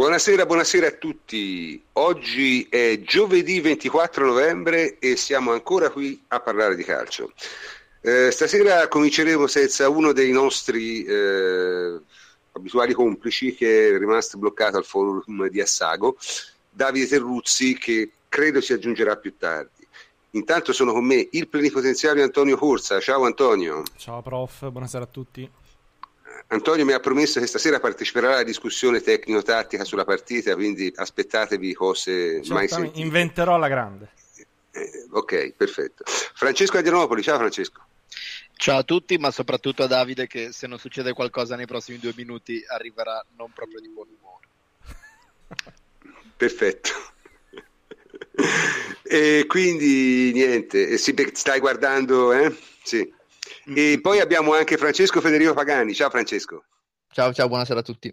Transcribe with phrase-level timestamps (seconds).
[0.00, 1.84] Buonasera, buonasera a tutti.
[1.92, 7.32] Oggi è giovedì 24 novembre e siamo ancora qui a parlare di calcio.
[8.00, 12.00] Eh, stasera cominceremo senza uno dei nostri eh,
[12.52, 16.16] abituali complici che è rimasto bloccato al forum di Assago,
[16.70, 19.86] Davide Terruzzi, che credo si aggiungerà più tardi.
[20.30, 23.00] Intanto sono con me il plenipotenziario Antonio Corsa.
[23.00, 23.82] Ciao Antonio.
[23.98, 25.50] Ciao prof, buonasera a tutti.
[26.48, 32.40] Antonio mi ha promesso che stasera parteciperà alla discussione tecnico-tattica sulla partita, quindi aspettatevi cose
[32.48, 33.00] mai sentite.
[33.00, 34.10] Inventerò la grande.
[34.72, 36.04] Eh, ok, perfetto.
[36.06, 37.86] Francesco Adrianopoli, ciao Francesco.
[38.56, 42.12] Ciao a tutti, ma soprattutto a Davide che se non succede qualcosa nei prossimi due
[42.16, 44.48] minuti arriverà non proprio di buon umore.
[46.36, 46.90] Perfetto.
[49.02, 52.54] e quindi niente, stai guardando, eh?
[52.82, 53.18] Sì.
[53.74, 55.94] E poi abbiamo anche Francesco Federico Pagani.
[55.94, 56.64] Ciao Francesco.
[57.12, 58.12] Ciao, ciao, buonasera a tutti.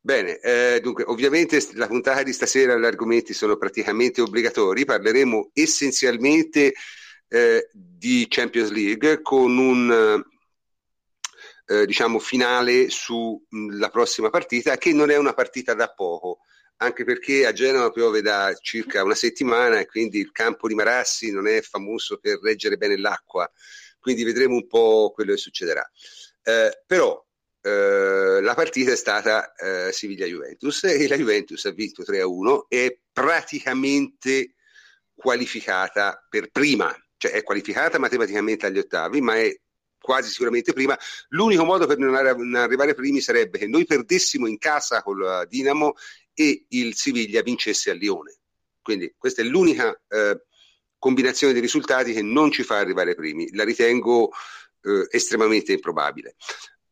[0.00, 6.74] Bene, eh, dunque, ovviamente la puntata di stasera gli argomenti sono praticamente obbligatori, parleremo essenzialmente
[7.28, 10.22] eh, di Champions League con un
[11.66, 16.40] eh, diciamo finale sulla prossima partita che non è una partita da poco,
[16.76, 21.32] anche perché a Genova piove da circa una settimana e quindi il campo di Marassi
[21.32, 23.50] non è famoso per reggere bene l'acqua
[24.04, 25.90] quindi vedremo un po' quello che succederà.
[26.42, 27.24] Eh, però
[27.62, 32.98] eh, la partita è stata eh, Siviglia-Juventus e la Juventus ha vinto 3-1 e è
[33.10, 34.56] praticamente
[35.14, 39.58] qualificata per prima, cioè è qualificata matematicamente agli ottavi, ma è
[39.98, 40.98] quasi sicuramente prima.
[41.28, 45.94] L'unico modo per non arrivare primi sarebbe che noi perdessimo in casa con la Dinamo
[46.34, 48.36] e il Siviglia vincesse a Lione.
[48.82, 50.42] Quindi questa è l'unica eh,
[51.04, 53.54] combinazione di risultati che non ci fa arrivare primi.
[53.54, 54.30] La ritengo
[54.80, 56.34] eh, estremamente improbabile.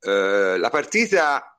[0.00, 1.58] Eh, la partita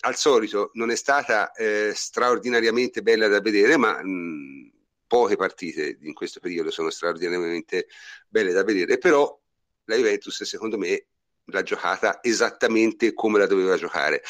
[0.00, 4.72] al solito non è stata eh, straordinariamente bella da vedere, ma mh,
[5.06, 7.86] poche partite in questo periodo sono straordinariamente
[8.28, 9.40] belle da vedere, però
[9.84, 11.06] la Juventus secondo me
[11.44, 14.20] l'ha giocata esattamente come la doveva giocare.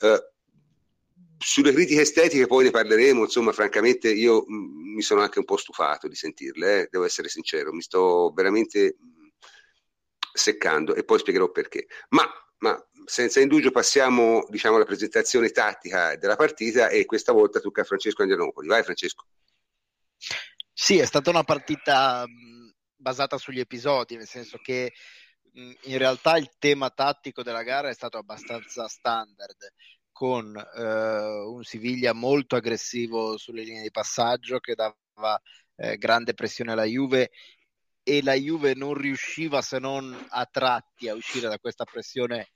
[0.00, 0.18] Uh,
[1.38, 5.56] sulle critiche estetiche poi ne parleremo, insomma, francamente io mm, mi sono anche un po'
[5.56, 9.26] stufato di sentirle, eh, devo essere sincero, mi sto veramente mm,
[10.32, 11.86] seccando e poi spiegherò perché.
[12.10, 12.28] Ma,
[12.58, 17.84] ma senza indugio passiamo diciamo, alla presentazione tattica della partita e questa volta tocca a
[17.84, 18.68] Francesco Angianopoli.
[18.68, 19.26] Vai Francesco.
[20.72, 24.92] Sì, è stata una partita mh, basata sugli episodi, nel senso che
[25.56, 29.72] in realtà il tema tattico della gara è stato abbastanza standard
[30.14, 35.42] con eh, un Siviglia molto aggressivo sulle linee di passaggio che dava
[35.74, 37.32] eh, grande pressione alla Juve
[38.00, 42.50] e la Juve non riusciva se non a tratti a uscire da questa pressione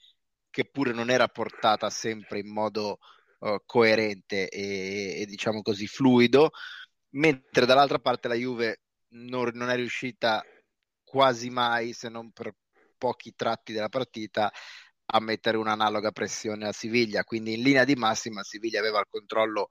[0.51, 2.99] che pure non era portata sempre in modo
[3.41, 6.51] uh, coerente e, e, diciamo così fluido,
[7.15, 8.83] mentre dall'altra parte la Juve
[9.15, 10.45] non, non, è riuscita
[11.03, 12.55] quasi mai, se non per
[12.97, 14.53] pochi tratti della partita,
[15.11, 19.69] a mettere un'analoga pressione a Siviglia, quindi in linea di massima Siviglia aveva il controllo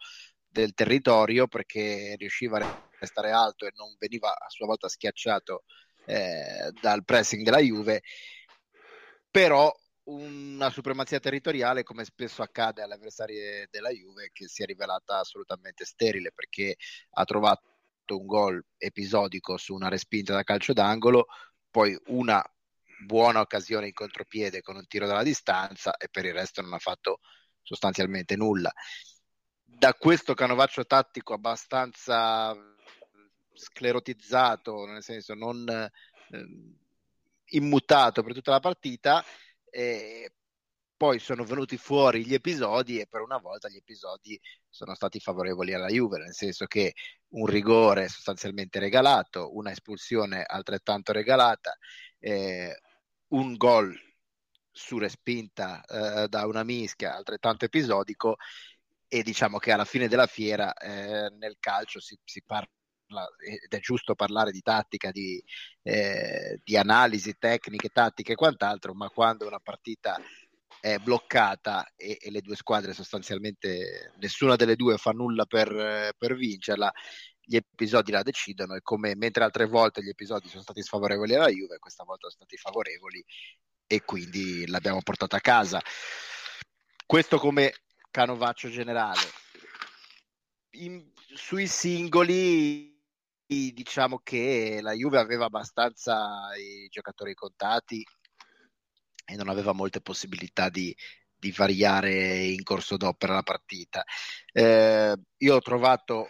[0.47, 2.67] del territorio perché riusciva a
[2.99, 5.63] restare alto e non veniva a sua volta schiacciato
[6.05, 8.01] eh, dal pressing della Juve,
[9.29, 9.71] però
[10.05, 15.85] una supremazia territoriale come spesso accade alle avversarie della Juve che si è rivelata assolutamente
[15.85, 16.77] sterile perché
[17.11, 17.61] ha trovato
[18.09, 21.25] un gol episodico su una respinta da calcio d'angolo,
[21.69, 22.41] poi una
[23.05, 26.79] buona occasione in contropiede con un tiro dalla distanza e per il resto non ha
[26.79, 27.19] fatto
[27.61, 28.71] sostanzialmente nulla.
[29.63, 32.55] Da questo canovaccio tattico abbastanza
[33.53, 35.89] sclerotizzato, nel senso non eh,
[37.49, 39.23] immutato per tutta la partita,
[39.69, 40.31] eh,
[40.97, 45.73] poi sono venuti fuori gli episodi e per una volta gli episodi sono stati favorevoli
[45.73, 46.93] alla Juve, nel senso che
[47.29, 51.77] un rigore sostanzialmente regalato, una espulsione altrettanto regalata,
[52.19, 52.75] eh,
[53.29, 53.95] un gol
[54.71, 58.37] su respinta eh, da una mischia altrettanto episodico
[59.07, 62.69] e diciamo che alla fine della fiera eh, nel calcio si, si, parla
[63.37, 65.41] ed è giusto parlare di tattica, di,
[65.83, 70.19] eh, di analisi tecniche, tattiche e quant'altro, ma quando una partita
[70.79, 76.35] è bloccata e, e, le due squadre sostanzialmente nessuna delle due fa nulla per, per
[76.35, 76.91] vincerla
[77.49, 81.47] gli episodi la decidono e come mentre altre volte gli episodi sono stati sfavorevoli alla
[81.47, 83.23] Juve, questa volta sono stati favorevoli
[83.87, 85.81] e quindi l'abbiamo portata a casa.
[87.05, 87.73] Questo come
[88.11, 89.21] canovaccio generale.
[90.71, 92.95] In, sui singoli
[93.47, 98.05] diciamo che la Juve aveva abbastanza i giocatori contati
[99.23, 100.93] e non aveva molte possibilità di,
[101.33, 104.03] di variare in corso d'opera la partita.
[104.51, 106.27] Eh, io ho trovato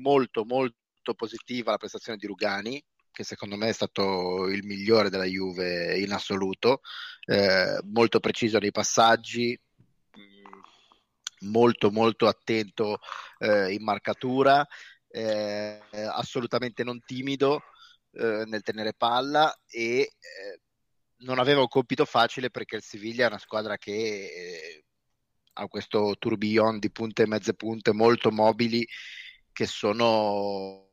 [0.00, 2.82] molto molto positiva la prestazione di Rugani
[3.16, 6.82] che secondo me è stato il migliore della Juve in assoluto,
[7.24, 9.58] eh, molto preciso nei passaggi,
[10.18, 12.98] mm, molto molto attento
[13.38, 14.66] eh, in marcatura,
[15.08, 15.80] eh,
[16.12, 17.62] assolutamente non timido
[18.10, 20.60] eh, nel tenere palla e eh,
[21.20, 24.84] non aveva un compito facile perché il Siviglia è una squadra che eh,
[25.54, 28.86] ha questo tourbillon di punte e mezze punte molto mobili
[29.56, 30.90] che sono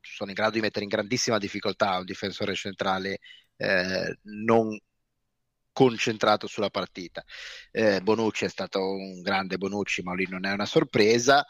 [0.00, 3.18] sono in grado di mettere in grandissima difficoltà un difensore centrale
[3.56, 4.78] eh, non
[5.72, 7.24] concentrato sulla partita.
[7.72, 11.44] Eh, Bonucci è stato un grande Bonucci, ma lì non è una sorpresa.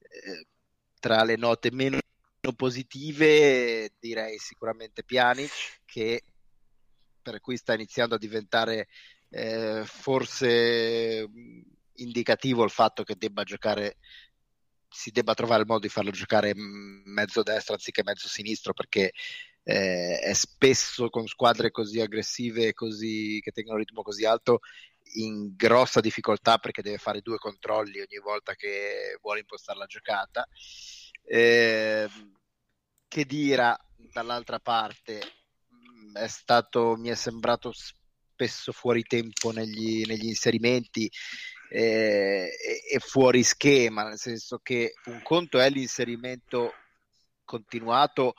[0.00, 0.46] Eh,
[0.98, 1.98] tra le note meno
[2.56, 6.24] positive direi sicuramente Pjanic che
[7.20, 8.88] per cui sta iniziando a diventare
[9.28, 11.28] eh, forse
[11.96, 13.98] indicativo il fatto che debba giocare
[14.96, 19.12] si debba trovare il modo di farlo giocare mezzo destro anziché mezzo sinistro perché
[19.62, 24.60] eh, è spesso con squadre così aggressive così, che tengono un ritmo così alto
[25.16, 30.48] in grossa difficoltà perché deve fare due controlli ogni volta che vuole impostare la giocata.
[31.22, 32.08] Eh,
[33.06, 33.78] che Dira
[34.12, 35.20] dall'altra parte
[36.14, 41.10] è stato, mi è sembrato spesso fuori tempo negli, negli inserimenti
[41.68, 42.50] eh,
[42.90, 46.72] e fuori schema, nel senso che un conto è l'inserimento
[47.44, 48.34] continuato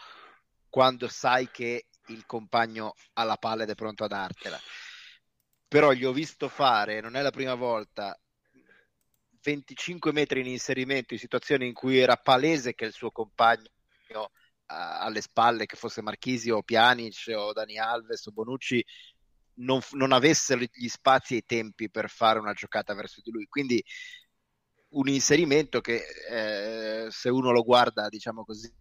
[0.70, 4.60] quando sai che il compagno ha la palla ed è pronto a dartela.
[5.68, 8.18] Però gli ho visto fare, non è la prima volta,
[9.42, 13.70] 25 metri in inserimento in situazioni in cui era palese che il suo compagno
[14.68, 18.84] alle spalle, che fosse Marchisi o Pjanic o Dani Alves o Bonucci,
[19.58, 23.46] non, non avesse gli spazi e i tempi per fare una giocata verso di lui.
[23.46, 23.84] Quindi
[24.90, 28.72] un inserimento che eh, se uno lo guarda, diciamo così,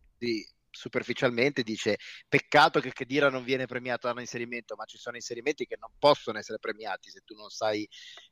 [0.77, 5.67] superficialmente dice peccato che Kedira non viene premiato da un inserimento, ma ci sono inserimenti
[5.67, 7.89] che non possono essere premiati se tu non sai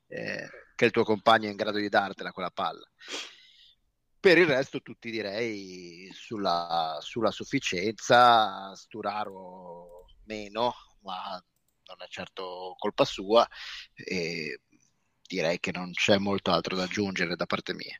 [0.09, 2.87] eh, che il tuo compagno è in grado di dartela quella palla.
[4.21, 11.43] Per il resto tutti direi sulla, sulla sufficienza, Sturaro meno, ma
[11.87, 13.47] non è certo colpa sua
[13.95, 14.61] e
[15.27, 17.99] direi che non c'è molto altro da aggiungere da parte mia.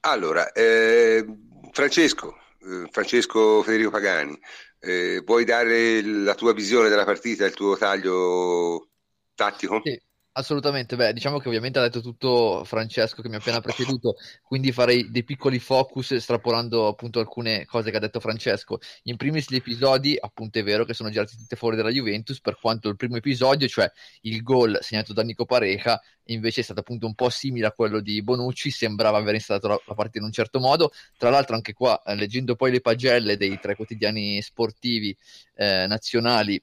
[0.00, 1.24] Allora, eh,
[1.72, 4.38] Francesco, eh, Francesco Federico Pagani,
[4.80, 8.90] eh, vuoi dare la tua visione della partita, il tuo taglio
[9.34, 9.80] tattico?
[9.82, 10.00] Sì.
[10.38, 14.70] Assolutamente, beh, diciamo che ovviamente ha detto tutto Francesco che mi ha appena preceduto, quindi
[14.70, 18.78] farei dei piccoli focus estrapolando appunto alcune cose che ha detto Francesco.
[19.04, 22.58] In primis gli episodi, appunto è vero che sono girati tutte fuori dalla Juventus, per
[22.60, 23.90] quanto il primo episodio, cioè
[24.22, 28.00] il gol segnato da Nico Pareja, invece è stato appunto un po' simile a quello
[28.00, 30.92] di Bonucci, sembrava aver installato la, la partita in un certo modo.
[31.16, 35.16] Tra l'altro anche qua, eh, leggendo poi le pagelle dei tre quotidiani sportivi
[35.54, 36.62] eh, nazionali,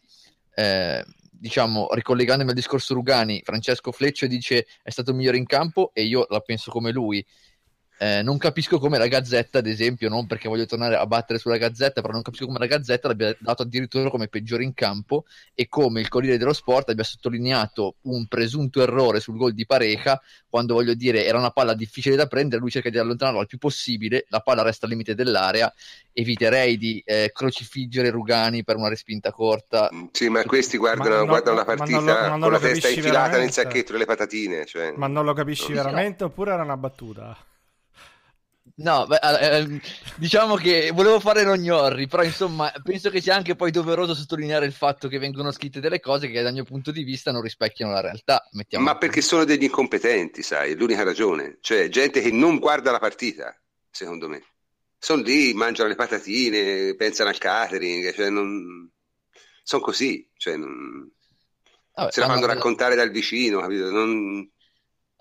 [0.53, 1.03] eh,
[1.43, 6.25] diciamo, ricollegandomi al discorso Rugani, Francesco Fleccio dice è stato migliore in campo e io
[6.29, 7.23] la penso come lui.
[7.97, 11.57] Eh, non capisco come la Gazzetta, ad esempio, non perché voglio tornare a battere sulla
[11.57, 15.67] Gazzetta, però non capisco come la Gazzetta l'abbia dato addirittura come peggiore in campo e
[15.67, 20.73] come il Corriere dello Sport abbia sottolineato un presunto errore sul gol di Pareja, quando
[20.73, 24.25] voglio dire era una palla difficile da prendere, lui cerca di allontanarlo al più possibile,
[24.29, 25.71] la palla resta al limite dell'area,
[26.11, 29.89] eviterei di eh, crocifiggere Rugani per una respinta corta.
[29.93, 32.51] Mm, sì, ma questi guardano, ma guardano la partita ma non lo, ma non con
[32.51, 33.39] la testa infilata veramente.
[33.39, 34.65] nel sacchetto delle patatine.
[34.65, 37.37] Cioè, ma non lo capisci non veramente oppure era una battuta?
[38.75, 39.81] No, beh, eh,
[40.17, 44.73] diciamo che volevo fare Rognorri, però insomma penso che sia anche poi doveroso sottolineare il
[44.73, 48.01] fatto che vengono scritte delle cose che dal mio punto di vista non rispecchiano la
[48.01, 48.47] realtà.
[48.53, 51.59] Mettiamo Ma perché sono degli incompetenti, sai, è l'unica ragione.
[51.61, 53.55] Cioè, gente che non guarda la partita,
[53.91, 54.41] secondo me.
[54.97, 58.89] Sono lì, mangiano le patatine, pensano al catering, cioè non...
[59.61, 61.11] sono così, cioè non...
[61.93, 63.91] Vabbè, se la fanno raccontare dal vicino, capito?
[63.91, 64.49] Non...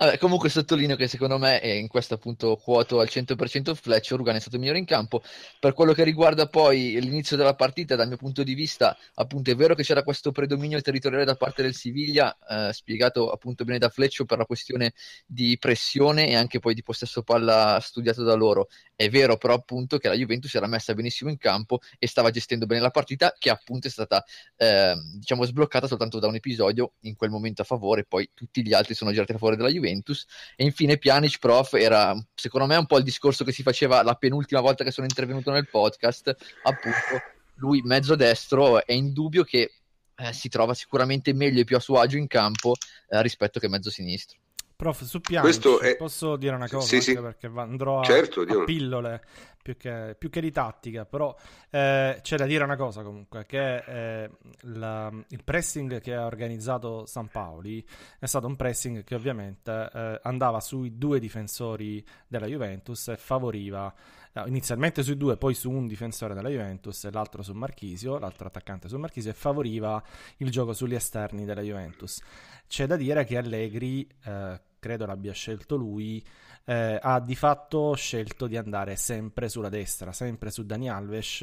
[0.03, 4.35] Vabbè, comunque sottolineo che secondo me, e in questo appunto quoto al 100% Fletcher, Urgan
[4.35, 5.23] è stato migliore in campo.
[5.61, 9.55] Per quello che riguarda poi l'inizio della partita, dal mio punto di vista, appunto è
[9.55, 13.91] vero che c'era questo predominio territoriale da parte del Siviglia, eh, spiegato appunto bene da
[13.91, 14.93] Fleccio per la questione
[15.25, 18.67] di pressione e anche poi di possesso palla studiato da loro.
[19.03, 22.67] È vero però appunto che la Juventus era messa benissimo in campo e stava gestendo
[22.67, 24.25] bene la partita, che appunto è stata
[24.57, 28.73] eh, diciamo sbloccata soltanto da un episodio in quel momento a favore, poi tutti gli
[28.73, 30.25] altri sono girati a favore della Juventus.
[30.55, 34.15] E infine Pjanic, prof, era secondo me un po' il discorso che si faceva la
[34.15, 37.21] penultima volta che sono intervenuto nel podcast, appunto
[37.57, 39.73] lui mezzo destro è indubbio che
[40.15, 42.77] eh, si trova sicuramente meglio e più a suo agio in campo
[43.09, 44.39] eh, rispetto che mezzo sinistro.
[44.83, 45.97] Prof, su Pjanic è...
[45.97, 46.85] posso dire una cosa?
[46.85, 47.15] Sì, sì.
[47.15, 49.23] Perché andrò a, certo, a pillole
[49.63, 51.37] più che, più che, di tattica, però
[51.71, 54.31] eh, c'è da dire una cosa comunque, che eh,
[54.63, 57.87] la, il pressing che ha organizzato San Paoli
[58.19, 63.95] è stato un pressing che ovviamente eh, andava sui due difensori della Juventus e favoriva
[64.33, 68.49] eh, inizialmente sui due, poi su un difensore della Juventus e l'altro su Marchisio, l'altro
[68.49, 70.03] attaccante su Marchisio e favoriva
[70.39, 72.21] il gioco sugli esterni della Juventus.
[72.67, 76.21] C'è da dire che Allegri eh, credo l'abbia scelto lui,
[76.65, 81.41] eh, ha di fatto scelto di andare sempre sulla destra, sempre su Dani Alves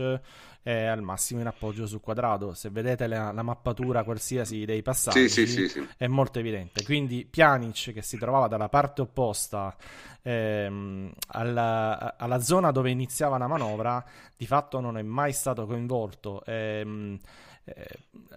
[0.61, 2.53] eh, al massimo in appoggio sul quadrato.
[2.53, 6.83] Se vedete la, la mappatura qualsiasi dei passaggi sì, sì, sì, è molto evidente.
[6.83, 9.73] Quindi Pjanic che si trovava dalla parte opposta
[10.21, 14.03] ehm, alla, alla, zona dove iniziava la manovra,
[14.35, 16.43] di fatto non è mai stato coinvolto.
[16.45, 17.48] Ehm, eh,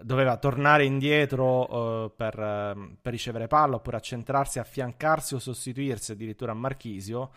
[0.02, 6.52] doveva tornare indietro uh, per, uh, per, ricevere palla oppure accentrarsi, affiancarsi o sostituirsi addirittura
[6.52, 7.30] a Marchisio.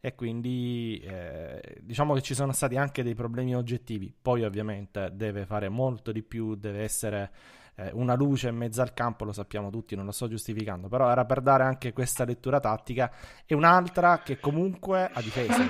[0.00, 4.14] E quindi eh, diciamo che ci sono stati anche dei problemi oggettivi.
[4.20, 7.30] Poi ovviamente deve fare molto di più deve essere
[7.74, 11.10] eh, una luce in mezzo al campo lo sappiamo tutti non lo sto giustificando però
[11.10, 13.10] era per dare anche questa lettura tattica
[13.46, 15.62] e un'altra che comunque ha difesa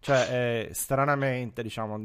[0.00, 1.98] cioè, eh, stranamente, diciamo,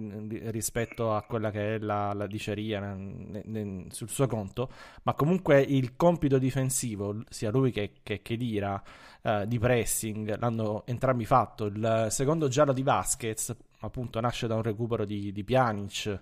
[0.50, 4.72] rispetto a quella che è la, la diceria ne, ne, sul suo conto,
[5.04, 8.82] ma comunque il compito difensivo, sia lui che, che, che Dira,
[9.22, 11.66] eh, di pressing, l'hanno entrambi fatto.
[11.66, 16.20] Il secondo giallo di Vasquez, appunto, nasce da un recupero di, di Pjanic.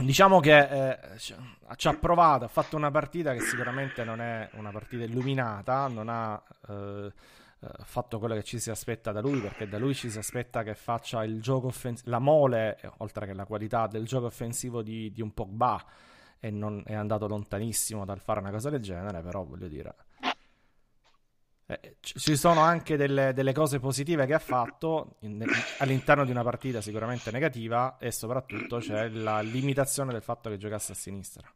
[0.00, 4.70] Diciamo che eh, ci ha provato, ha fatto una partita che sicuramente non è una
[4.70, 6.42] partita illuminata, non ha...
[6.68, 7.12] Eh,
[7.62, 10.62] eh, fatto quello che ci si aspetta da lui, perché da lui ci si aspetta
[10.62, 14.82] che faccia il gioco offensivo, la mole, eh, oltre che la qualità del gioco offensivo
[14.82, 15.84] di, di un Pogba,
[16.38, 19.94] e non è andato lontanissimo dal fare una cosa del genere, però voglio dire...
[21.66, 25.44] Eh, ci sono anche delle, delle, cose positive che ha fatto in,
[25.78, 30.92] all'interno di una partita sicuramente negativa e soprattutto c'è la limitazione del fatto che giocasse
[30.92, 31.48] a sinistra.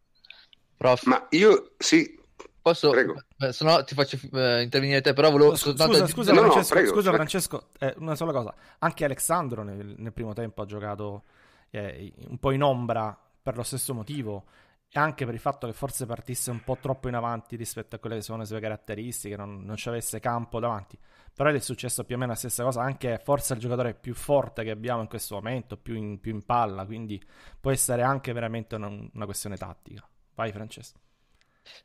[0.77, 1.05] Prof.
[1.07, 2.17] Ma io sì,
[2.65, 5.97] Posso, eh, se no ti faccio eh, intervenire te, però volevo soltanto...
[5.97, 8.55] Scusa, scusa, no, Francesco, no, prego, scusa Francesco eh, una sola cosa.
[8.79, 11.25] Anche Alessandro nel, nel primo tempo ha giocato
[11.69, 14.47] eh, un po' in ombra per lo stesso motivo
[14.89, 17.99] e anche per il fatto che forse partisse un po' troppo in avanti rispetto a
[17.99, 20.99] quelle che sono le sue caratteristiche, non, non ci avesse campo davanti.
[21.35, 24.65] Però è successo più o meno la stessa cosa, anche forse il giocatore più forte
[24.65, 27.23] che abbiamo in questo momento, più in, più in palla, quindi
[27.61, 30.03] può essere anche veramente una, una questione tattica.
[30.35, 30.99] Vai Francesco.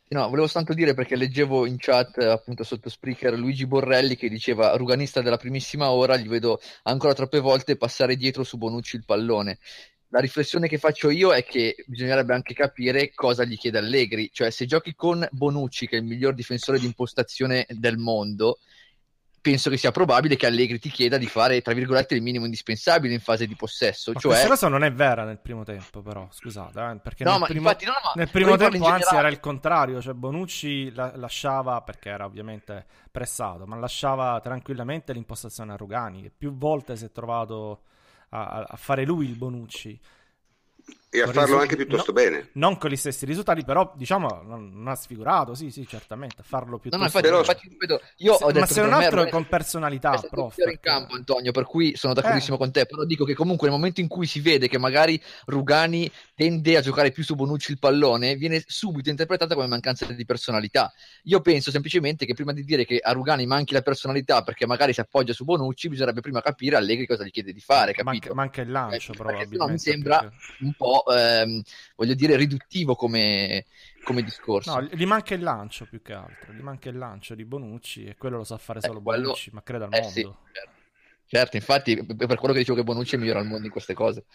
[0.09, 4.75] No, volevo soltanto dire perché leggevo in chat appunto sotto Spreaker Luigi Borrelli che diceva
[4.75, 9.59] ruganista della primissima ora, gli vedo ancora troppe volte passare dietro su Bonucci il pallone.
[10.11, 14.49] La riflessione che faccio io è che bisognerebbe anche capire cosa gli chiede Allegri, cioè
[14.49, 18.57] se giochi con Bonucci che è il miglior difensore di impostazione del mondo,
[19.41, 23.13] penso che sia probabile che Allegri ti chieda di fare, tra virgolette, il minimo indispensabile
[23.13, 24.11] in fase di possesso.
[24.13, 24.31] Ma cioè...
[24.31, 27.69] Questa cosa non è vera nel primo tempo, però, scusate, eh, perché no, nel primo,
[27.69, 32.09] infatti, no, ma nel primo tempo anzi era il contrario, cioè Bonucci la- lasciava, perché
[32.09, 37.83] era ovviamente pressato, ma lasciava tranquillamente l'impostazione a Rugani, che più volte si è trovato
[38.29, 39.99] a, a fare lui il Bonucci
[41.11, 42.49] e a farlo risultati, anche piuttosto no, bene.
[42.53, 46.43] Non con gli stessi risultati, però diciamo non, non ha sfigurato, sì, sì, certamente, a
[46.43, 47.37] farlo piuttosto no, infatti, bene.
[47.39, 50.53] Infatti, ripeto, io se, ho detto ma se non altro con personalità, è prof.
[50.55, 50.71] Perché...
[50.71, 52.59] in campo, Antonio, per cui sono d'accordissimo eh.
[52.59, 56.11] con te, però dico che comunque nel momento in cui si vede che magari Rugani
[56.35, 60.93] tende a giocare più su Bonucci il pallone, viene subito interpretata come mancanza di personalità.
[61.23, 64.93] Io penso semplicemente che prima di dire che a Rugani manchi la personalità perché magari
[64.93, 68.33] si appoggia su Bonucci, bisognerebbe prima capire Allegri cosa gli chiede di fare, capito?
[68.33, 69.57] Manca, manca il lancio, eh, probabilmente.
[69.57, 70.35] No, mi sembra perché...
[70.61, 71.61] un po' ehm,
[71.95, 73.65] voglio dire, riduttivo come,
[74.03, 74.73] come discorso.
[74.73, 78.15] No, gli manca il lancio più che altro, gli manca il lancio di Bonucci e
[78.15, 79.23] quello lo sa fare eh, solo quello...
[79.23, 80.13] Bonucci, ma credo al eh, mondo.
[80.13, 80.21] Sì,
[80.53, 80.71] certo.
[81.25, 84.25] certo, infatti per quello che dicevo che Bonucci è migliore al mondo in queste cose.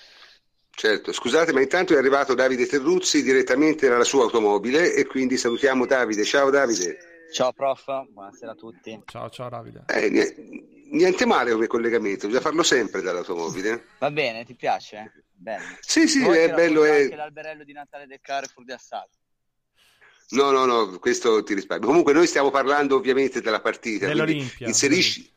[0.76, 5.86] Certo, scusate, ma intanto è arrivato Davide Terruzzi direttamente dalla sua automobile e quindi salutiamo
[5.86, 6.24] Davide.
[6.24, 6.98] Ciao Davide.
[7.32, 9.02] Ciao prof, buonasera a tutti.
[9.06, 9.84] Ciao, ciao Davide.
[9.86, 13.84] Eh, niente male come collegamento, bisogna farlo sempre dall'automobile.
[13.98, 15.24] Va bene, ti piace?
[15.32, 15.78] Bene.
[15.80, 16.84] Sì, sì, Poi è bello.
[16.84, 17.02] È...
[17.02, 19.10] anche l'alberello di Natale del Carrefour di Assago.
[20.30, 21.86] No, no, no, questo ti risparmio.
[21.86, 24.06] Comunque noi stiamo parlando ovviamente della partita.
[24.06, 24.66] Dell'Olimpia.
[24.66, 25.32] Inserisci...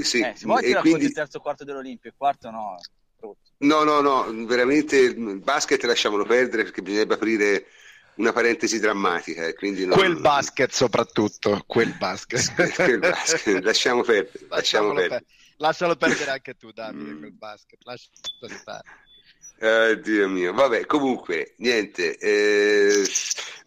[0.00, 1.04] Sì, eh, se vuoi ti quindi...
[1.04, 2.76] il terzo quarto dell'Olimpia, il quarto no.
[3.58, 7.66] No, no, no, veramente il basket lasciamolo perdere perché bisognerebbe aprire
[8.16, 9.46] una parentesi drammatica.
[9.46, 9.96] Eh, quindi non...
[9.96, 12.74] Quel basket soprattutto, quel basket.
[12.74, 13.62] quel basket.
[13.62, 14.46] Lasciamo perdere.
[14.48, 15.08] Lasciamo perdere.
[15.08, 15.24] Per...
[15.56, 17.78] Lascialo perdere anche tu, Davide, quel basket.
[17.84, 18.82] Lascialo stare.
[19.58, 22.16] Eh, Dio mio, vabbè, comunque, niente.
[22.18, 23.04] Eh,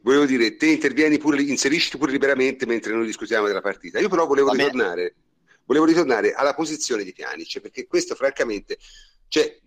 [0.01, 4.00] volevo dire, te intervieni pure, inserisci pure liberamente mentre noi discutiamo della partita.
[4.00, 5.16] Io però volevo ritornare,
[5.66, 8.77] volevo ritornare alla posizione di Pjanic, perché questo francamente,
[9.27, 9.58] cioè,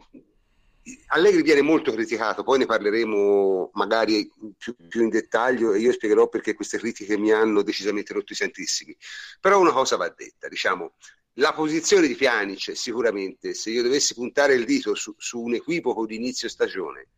[1.09, 6.29] Allegri viene molto criticato, poi ne parleremo magari più, più, in dettaglio e io spiegherò
[6.29, 8.97] perché queste critiche mi hanno decisamente rotto i santissimi.
[9.41, 10.95] Però una cosa va detta, diciamo,
[11.35, 16.07] la posizione di Pjanic sicuramente, se io dovessi puntare il dito su, su un equivoco
[16.07, 17.09] di inizio stagione,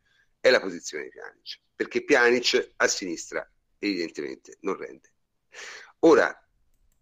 [0.40, 3.48] è la posizione di Pjanic, perché Pjanic a sinistra
[3.78, 5.12] evidentemente non rende.
[6.00, 6.36] Ora,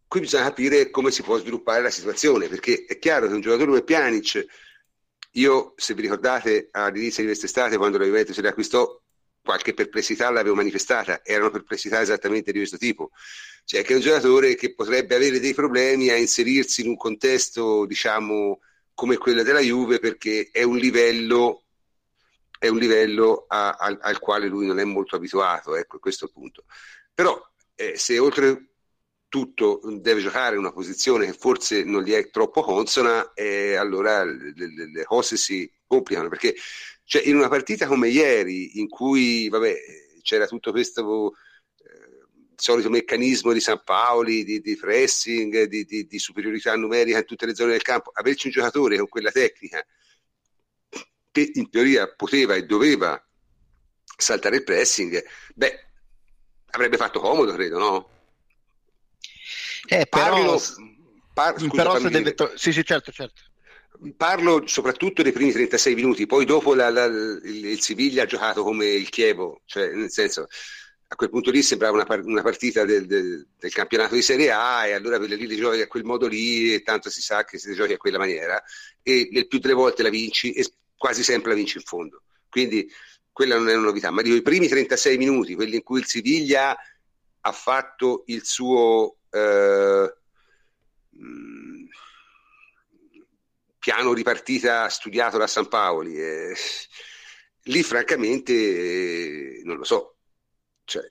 [0.07, 3.69] qui bisogna capire come si può sviluppare la situazione, perché è chiaro che un giocatore
[3.69, 4.47] come Pjanic,
[5.33, 9.01] io se vi ricordate all'inizio di quest'estate quando la Juventus si riacquistò,
[9.43, 13.11] qualche perplessità l'avevo manifestata, erano perplessità esattamente di questo tipo,
[13.65, 17.87] cioè che è un giocatore che potrebbe avere dei problemi a inserirsi in un contesto,
[17.87, 18.61] diciamo,
[18.95, 21.65] come quello della Juve, perché è un livello,
[22.59, 26.29] è un livello a, a, al quale lui non è molto abituato, ecco, questo è
[26.29, 26.65] il punto.
[27.15, 27.41] Però
[27.75, 28.70] eh, se oltre
[29.31, 34.53] tutto deve giocare una posizione che forse non gli è troppo consona, eh, allora le,
[34.55, 36.55] le, le cose si complicano, perché
[37.05, 39.75] cioè, in una partita come ieri, in cui vabbè,
[40.23, 41.35] c'era tutto questo
[41.79, 47.25] eh, solito meccanismo di San Paoli, di, di pressing, di, di, di, superiorità numerica in
[47.25, 49.85] tutte le zone del campo, averci un giocatore con quella tecnica
[51.31, 53.25] che in teoria poteva e doveva
[54.17, 55.85] saltare il pressing, beh,
[56.71, 58.20] avrebbe fatto comodo, credo, no?
[59.93, 60.63] Eh, però, Parlo,
[61.35, 62.35] par- scusa, però se deve...
[62.35, 63.43] To- sì, sì, certo, certo.
[64.17, 68.63] Parlo soprattutto dei primi 36 minuti, poi dopo la, la, il, il Siviglia ha giocato
[68.63, 70.47] come il Chievo, cioè nel senso
[71.13, 74.87] a quel punto lì sembrava una, una partita del, del, del, campionato di Serie A
[74.87, 77.59] e allora quella lì li giochi a quel modo lì e tanto si sa che
[77.59, 78.63] si giochi a quella maniera
[79.03, 82.23] e nel più delle volte la vinci e quasi sempre la vinci in fondo.
[82.49, 82.89] Quindi
[83.33, 86.07] quella non è una novità, ma dico i primi 36 minuti, quelli in cui il
[86.07, 86.77] Siviglia
[87.41, 89.17] ha fatto il suo...
[89.31, 90.15] Eh,
[93.78, 96.17] piano di partita studiato da San Paoli.
[96.17, 96.54] Eh,
[97.65, 100.17] lì francamente non lo so.
[100.85, 101.11] Cioè,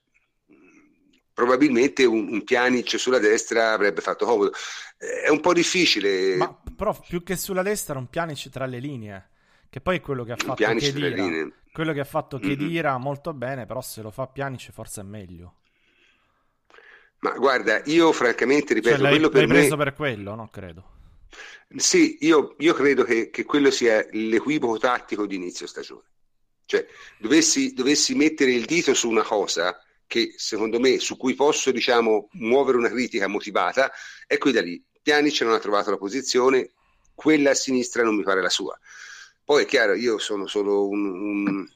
[1.34, 4.52] probabilmente un, un Pjanic sulla destra avrebbe fatto comodo.
[4.98, 6.36] Eh, è un po' difficile.
[6.36, 9.30] Ma però più che sulla destra un Pjanic tra le linee.
[9.70, 11.48] Che poi è quello che ha fatto Chedira.
[11.72, 13.02] Quello che ha fatto Chedira mm-hmm.
[13.02, 15.59] molto bene, però se lo fa Pjanic forse è meglio.
[17.20, 20.50] Ma guarda, io francamente ripeto, cioè, l'hai, quello per l'hai preso per quello, no?
[20.52, 20.98] Credo.
[21.76, 26.04] Sì, io, io credo che, che, quello sia l'equivoco tattico di inizio stagione.
[26.66, 26.86] Cioè,
[27.18, 29.78] dovessi, dovessi, mettere il dito su una cosa
[30.08, 33.92] che secondo me, su cui posso diciamo, muovere una critica motivata,
[34.26, 34.84] è quella lì.
[35.02, 36.72] Pianic non ha trovato la posizione,
[37.14, 38.78] quella a sinistra non mi pare la sua.
[39.44, 41.70] Poi è chiaro, io sono solo un, un,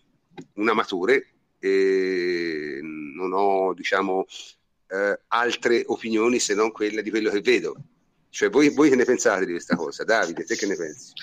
[0.53, 4.25] un amatore e non ho diciamo,
[4.93, 7.75] eh, altre opinioni se non quella di quello che vedo
[8.34, 10.03] cioè, voi, voi, che ne pensate di questa cosa?
[10.03, 11.13] Davide, te che ne pensi?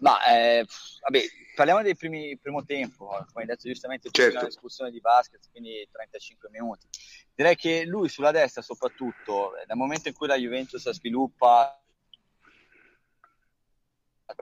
[0.00, 0.66] Ma, eh,
[1.00, 1.20] vabbè,
[1.54, 4.38] parliamo del primo tempo, come hai detto giustamente, c'è certo.
[4.40, 6.86] una discussione di basket, quindi 35 minuti.
[7.34, 11.82] Direi che lui sulla destra soprattutto, eh, dal momento in cui la Juventus sviluppa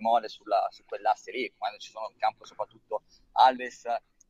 [0.00, 3.84] mole sulla, su quell'asse lì, quando ci sono in campo soprattutto Alves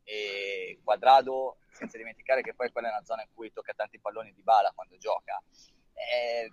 [0.05, 4.33] e Quadrado, senza dimenticare che poi quella è una zona in cui tocca tanti palloni
[4.33, 5.43] di bala quando gioca.
[5.95, 6.53] Eh,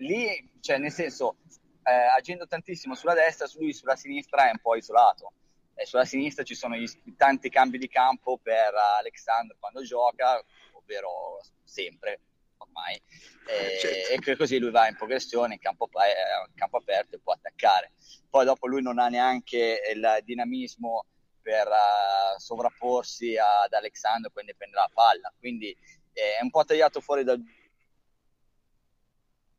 [0.00, 1.36] lì, cioè, nel senso,
[1.82, 5.32] eh, agendo tantissimo sulla destra, lui sulla sinistra è un po' isolato.
[5.74, 11.40] E sulla sinistra ci sono gli, tanti cambi di campo per Alexander quando gioca, ovvero
[11.64, 12.20] sempre
[12.58, 12.94] ormai.
[12.94, 14.30] E, certo.
[14.30, 17.92] e così lui va in progressione in campo, eh, in campo aperto e può attaccare.
[18.28, 21.04] Poi dopo lui non ha neanche il dinamismo
[21.46, 25.70] per uh, sovrapporsi ad Alexander quando prende la palla, quindi
[26.12, 27.40] eh, è un po' tagliato fuori dal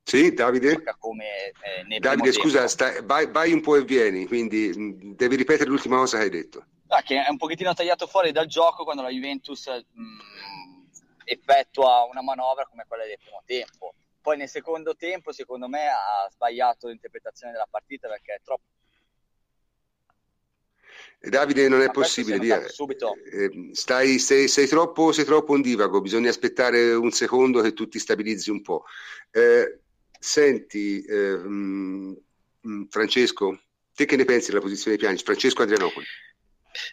[0.03, 0.83] sì, Davide?
[0.99, 1.53] Come,
[1.89, 5.97] eh, Davide, scusa, stai, vai, vai, un po' e vieni, quindi mh, devi ripetere l'ultima
[5.97, 6.65] cosa che hai detto.
[6.87, 12.21] Ah, che è un pochettino tagliato fuori dal gioco quando la Juventus mh, effettua una
[12.21, 13.93] manovra come quella del primo tempo.
[14.21, 18.65] Poi nel secondo tempo, secondo me, ha sbagliato l'interpretazione della partita perché è troppo
[21.19, 22.67] Davide, non è possibile dire.
[23.31, 27.99] Eh, stai, sei, sei, troppo, sei troppo ondivago, bisogna aspettare un secondo che tu ti
[27.99, 28.83] stabilizzi un po'.
[29.31, 29.79] Eh,
[30.19, 31.39] Senti, eh,
[32.89, 33.61] Francesco,
[33.93, 35.23] te che ne pensi della posizione di Pianici?
[35.23, 36.05] Francesco Adrianopoli.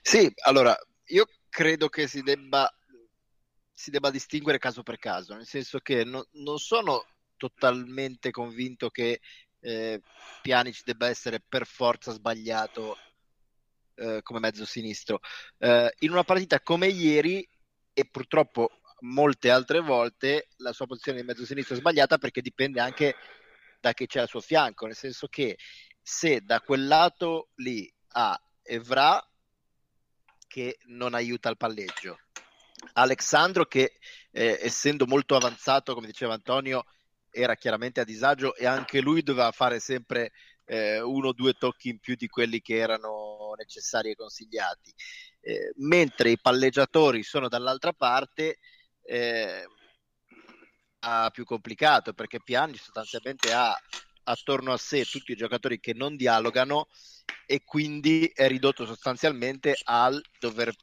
[0.02, 2.70] Sì, allora, io credo che si debba,
[3.72, 7.06] si debba distinguere caso per caso, nel senso che no, non sono
[7.36, 9.20] totalmente convinto che
[9.60, 10.00] eh,
[10.42, 12.96] Pjanic debba essere per forza sbagliato
[13.94, 15.20] eh, come mezzo sinistro.
[15.58, 17.46] Eh, in una partita come ieri,
[17.92, 22.80] e purtroppo molte altre volte, la sua posizione di mezzo sinistro è sbagliata perché dipende
[22.80, 23.14] anche
[23.80, 25.58] da chi c'è al suo fianco, nel senso che
[26.00, 29.22] se da quel lato lì ha Evra
[30.46, 32.18] che non aiuta il palleggio,
[32.94, 33.98] Alexandro che
[34.30, 36.84] eh, essendo molto avanzato, come diceva Antonio,
[37.30, 40.32] era chiaramente a disagio e anche lui doveva fare sempre
[40.64, 44.92] eh, uno o due tocchi in più di quelli che erano necessari e consigliati.
[45.40, 48.58] Eh, mentre i palleggiatori sono dall'altra parte,
[49.02, 49.66] eh,
[51.32, 53.78] più complicato perché Piani sostanzialmente ha
[54.24, 56.88] attorno a sé tutti i giocatori che non dialogano
[57.46, 60.74] e quindi è ridotto sostanzialmente al dover,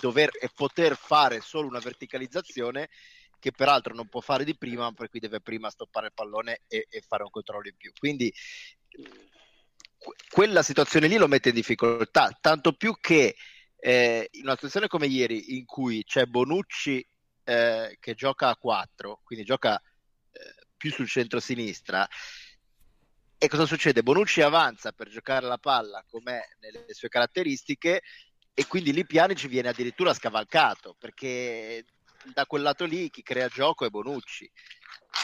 [0.00, 2.88] dover e poter fare solo una verticalizzazione
[3.38, 6.86] che peraltro non può fare di prima, per cui deve prima stoppare il pallone e,
[6.90, 7.90] e fare un controllo in più.
[7.98, 8.32] Quindi
[10.30, 13.36] quella situazione lì lo mette in difficoltà, tanto più che
[13.76, 17.06] eh, in una situazione come ieri in cui c'è Bonucci
[17.44, 22.08] eh, che gioca a 4, quindi gioca eh, più sul centro-sinistra,
[23.42, 24.02] e cosa succede?
[24.02, 28.02] Bonucci avanza per giocare la palla come nelle sue caratteristiche
[28.52, 31.86] e quindi lì Pianici viene addirittura scavalcato perché
[32.32, 34.50] da quel lato lì chi crea gioco è Bonucci.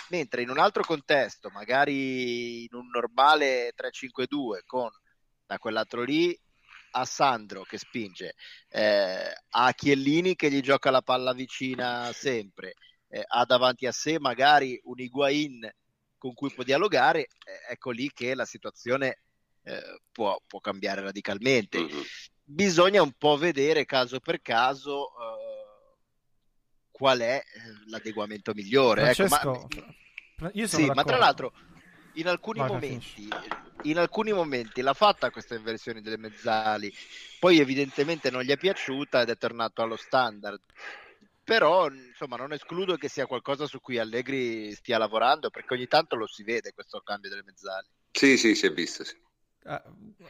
[0.08, 4.90] Mentre in un altro contesto, magari in un normale 3-5-2 con
[5.44, 6.38] da quel lato lì
[6.92, 8.34] a Sandro che spinge,
[8.68, 12.74] eh, a Chiellini che gli gioca la palla vicina sempre,
[13.08, 15.70] eh, ha davanti a sé magari un Higuain
[16.18, 19.20] con cui può dialogare, eh, ecco lì che la situazione
[19.62, 21.80] eh, può, può, cambiare radicalmente.
[21.80, 22.00] Mm-hmm.
[22.42, 25.55] Bisogna un po' vedere caso per caso eh,
[26.96, 29.12] qual è eh, l'adeguamento migliore.
[29.12, 29.68] Francesco, ecco,
[30.36, 31.52] ma, sì, ma tra l'altro
[32.12, 33.30] in alcuni Vai, momenti
[33.82, 36.90] in alcuni momenti l'ha fatta questa inversione delle mezzali,
[37.38, 40.62] poi evidentemente non gli è piaciuta ed è tornato allo standard.
[41.44, 46.16] Però insomma non escludo che sia qualcosa su cui Allegri stia lavorando perché ogni tanto
[46.16, 47.86] lo si vede questo cambio delle mezzali.
[48.10, 49.14] Sì, sì, si è visto, sì.
[49.68, 49.82] Eh,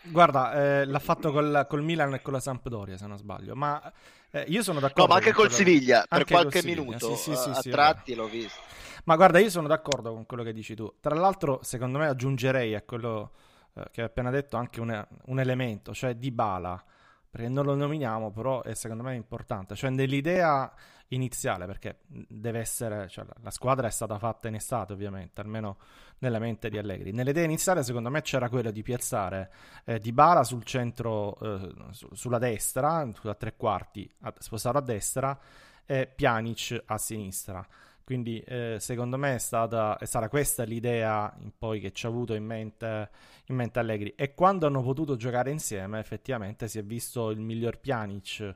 [0.05, 3.55] guarda, eh, l'ha fatto col, col, Milan e con la Sampdoria, se non sbaglio.
[3.55, 3.93] Ma
[4.31, 5.03] eh, io sono d'accordo.
[5.03, 7.15] No, ma anche col Siviglia, per qualche minuto.
[7.15, 8.61] Sì, sì, sì, a tratti l'ho visto.
[9.05, 10.95] Ma guarda, io sono d'accordo con quello che dici tu.
[11.01, 13.33] Tra l'altro, secondo me aggiungerei a quello
[13.75, 16.83] eh, che hai appena detto anche un, un elemento, cioè di Bala,
[17.31, 19.75] perché non lo nominiamo, però è secondo me importante.
[19.75, 20.73] Cioè, nell'idea
[21.09, 25.79] iniziale, perché deve essere, cioè, la squadra è stata fatta in estate, ovviamente, almeno
[26.19, 27.13] nella mente di Allegri.
[27.13, 29.53] Nell'idea iniziale, secondo me, c'era quello di piazzare
[29.85, 34.83] eh, Di Bala sul centro, eh, su, sulla destra, sulla tre quarti, a, spostato a
[34.83, 35.39] destra,
[35.85, 37.67] e Pjanic a sinistra.
[38.03, 42.35] Quindi eh, secondo me è stata, è stata, questa l'idea poi che ci ha avuto
[42.35, 43.11] in mente,
[43.47, 44.15] in mente, Allegri.
[44.17, 48.55] E quando hanno potuto giocare insieme, effettivamente si è visto il miglior Pjanic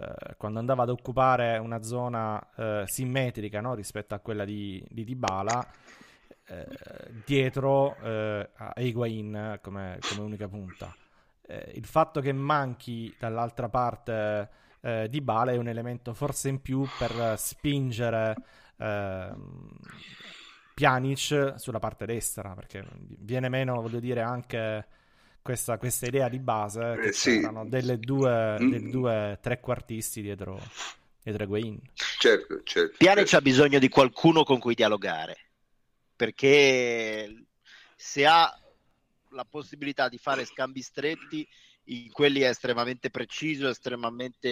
[0.00, 3.74] eh, quando andava ad occupare una zona eh, simmetrica no?
[3.74, 5.66] rispetto a quella di, di Dybala.
[6.46, 6.66] Eh,
[7.24, 10.94] dietro eh, a Higuain come, come unica punta.
[11.46, 14.48] Eh, il fatto che manchi dall'altra parte
[14.80, 18.34] eh, di Bala è un elemento forse in più per spingere
[18.78, 19.34] eh,
[20.74, 22.84] Pjanic sulla parte destra, perché
[23.18, 24.86] viene meno, voglio dire, anche
[25.42, 27.40] questa, questa idea di base che eh, sì.
[27.40, 28.70] c'erano delle due, mm.
[28.70, 30.60] dei due trequartisti dietro,
[31.22, 31.80] dietro Guain.
[31.94, 32.96] Certo, certo.
[32.98, 33.36] Pjanic certo.
[33.36, 35.36] ha bisogno di qualcuno con cui dialogare,
[36.14, 37.44] perché
[37.96, 38.54] se ha
[39.30, 41.46] la possibilità di fare scambi stretti,
[41.84, 44.48] in quelli è estremamente preciso, estremamente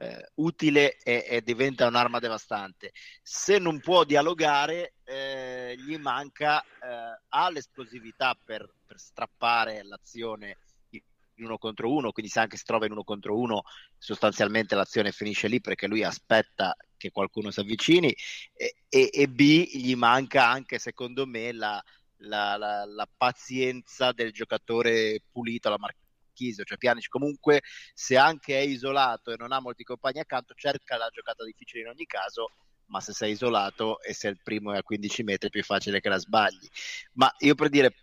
[0.00, 2.92] eh, utile e, e, diventa un'arma devastante.
[3.22, 10.58] Se non può dialogare, eh, gli manca, eh, ha l'esplosività per, per, strappare l'azione
[10.90, 13.62] in uno contro uno, quindi se anche si trova in uno contro uno,
[13.96, 18.14] sostanzialmente l'azione finisce lì perché lui aspetta che qualcuno si avvicini
[18.52, 21.82] e, e, e B gli manca anche secondo me la,
[22.18, 25.94] la, la, la, pazienza del giocatore pulito, la, mar-
[26.40, 30.96] Marchisio, cioè Pjanic comunque se anche è isolato e non ha molti compagni accanto cerca
[30.96, 32.52] la giocata difficile in ogni caso
[32.90, 36.00] ma se sei isolato e se il primo è a 15 metri è più facile
[36.00, 36.68] che la sbagli
[37.12, 37.94] ma io per dire,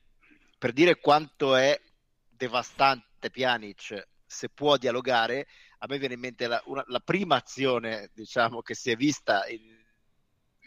[0.58, 1.80] per dire quanto è
[2.30, 5.48] devastante Pjanic se può dialogare
[5.80, 9.48] a me viene in mente la, una, la prima azione diciamo che si è vista
[9.48, 9.76] in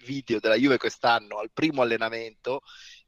[0.05, 2.63] video della Juve quest'anno al primo allenamento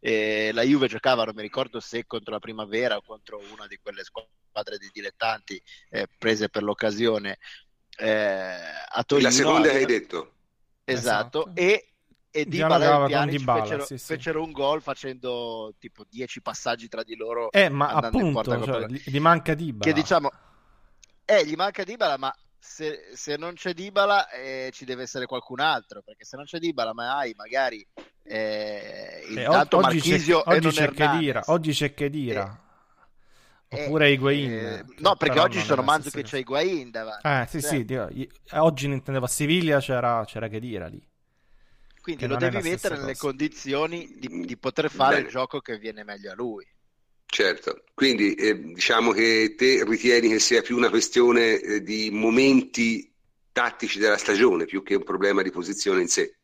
[0.05, 3.79] eh, la Juve giocava, non mi ricordo se contro la Primavera o contro una di
[3.81, 7.38] quelle squadre di dilettanti eh, prese per l'occasione
[7.98, 9.29] eh, a Torino.
[9.29, 10.33] La seconda hai detto.
[10.85, 11.61] Esatto, esatto.
[11.61, 11.87] e
[12.35, 14.05] e Dybala e Pjanic fecero, sì, sì.
[14.07, 17.53] fecero, un gol facendo tipo 10 passaggi tra di loro.
[17.53, 19.85] Eh, ma appunto, cioè, gli manca Dybala.
[19.85, 20.31] Che diciamo,
[21.27, 25.61] eh, gli manca Dybala, ma se, se non c'è Dybala eh, ci deve essere qualcun
[25.61, 27.87] altro, perché se non c'è Dybala ma hai magari
[28.25, 32.61] eh, intanto eh, oggi Marchisio c'è, oggi c'è Chedira, oggi c'è Chedira.
[33.72, 34.52] Eh, Oppure eh, Higuain.
[34.52, 37.26] Eh, no, perché oggi ci sono Manzo che c'è Higuain davanti.
[37.26, 37.70] Eh, sì, cioè.
[37.70, 37.85] sì.
[37.87, 38.08] Dio,
[38.50, 41.02] oggi intendevo a Siviglia c'era, c'era Chedira lì.
[42.02, 45.26] Quindi lo devi mettere nelle condizioni di, di poter fare Bene.
[45.26, 46.66] il gioco che viene meglio a lui.
[47.24, 53.11] Certo, quindi eh, diciamo che te ritieni che sia più una questione eh, di momenti
[53.52, 56.37] tattici della stagione più che un problema di posizione in sé.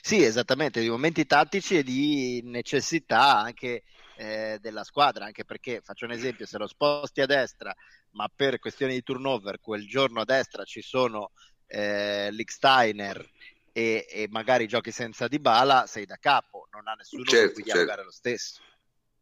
[0.00, 3.82] Sì, esattamente, di momenti tattici e di necessità anche
[4.20, 7.74] eh, della squadra, anche perché faccio un esempio, se lo sposti a destra,
[8.10, 11.30] ma per questioni di turnover, quel giorno a destra ci sono
[11.66, 13.26] eh, Licksteiner
[13.72, 18.02] e, e, magari giochi senza Dybala, sei da capo, non ha nessuno certo, cui dialogare
[18.02, 18.04] certo.
[18.04, 18.60] lo stesso.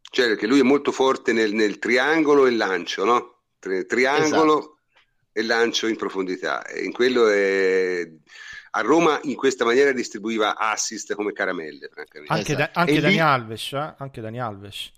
[0.01, 3.43] Cioè, perché lui è molto forte nel, nel triangolo e lancio, no?
[3.57, 4.79] Tri- triangolo esatto.
[5.31, 6.65] e lancio in profondità.
[6.65, 8.05] E in quello è...
[8.71, 12.33] A Roma in questa maniera distribuiva assist come caramelle, francamente.
[12.33, 12.71] Anche, esatto.
[12.73, 13.19] da, anche Dani lì...
[13.19, 13.93] Alves, eh?
[13.97, 14.91] Anche Dani Alves.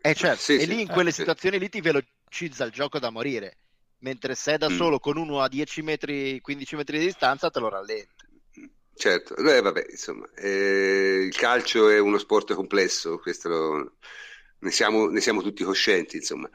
[0.00, 1.62] Eh certo, sì, e sì, lì in quelle eh, situazioni sì.
[1.62, 3.56] lì ti velocizza il gioco da morire,
[3.98, 4.76] mentre sei da mm.
[4.76, 8.24] solo con uno a 10 metri, 15 metri di distanza te lo rallenta.
[8.94, 13.92] Certo, eh, vabbè, insomma, eh, il calcio è uno sport complesso, questo lo,
[14.62, 16.48] ne, siamo, ne, siamo, tutti coscienti, insomma.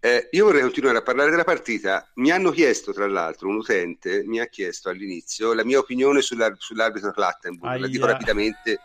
[0.00, 2.10] Eh, io vorrei continuare a parlare della partita.
[2.16, 6.56] Mi hanno chiesto, tra l'altro, un utente mi ha chiesto all'inizio la mia opinione sull'ar-
[6.58, 8.80] sull'arbitro Clattenburg, la dico rapidamente.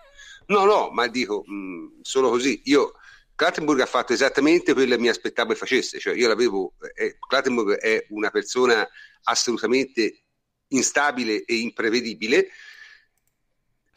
[0.48, 2.62] No, no, ma dico mh, mm, solo così.
[2.66, 2.94] Io
[3.36, 7.78] Clattenburg ha fatto esattamente quello che mi aspettavo che facesse, cioè io l'avevo, eh, Clattenburg
[7.78, 8.88] è una persona
[9.24, 10.24] assolutamente
[10.70, 12.50] instabile e imprevedibile,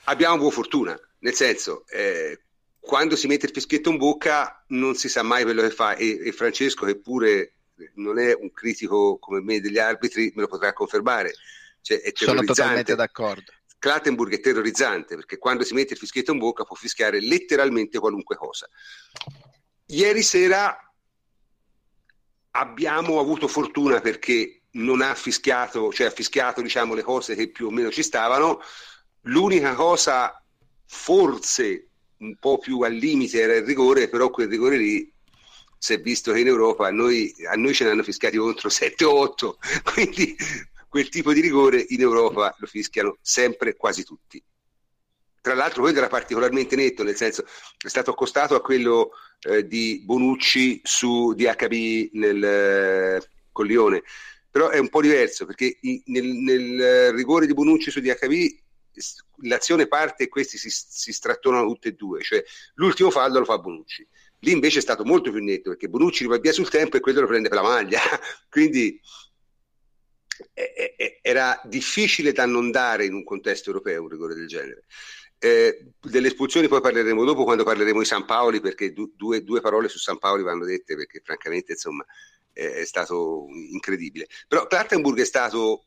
[0.05, 2.43] abbiamo buona fortuna, nel senso, eh,
[2.81, 6.19] quando si mette il fischietto in bocca non si sa mai quello che fa e,
[6.25, 7.55] e, Francesco, che pure
[7.95, 11.35] non è un critico come me degli arbitri, me lo potrà confermare.
[11.81, 13.53] Cioè, Sono totalmente d'accordo.
[13.79, 18.37] Clattenburg è terrorizzante perché quando si mette il fischietto in bocca può fischiare letteralmente qualunque
[18.37, 18.69] cosa.
[19.87, 20.77] Ieri sera
[22.51, 27.69] abbiamo avuto fortuna perché non ha fischiato, cioè ha fischiato diciamo, le cose che più
[27.69, 28.61] o meno ci stavano,
[29.25, 30.43] L'unica cosa
[30.87, 31.90] forse
[32.21, 35.13] un po' più al limite era il rigore, però quel rigore lì
[35.79, 38.69] si è visto che in Europa a noi, a noi ce ne hanno fischiati contro
[38.69, 39.59] 7 o 8,
[39.95, 40.37] quindi
[40.89, 44.43] quel tipo di rigore in Europa lo fischiano sempre quasi tutti.
[45.41, 47.45] Tra l'altro quello era particolarmente netto, nel senso
[47.79, 54.03] è stato accostato a quello eh, di Bonucci su DHB nel eh, Collione,
[54.51, 58.60] però è un po' diverso perché i, nel, nel rigore di Bonucci su DHB
[59.43, 62.43] l'azione parte e questi si, si strattonano tutti e due, cioè
[62.75, 64.07] l'ultimo fallo lo fa Bonucci.
[64.41, 67.21] Lì invece è stato molto più netto perché Bonucci va via sul tempo e quello
[67.21, 68.01] lo prende per la maglia.
[68.49, 68.99] Quindi
[70.55, 74.85] eh, eh, era difficile da non dare in un contesto europeo un rigore del genere.
[75.39, 79.63] Eh, delle espulsioni poi parleremo dopo quando parleremo di San Paoli perché du- due, due,
[79.63, 82.05] parole su San Paoli vanno dette perché francamente insomma
[82.53, 84.27] è stato incredibile.
[84.49, 85.85] Però Plattenburg è stato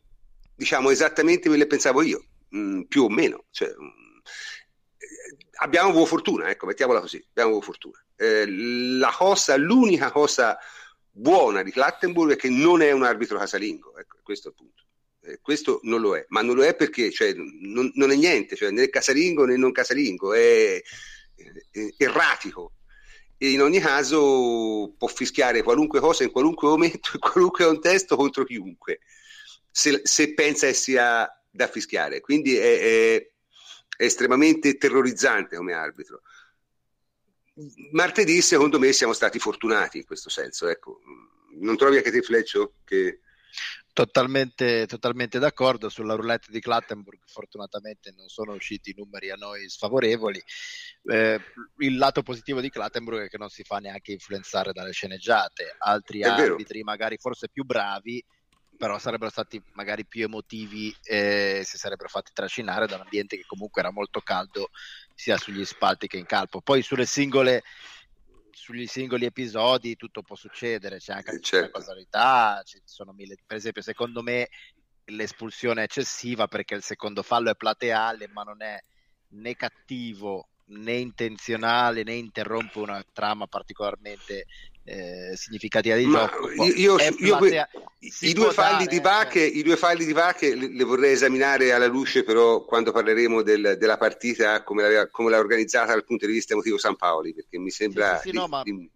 [0.55, 3.45] diciamo esattamente quello che pensavo io mh, mm, più o meno.
[3.51, 4.19] Cioè, mh, mm,
[5.59, 8.03] abbiamo buona fortuna, ecco, mettiamola così, abbiamo buona fortuna.
[8.15, 10.57] Eh, la cosa, l'unica cosa
[11.09, 14.83] buona di Clattenburg è che non è un arbitro casalingo, ecco, questo è il punto.
[15.25, 18.55] Eh, questo non lo è, ma non lo è perché cioè, non, non, è niente,
[18.55, 20.81] cioè, né casalingo né non casalingo, è,
[21.35, 22.73] è erratico
[23.37, 28.43] e in ogni caso può fischiare qualunque cosa in qualunque momento, in qualunque contesto contro
[28.43, 28.99] chiunque,
[29.69, 33.27] se, se pensa che sia da fischiare, quindi è, è,
[33.95, 36.21] è estremamente terrorizzante come arbitro.
[37.91, 40.67] Martedì, secondo me, siamo stati fortunati in questo senso.
[40.67, 40.99] Ecco.
[41.59, 42.77] Non trovi anche te, Fleccio?
[42.83, 43.19] Che...
[43.93, 47.19] Totalmente, totalmente, d'accordo sulla roulette di Clattenburg.
[47.27, 50.41] Fortunatamente non sono usciti i numeri a noi sfavorevoli.
[51.03, 51.39] Eh,
[51.77, 55.75] il lato positivo di Clattenburg è che non si fa neanche influenzare dalle sceneggiate.
[55.77, 56.85] Altri è arbitri, vero.
[56.85, 58.25] magari forse più bravi,
[58.77, 63.45] però sarebbero stati magari più emotivi e si sarebbero fatti trascinare da un ambiente che
[63.45, 64.69] comunque era molto caldo
[65.13, 66.61] sia sugli spalti che in campo.
[66.61, 67.63] Poi sulle singole
[68.51, 71.57] sugli singoli episodi tutto può succedere, c'è anche certo.
[71.57, 74.47] una casualità, ci sono mille, per esempio secondo me
[75.05, 78.79] l'espulsione è eccessiva perché il secondo fallo è plateale ma non è
[79.29, 84.45] né cattivo né intenzionale né interrompe una trama particolarmente
[84.85, 86.51] eh, significativa di Ma gioco.
[86.51, 89.43] Io, i, due dare, di Vache.
[89.45, 93.77] I due falli di Vache le, le, vorrei esaminare alla luce, però, quando parleremo del,
[93.79, 97.69] della partita, come, come, l'ha organizzata dal punto di vista emotivo San Paoli, perché mi
[97.69, 98.17] sembra...
[98.17, 98.89] Sì, sì, di, no, ma, di...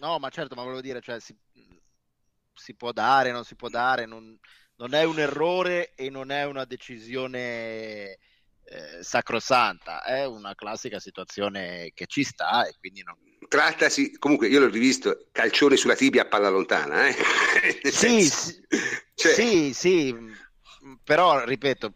[0.00, 1.34] no, ma certo, ma volevo dire, cioè, si,
[2.52, 4.38] si può dare, non si può dare, non,
[4.76, 8.18] non è un errore e non è una decisione
[8.64, 13.16] eh, sacrosanta, è una classica situazione che ci sta e quindi non...
[13.48, 17.08] Trattasi, comunque io l'ho rivisto, calcione sulla tibia a palla lontana.
[17.08, 17.16] Eh?
[17.90, 18.62] sì, sì,
[19.14, 19.32] cioè...
[19.32, 20.14] sì, sì,
[21.02, 21.92] però ripeto,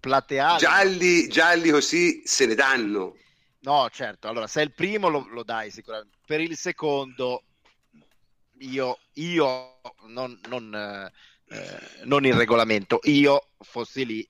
[0.00, 0.58] plateale...
[0.58, 3.16] Gialli, gialli così se ne danno.
[3.60, 7.44] No, certo, allora se è il primo lo, lo dai sicuramente, per il secondo
[8.58, 11.10] io, io non, non,
[11.48, 14.28] eh, non il regolamento, io fossi lì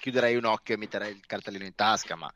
[0.00, 2.32] chiuderei un occhio e metterei il cartellino in tasca, ma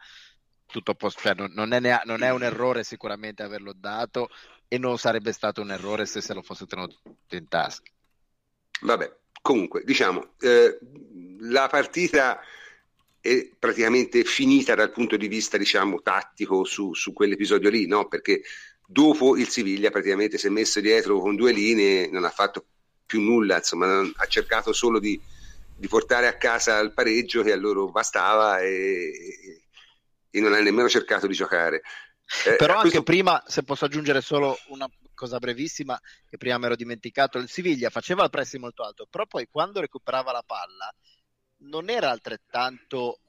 [0.67, 4.29] tutto post- cioè, non, non, è ne- non, è un errore sicuramente averlo dato
[4.69, 7.01] e non sarebbe stato un errore se se lo fosse tenuto
[7.31, 7.91] in tasca.
[8.81, 10.79] Vabbè, comunque, diciamo, eh,
[11.41, 12.41] la partita
[13.21, 18.07] è praticamente finita dal punto di vista, diciamo, tattico su, su quell'episodio lì, no?
[18.09, 18.43] Perché
[18.87, 22.67] dopo il Siviglia praticamente si è messo dietro con due linee, non ha fatto
[23.07, 25.21] più nulla, insomma, ha cercato solo di
[25.77, 29.64] di portare a casa il pareggio che a loro bastava e,
[30.35, 31.83] e non ha nemmeno cercato di giocare.
[32.47, 33.03] Eh, Però anche questo...
[33.05, 37.89] prima, se posso aggiungere solo una cosa brevissima che prima mi ero dimenticato, il Siviglia
[37.89, 40.93] faceva il pressing molto alto, però poi quando recuperava la palla
[41.59, 43.21] non era altrettanto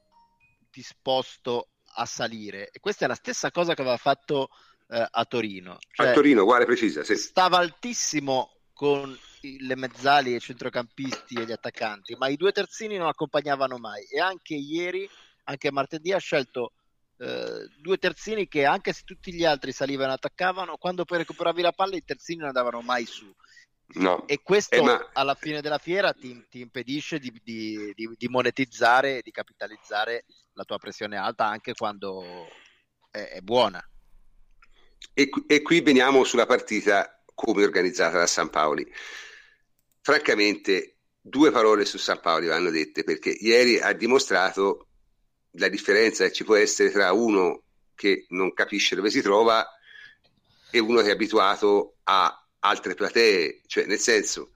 [0.68, 4.48] disposto a salire e questa è la stessa cosa che aveva fatto
[4.88, 5.78] eh, a Torino.
[5.92, 7.14] Cioè, a Torino, uguale precisa, sì.
[7.14, 13.06] Stava altissimo con le mezzali, i centrocampisti e gli attaccanti, ma i due terzini non
[13.06, 14.04] accompagnavano mai.
[14.04, 15.08] E anche ieri,
[15.44, 16.72] anche martedì, ha scelto
[17.18, 21.62] eh, due terzini che, anche se tutti gli altri salivano e attaccavano, quando poi recuperavi
[21.62, 23.32] la palla, i terzini non andavano mai su.
[23.88, 24.26] No.
[24.26, 25.10] E questo eh, ma...
[25.12, 30.24] alla fine della fiera ti, ti impedisce di, di, di, di monetizzare, di capitalizzare
[30.54, 32.48] la tua pressione alta anche quando
[33.10, 33.82] è, è buona.
[35.14, 38.86] E, e, qui veniamo sulla partita come organizzata da San Paoli.
[40.00, 44.88] Francamente, due parole su San Paoli vanno dette perché ieri ha dimostrato
[45.56, 47.62] la differenza che ci può essere tra uno
[47.94, 49.66] che non capisce dove si trova
[50.70, 54.50] e uno che è abituato a altre platee, cioè nel senso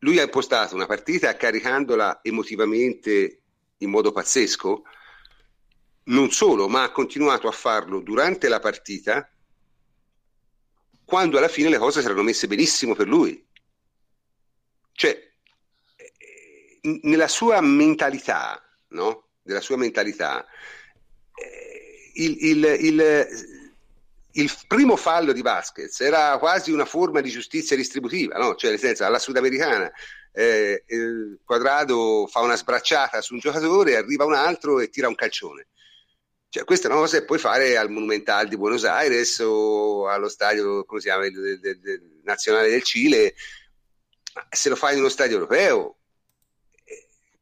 [0.00, 3.42] lui ha impostato una partita caricandola emotivamente
[3.78, 4.82] in modo pazzesco,
[6.04, 9.30] non solo, ma ha continuato a farlo durante la partita
[11.04, 13.44] quando alla fine le cose si erano messe benissimo per lui.
[14.92, 15.32] Cioè,
[17.02, 19.28] nella sua mentalità, no?
[19.42, 20.44] Nella sua mentalità,
[21.34, 23.26] eh, il, il, il,
[24.32, 28.54] il, primo fallo di Vasquez era quasi una forma di giustizia distributiva, no?
[28.54, 29.90] Cioè, nel senso, alla sudamericana,
[30.32, 35.14] eh, il quadrato fa una sbracciata su un giocatore, arriva un altro e tira un
[35.14, 35.68] calcione
[36.50, 40.30] cioè, questa è una cosa che puoi fare al Monumental di Buenos Aires o allo
[40.30, 43.34] stadio, chiama, del, del, del nazionale del Cile.
[44.48, 45.97] Se lo fai in uno stadio europeo,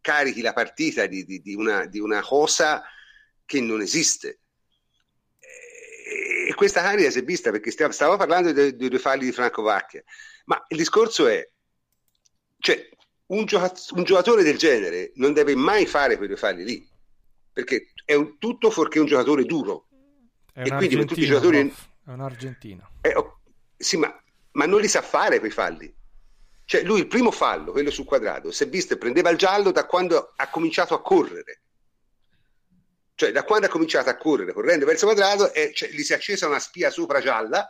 [0.07, 2.85] carichi la partita di, di, di, una, di una, cosa
[3.45, 4.41] che non esiste.
[6.49, 9.33] E questa carica si è vista perché stiamo, stavo parlando dei, dei due falli di
[9.33, 10.05] Franco Vacchia,
[10.45, 11.45] ma il discorso è,
[12.59, 12.89] cioè,
[13.27, 16.89] un, un giocatore del genere non deve mai fare quei due falli lì
[17.57, 19.89] perché è un, tutto fuorché un giocatore duro.
[20.53, 21.73] È e quindi tutti i giocatori...
[22.05, 22.91] È un argentino.
[23.01, 23.41] Eh, oh,
[23.75, 24.15] sì, ma,
[24.53, 25.91] ma, non li sa fare quei falli.
[26.67, 29.71] Cioè lui il primo fallo, quello sul quadrato, si è visto e prendeva il giallo
[29.71, 31.61] da quando ha cominciato a correre.
[33.15, 36.13] Cioè da quando ha cominciato a correre correndo verso il quadrato e cioè, gli si
[36.13, 37.67] è accesa una spia sopra gialla,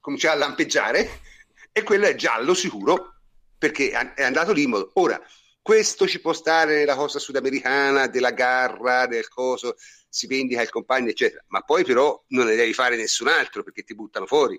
[0.00, 1.20] cominciava a lampeggiare
[1.70, 3.16] e quello è giallo sicuro
[3.58, 4.66] perché è andato lì.
[4.94, 5.20] Ora,
[5.60, 9.76] questo ci può stare nella cosa sudamericana della garra, del coso,
[10.08, 13.82] si vendica il compagno, eccetera, ma poi però non ne devi fare nessun altro perché
[13.82, 14.58] ti buttano fuori.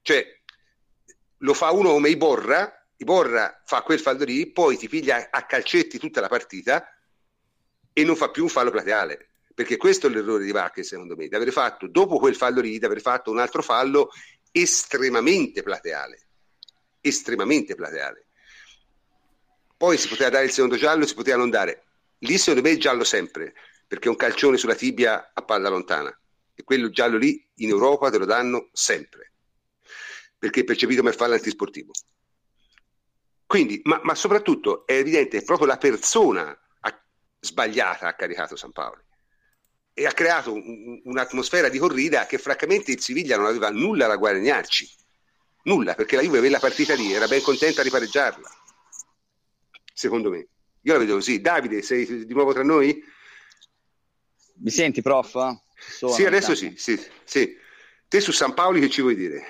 [0.00, 0.24] Cioè,
[1.38, 5.98] lo fa uno come Iborra, Iborra fa quel fallo lì, poi ti piglia a calcetti
[5.98, 6.88] tutta la partita
[7.92, 9.30] e non fa più un fallo plateale.
[9.54, 12.78] Perché questo è l'errore di Vacche, secondo me, di aver fatto, dopo quel fallo lì,
[12.78, 14.10] di aver fatto un altro fallo
[14.50, 16.20] estremamente plateale.
[17.00, 18.26] Estremamente plateale
[19.76, 21.84] poi si poteva dare il secondo giallo, si poteva non dare.
[22.20, 23.54] Lì secondo me è giallo sempre,
[23.86, 26.18] perché è un calcione sulla tibia a palla lontana.
[26.54, 29.32] E quello giallo lì in Europa te lo danno sempre,
[30.38, 31.92] perché è percepito come fallo antisportivo.
[33.46, 37.04] Quindi, ma, ma soprattutto è evidente, è proprio la persona ha,
[37.40, 39.02] sbagliata ha caricato San Paolo.
[39.98, 44.16] e ha creato un, un'atmosfera di corrida che francamente il Siviglia non aveva nulla da
[44.16, 44.86] guadagnarci.
[45.62, 48.46] Nulla, perché la Juve aveva la partita lì, era ben contenta di pareggiarla.
[49.94, 50.48] Secondo me.
[50.82, 51.40] Io la vedo così.
[51.40, 53.02] Davide, sei di nuovo tra noi?
[54.56, 55.32] Mi senti, prof?
[55.78, 57.56] Sono, sì, adesso sì, sì, sì.
[58.06, 59.44] Te su San Paolo che ci vuoi dire?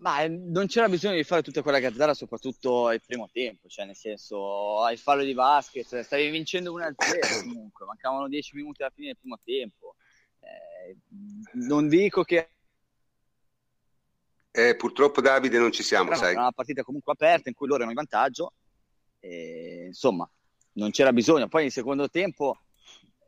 [0.00, 3.84] Ma eh, non c'era bisogno di fare tutta quella gazzara, soprattutto il primo tempo, cioè
[3.84, 6.94] nel senso, hai fallo di basket, stavi vincendo 1-0
[7.44, 9.96] comunque, mancavano 10 minuti alla fine del primo tempo.
[10.40, 10.96] Eh,
[11.66, 12.50] non dico che...
[14.52, 16.32] Eh, purtroppo Davide non ci siamo, sai.
[16.32, 18.54] Era una partita comunque aperta in cui loro erano in vantaggio,
[19.20, 20.28] e, insomma,
[20.72, 21.46] non c'era bisogno.
[21.46, 22.58] Poi nel secondo tempo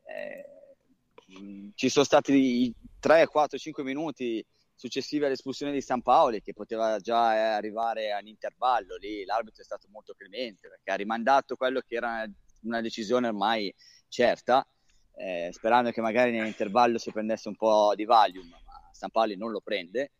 [0.06, 4.44] eh, ci sono stati 3, 4, 5 minuti
[4.74, 9.88] successivi all'espulsione di San Paoli che poteva già eh, arrivare all'intervallo lì l'arbitro è stato
[9.90, 12.28] molto clemente perché ha rimandato quello che era
[12.62, 13.72] una decisione ormai
[14.08, 14.66] certa
[15.14, 19.50] eh, sperando che magari nell'intervallo si prendesse un po' di Valium ma San Paoli non
[19.50, 20.12] lo prende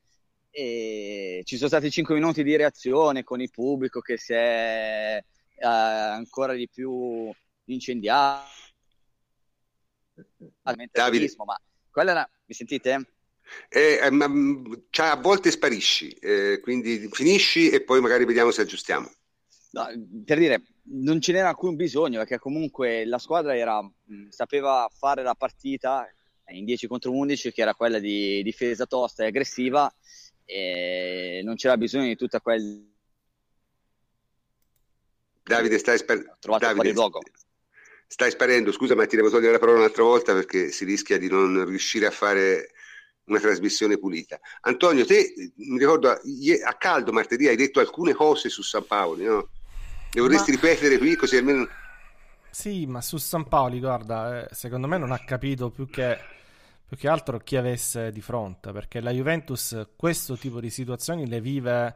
[0.51, 5.23] e ci sono stati 5 minuti di reazione con il pubblico che si è
[5.57, 7.33] eh, ancora di più
[7.65, 8.51] incendiato
[10.93, 11.33] Davide.
[11.45, 11.57] ma
[11.91, 13.07] quella era mi sentite?
[13.69, 19.11] Eh, ehm, cioè, a volte sparisci, eh, quindi finisci e poi magari vediamo se aggiustiamo.
[19.73, 19.87] No,
[20.25, 23.81] per dire, non ce n'era alcun bisogno perché comunque la squadra era,
[24.29, 26.07] sapeva fare la partita
[26.49, 29.93] in 10 contro 11 che era quella di difesa tosta e aggressiva
[30.45, 32.91] e non c'era bisogno di tutta quel
[35.45, 36.95] Davide stai, spar- Davide,
[38.07, 41.29] stai sparendo scusa ma ti devo togliere la parola un'altra volta perché si rischia di
[41.29, 42.71] non riuscire a fare
[43.27, 44.39] una trasmissione pulita.
[44.63, 49.49] Antonio, te mi ricordo a caldo martedì hai detto alcune cose su San Paolo, no?
[50.13, 50.57] Le vorresti ma...
[50.61, 51.67] ripetere qui così almeno...
[52.51, 56.19] Sì, ma su San Paolo, guarda, eh, secondo me non ha capito più che,
[56.87, 61.41] più che altro chi avesse di fronte, perché la Juventus questo tipo di situazioni le
[61.41, 61.95] vive,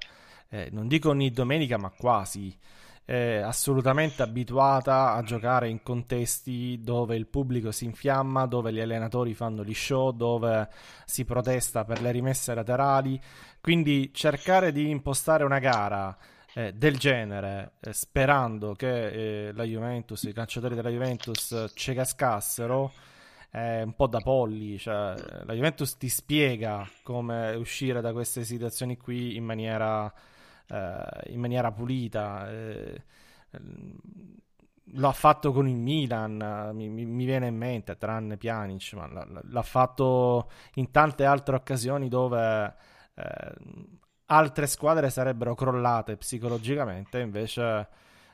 [0.49, 2.57] eh, non dico ogni domenica, ma quasi
[3.07, 9.33] è assolutamente abituata a giocare in contesti dove il pubblico si infiamma, dove gli allenatori
[9.33, 10.69] fanno gli show, dove
[11.05, 13.19] si protesta per le rimesse laterali.
[13.61, 16.17] Quindi cercare di impostare una gara
[16.53, 22.93] eh, del genere, eh, sperando che eh, la Juventus, i calciatori della Juventus ci cascassero,
[23.49, 24.79] è un po' da polli.
[24.79, 30.13] Cioè, la Juventus ti spiega come uscire da queste situazioni qui in maniera
[30.69, 32.51] eh, in maniera pulita.
[32.51, 33.03] Eh,
[34.93, 40.51] l'ha fatto con il Milan, mi, mi, viene in mente, tranne Pjanic, ma l'ha, fatto
[40.75, 42.75] in tante altre occasioni dove
[43.15, 43.55] eh,
[44.27, 47.89] altre squadre sarebbero crollate psicologicamente, invece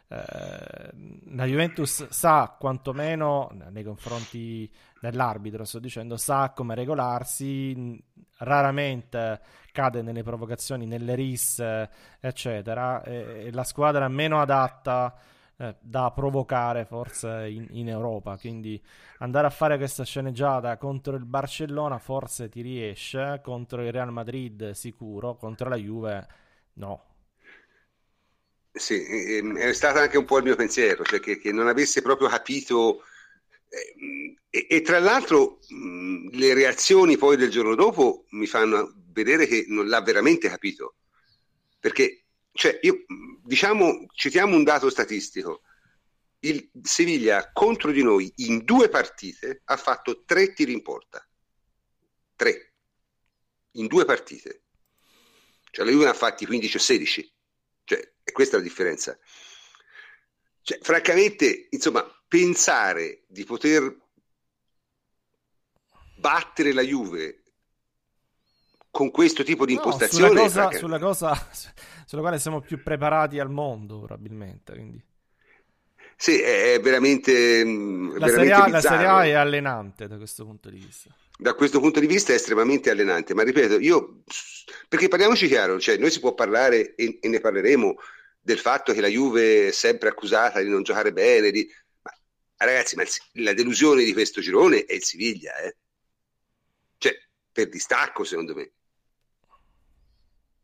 [0.08, 0.90] eh,
[1.26, 4.70] la Juventus sa quantomeno nei confronti
[5.02, 8.00] dell'arbitro, sto dicendo, sa come regolarsi,
[8.38, 9.40] raramente
[9.72, 11.90] cade nelle provocazioni, nelle risse,
[12.20, 15.12] eccetera, e, e la squadra meno adatta
[15.56, 18.36] eh, da provocare forse in, in, Europa.
[18.38, 18.80] Quindi
[19.18, 24.70] andare a fare questa sceneggiata contro il Barcellona forse ti riesce, contro il Real Madrid
[24.70, 26.26] sicuro, contro la Juve
[26.74, 27.06] no.
[28.70, 32.28] Sì, è stato anche un po' il mio pensiero, cioè che, che non avesse proprio
[32.28, 33.11] capito eh,
[34.50, 39.64] e, e, tra l'altro mh, le reazioni poi del giorno dopo mi fanno vedere che
[39.68, 40.96] non l'ha veramente capito.
[41.80, 43.04] Perché, cioè, io,
[43.42, 45.62] diciamo, citiamo un dato statistico.
[46.40, 51.26] Il Siviglia contro di noi in due partite ha fatto tre tiri in porta.
[52.36, 52.74] Tre.
[53.72, 54.64] In due partite.
[55.70, 57.32] Cioè, la Juve ha fatti 15 o 16.
[57.84, 59.18] Cioè, e questa la differenza.
[60.60, 63.94] Cioè, francamente, insomma, pensare di poter
[66.16, 67.42] battere la Juve
[68.90, 70.32] con questo tipo di impostazione.
[70.32, 71.48] No, sulla, cosa, sulla, cosa,
[72.06, 74.72] sulla quale siamo più preparati al mondo, probabilmente.
[74.72, 75.04] Quindi.
[76.16, 77.62] Sì, è veramente.
[77.66, 81.14] Mm, la, veramente serie a, la, serie a, è allenante da questo punto di vista.
[81.36, 84.22] Da questo punto di vista è estremamente allenante, ma ripeto, io.
[84.88, 87.96] Perché parliamoci chiaro, cioè noi si può parlare e, e ne parleremo
[88.40, 91.68] del fatto che la Juve è sempre accusata di non giocare bene, di...
[92.64, 93.04] ma ragazzi, ma
[93.44, 95.76] la delusione di questo girone è il Siviglia, eh?
[96.98, 97.14] Cioè,
[97.50, 98.72] per distacco, secondo me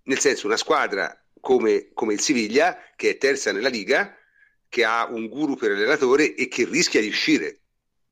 [0.09, 4.15] nel senso una squadra come, come il Siviglia, che è terza nella Liga,
[4.69, 7.61] che ha un guru per allenatore e che rischia di uscire,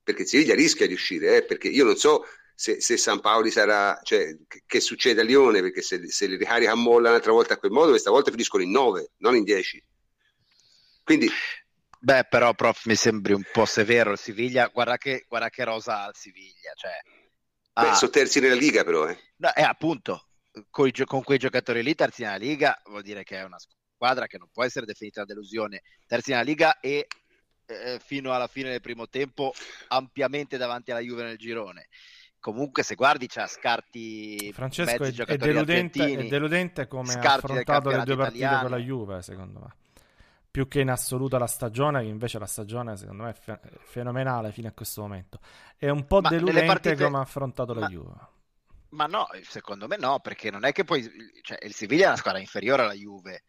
[0.03, 2.25] perché il Siviglia rischia di uscire, eh, perché io non so
[2.55, 6.37] se, se, San Paoli sarà, cioè, che, che succede a Lione, perché se, se li
[6.37, 9.45] ricarica a molla un'altra volta a quel modo, questa volta finiscono in 9, non in
[9.45, 9.83] 10.
[11.03, 11.29] Quindi...
[12.01, 16.05] Beh, però, prof, mi sembri un po' severo il Siviglia, guarda che, guarda che rosa
[16.05, 16.93] ha il Siviglia, cioè
[17.73, 19.07] Beh, sono terzi nella Liga però.
[19.07, 19.19] Eh.
[19.37, 20.29] No, è appunto,
[20.71, 24.39] con, con quei giocatori lì terzi nella Liga vuol dire che è una squadra che
[24.39, 25.83] non può essere definita una delusione.
[26.07, 27.07] Terzi nella Liga e
[27.67, 29.53] eh, fino alla fine del primo tempo
[29.89, 31.89] ampiamente davanti alla Juve nel girone
[32.39, 38.05] comunque se guardi c'ha scarti Francesco è, è, deludente, è, deludente, come ha affrontato le
[38.05, 38.69] due partite italiano.
[38.69, 39.75] con la Juve secondo me
[40.57, 44.53] più che in assoluto la stagione che invece la stagione secondo me è fe- fenomenale
[44.53, 45.39] fino a questo momento
[45.77, 47.05] è un po' ma deludente partite...
[47.05, 47.81] come ha affrontato ma...
[47.81, 48.15] la Juve
[48.91, 51.07] ma no, secondo me no, perché non è che poi
[51.43, 53.43] cioè, il Siviglia è una squadra inferiore alla Juve.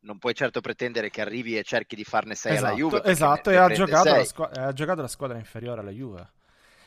[0.00, 3.02] Non puoi certo pretendere che arrivi e cerchi di farne 6 esatto, alla Juve.
[3.04, 6.32] Esatto, e ha giocato, squ- ha giocato la squadra inferiore alla Juve.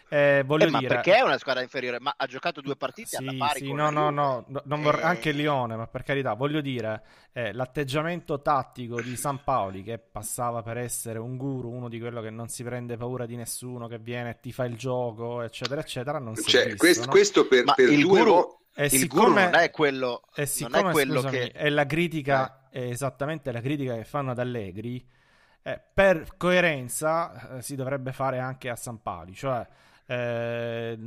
[0.09, 0.87] Eh, voglio eh, dire...
[0.87, 1.99] perché è una squadra inferiore?
[1.99, 5.01] Ma ha giocato due partite sì, alla pari sì, no, no, no, no vorrei...
[5.01, 5.05] eh...
[5.05, 7.03] anche Lione, ma per carità, voglio dire,
[7.33, 12.21] eh, l'atteggiamento tattico di San Paoli che passava per essere un guru, uno di quello
[12.21, 15.81] che non si prende paura di nessuno, che viene e ti fa il gioco, eccetera,
[15.81, 17.11] eccetera, non si cioè, è visto, questo, no?
[17.11, 18.55] questo per, per il due guru...
[18.79, 21.51] E il siccome, guru non è quello, e siccome, non è quello scusami, che...
[21.51, 25.03] è la critica, è esattamente la critica che fanno ad Allegri,
[25.63, 29.67] eh, per coerenza eh, si dovrebbe fare anche a San Paoli, cioè
[30.07, 30.97] eh,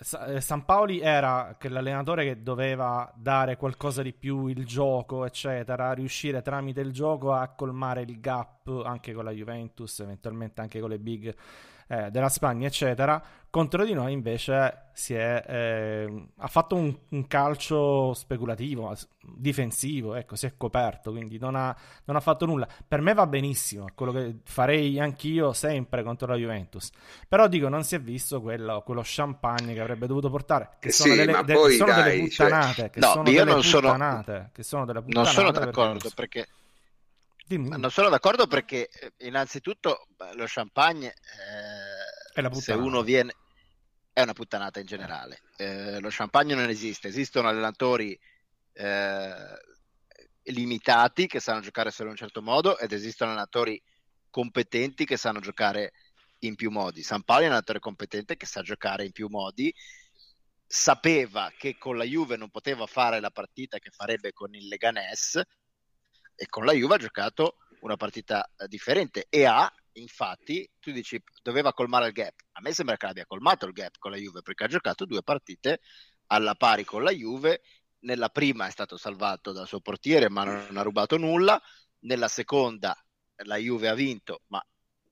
[0.00, 6.80] San Paoli era l'allenatore che doveva dare qualcosa di più il gioco, eccetera, riuscire tramite
[6.82, 11.34] il gioco a colmare il gap anche con la Juventus, eventualmente anche con le big
[11.88, 13.22] eh, della Spagna, eccetera.
[13.48, 20.36] Contro di noi invece si è, eh, ha fatto un, un, calcio speculativo, difensivo, ecco,
[20.36, 21.74] si è coperto, quindi non ha,
[22.04, 22.68] non ha, fatto nulla.
[22.86, 26.90] Per me va benissimo, quello che farei anch'io sempre contro la Juventus.
[27.26, 31.14] Però dico, non si è visto quello, quello champagne che avrebbe dovuto portare, che sono,
[31.14, 32.90] sì, delle, de, sono dai, delle, cioè, puttanate, cioè...
[32.90, 34.50] che no, sono delle puttanate, sono...
[34.52, 35.34] che sono delle puttanate.
[35.34, 36.46] Non sono d'accordo perché...
[37.46, 37.68] Dimmi.
[37.78, 41.14] Non sono d'accordo perché eh, innanzitutto lo champagne,
[42.34, 43.36] eh, se uno viene,
[44.12, 45.42] è una puttanata in generale.
[45.56, 48.18] Eh, lo champagne non esiste, esistono allenatori
[48.72, 49.34] eh,
[50.42, 53.80] limitati che sanno giocare solo in un certo modo ed esistono allenatori
[54.28, 55.92] competenti che sanno giocare
[56.40, 57.04] in più modi.
[57.04, 59.72] San Paolo è un allenatore competente che sa giocare in più modi.
[60.66, 65.40] Sapeva che con la Juve non poteva fare la partita che farebbe con il Leganés
[66.36, 69.26] e con la Juve ha giocato una partita eh, differente.
[69.28, 72.34] E ha infatti tu dici doveva colmare il gap.
[72.52, 75.22] A me sembra che abbia colmato il gap con la Juve perché ha giocato due
[75.22, 75.80] partite
[76.26, 77.62] alla pari con la Juve.
[78.00, 81.60] Nella prima è stato salvato dal suo portiere ma non ha rubato nulla.
[82.00, 82.96] Nella seconda
[83.44, 84.64] la Juve ha vinto ma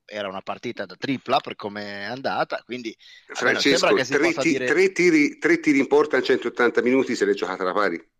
[0.06, 2.62] era una partita da tripla per come è andata.
[2.64, 2.94] Quindi
[3.26, 4.66] Francesco tre, ti, dire...
[4.66, 8.12] tre, tiri, tre tiri in porta in 180 minuti se l'è giocata alla pari.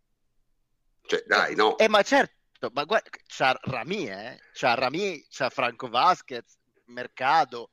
[1.05, 1.77] Cioè dai no.
[1.77, 2.34] Eh ma certo
[2.73, 4.39] ma guarda, c'ha Rami, eh?
[4.53, 7.69] c'ha Rami, c'ha Franco Vasquez, Mercado,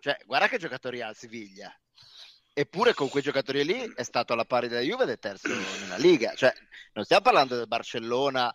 [0.00, 1.74] cioè guarda che giocatori ha il Siviglia.
[2.54, 5.96] Eppure con quei giocatori lì è stato alla pari della Juve ed è terzo nella
[5.96, 6.34] Liga.
[6.34, 6.52] Cioè,
[6.92, 8.54] non stiamo parlando del Barcellona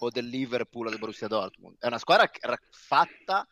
[0.00, 1.76] o del Liverpool o del Borussia Dortmund.
[1.78, 2.30] È una squadra
[2.70, 3.46] fatta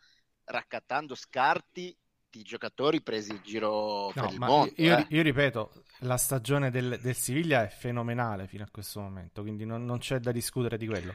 [0.45, 1.97] raccattando scarti
[2.37, 4.73] di giocatori presi in giro no, per il mondo.
[4.77, 5.07] Io, eh.
[5.11, 9.85] io, ripeto, la stagione del, del, Siviglia è fenomenale fino a questo momento, quindi non,
[9.85, 11.15] non, c'è da discutere di quello.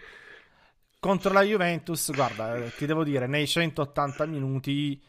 [1.00, 5.02] Contro la Juventus, guarda, eh, ti devo dire, nei 180 minuti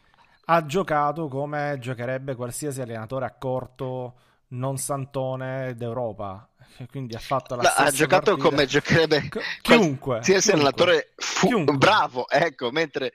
[0.47, 4.15] ha giocato come giocherebbe qualsiasi allenatore a corto
[4.53, 6.49] non santone d'Europa.
[6.89, 8.49] Quindi ha fatto la no, Ha giocato partita.
[8.49, 9.29] come giocherebbe
[9.61, 10.15] chiunque.
[10.15, 13.13] Qualsiasi allenatore fu- bravo, ecco, mentre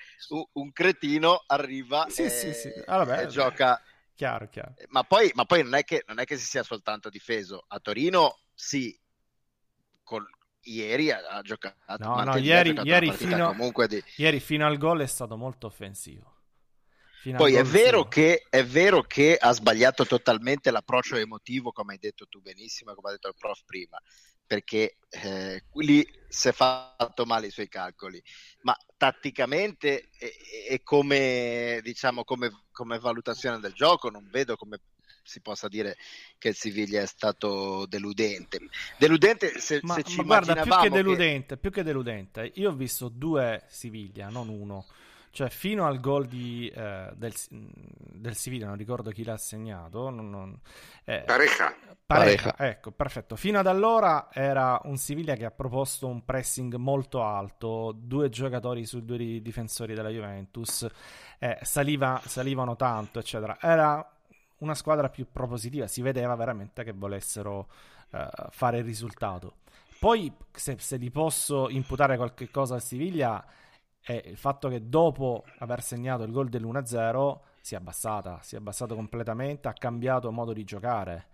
[0.53, 2.71] un, cretino arriva sì, e, sì, sì.
[2.85, 3.81] Allora, e gioca.
[4.13, 4.73] Chiaro, chiaro.
[4.89, 7.65] Ma poi, ma poi non, è che, non, è che, si sia soltanto difeso.
[7.67, 8.97] A Torino, sì,
[10.03, 10.27] col,
[10.61, 11.75] ieri ha, giocato.
[11.97, 13.55] No, no, ieri, ieri, fino,
[13.87, 14.03] di...
[14.17, 16.36] ieri fino al gol è stato molto offensivo.
[17.35, 22.27] Poi è vero, che, è vero, che, ha sbagliato totalmente l'approccio emotivo, come hai detto
[22.27, 23.99] tu benissimo, come ha detto il prof prima,
[24.45, 28.21] perché eh, lì si è fatto male i suoi calcoli,
[28.61, 30.33] ma tatticamente e,
[30.69, 34.79] e come, diciamo, come, come, valutazione del gioco non vedo come
[35.23, 35.97] si possa dire
[36.37, 38.59] che il Siviglia è stato deludente.
[38.97, 41.57] Deludente se, ma, se ci ma guarda, più che, deludente, che...
[41.57, 44.85] più che deludente, io ho visto due Siviglia, non uno
[45.31, 50.09] cioè, fino al gol di, eh, del, del Siviglia, non ricordo chi l'ha segnato.
[50.09, 50.59] Non, non,
[51.05, 51.75] eh, Pareja.
[52.05, 52.55] Pareja.
[52.57, 53.35] Ecco, perfetto.
[53.35, 58.85] Fino ad allora era un Siviglia che ha proposto un pressing molto alto, due giocatori
[58.85, 60.87] su due difensori della Juventus,
[61.37, 63.57] eh, saliva, salivano tanto, eccetera.
[63.59, 64.09] Era
[64.59, 67.67] una squadra più propositiva, si vedeva veramente che volessero
[68.11, 69.57] eh, fare il risultato.
[69.99, 73.45] Poi, se, se gli posso imputare qualche cosa a Siviglia
[74.07, 78.57] è il fatto che dopo aver segnato il gol dell'1-0 si è abbassata, si è
[78.57, 81.27] abbassata completamente, ha cambiato modo di giocare.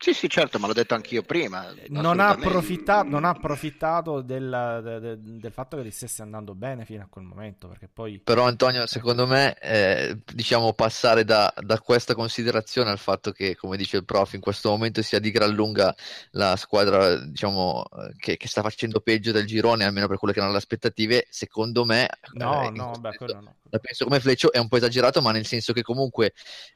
[0.00, 1.74] Sì, sì, certo, ma l'ho detto anch'io prima.
[1.88, 6.54] Non ha, approfittato, non ha approfittato del, de, de, del, fatto che gli stesse andando
[6.54, 7.66] bene fino a quel momento.
[7.66, 8.20] Perché poi...
[8.20, 13.76] Però, Antonio, secondo me, eh, diciamo, passare da, da, questa considerazione al fatto che, come
[13.76, 15.92] dice il prof, in questo momento sia di gran lunga
[16.30, 17.84] la squadra diciamo,
[18.18, 21.84] che, che sta facendo peggio del girone, almeno per quelle che erano le aspettative, secondo
[21.84, 22.08] me.
[22.34, 23.56] No, eh, no, beh, quello no.
[23.70, 26.32] La penso come Fleccio, è un po' esagerato, ma nel senso che comunque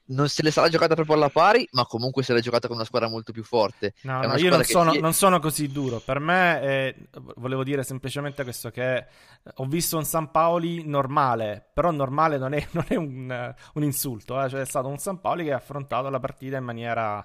[0.07, 2.85] non se le sarà giocata proprio alla pari, ma comunque se l'è giocata con una
[2.85, 3.95] squadra molto più forte.
[4.03, 5.01] No, no io non sono, si...
[5.01, 6.01] non sono, così duro.
[6.01, 6.95] Per me, è...
[7.37, 9.07] volevo dire semplicemente questo: che
[9.55, 14.43] ho visto un San Paoli normale, però normale non è, non è un, un, insulto.
[14.43, 14.49] Eh?
[14.49, 17.25] Cioè, è stato un San Paoli che ha affrontato la partita in maniera.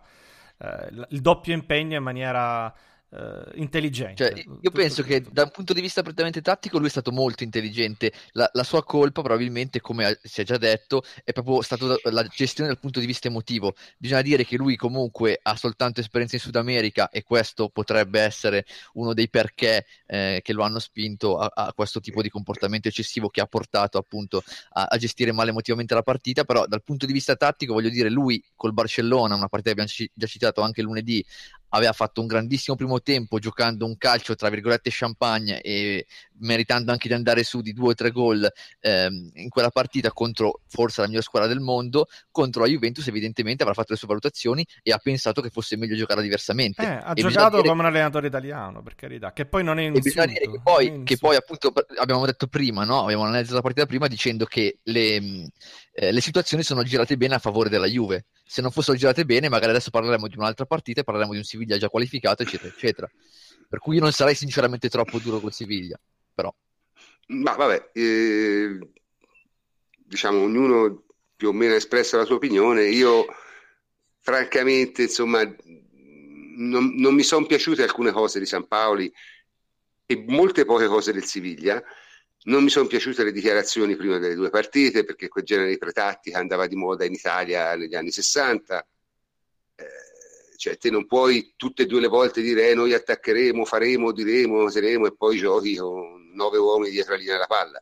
[0.59, 2.73] Eh, il doppio impegno in maniera
[3.09, 4.33] Uh, intelligente.
[4.33, 7.43] Cioè, io penso che da un punto di vista prettamente tattico lui è stato molto
[7.43, 8.11] intelligente.
[8.31, 12.69] La, la sua colpa, probabilmente, come si è già detto, è proprio stata la gestione
[12.69, 13.75] dal punto di vista emotivo.
[13.97, 18.65] Bisogna dire che lui comunque ha soltanto esperienza in Sud America e questo potrebbe essere
[18.93, 23.29] uno dei perché eh, che lo hanno spinto a, a, questo tipo di comportamento eccessivo
[23.29, 26.43] che ha portato appunto a, a, gestire male emotivamente la partita.
[26.43, 30.09] Però dal punto di vista tattico, voglio dire, lui col Barcellona, una partita che abbiamo
[30.13, 31.25] già citato anche lunedì,
[31.77, 36.05] aveva fatto un grandissimo primo tempo giocando un calcio tra virgolette champagne e
[36.39, 38.47] meritando anche di andare su di due o tre gol
[38.79, 43.63] ehm, in quella partita contro forse la miglior squadra del mondo contro la Juventus evidentemente
[43.63, 46.81] avrà fatto le sue valutazioni e ha pensato che fosse meglio giocare diversamente.
[46.81, 47.67] Eh, ha e giocato dire...
[47.67, 50.59] come un allenatore italiano per carità che poi non è insulto, e bisogna dire che
[50.61, 53.03] poi, che poi appunto abbiamo detto prima no?
[53.03, 55.49] abbiamo analizzato la partita prima dicendo che le,
[55.93, 59.49] eh, le situazioni sono girate bene a favore della Juve se non fossero girate bene
[59.49, 63.11] magari adesso parleremo di un'altra partita e parleremo di un Siviglia già qualificato eccetera eccetera
[63.67, 65.99] per cui io non sarei sinceramente troppo duro con Siviglia
[66.37, 66.53] però.
[67.29, 68.79] Ma vabbè, eh,
[70.05, 71.03] diciamo, ognuno
[71.35, 72.83] più o meno ha espresso la sua opinione.
[72.83, 73.25] Io,
[74.19, 79.11] francamente, insomma, non, non mi sono piaciute alcune cose di San Paoli
[80.05, 81.83] e molte poche cose del Siviglia.
[82.47, 86.39] Non mi sono piaciute le dichiarazioni prima delle due partite perché quel genere di pretattica
[86.39, 88.87] andava di moda in Italia negli anni 60.
[89.75, 89.85] Eh,
[90.55, 94.69] cioè, te non puoi tutte e due le volte dire eh, noi attaccheremo, faremo, diremo,
[94.69, 97.81] saremo e poi giochi con nove uomini dietro la linea della palla.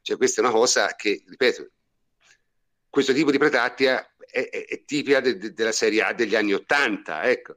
[0.00, 1.68] Cioè, questa è una cosa che, ripeto,
[2.88, 6.54] questo tipo di pretattia è, è, è tipica de, de, della Serie A degli anni
[6.54, 7.56] Ottanta, ecco,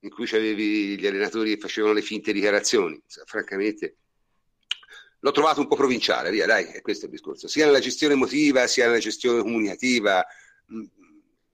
[0.00, 3.00] in cui avevi gli allenatori che facevano le finte dichiarazioni.
[3.24, 3.98] Francamente,
[5.24, 7.48] l'ho trovato un po' provinciale, via, dai, è questo il discorso.
[7.48, 10.22] Sia nella gestione emotiva, sia nella gestione comunicativa.
[10.70, 10.84] Mm,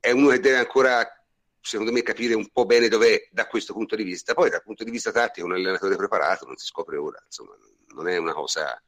[0.00, 1.06] è uno che deve ancora
[1.62, 4.34] secondo me capire un po' bene dov'è da questo punto di vista.
[4.34, 7.56] Poi dal punto di vista tattico un allenatore preparato non si scopre ora, insomma,
[7.94, 8.82] non è una cosa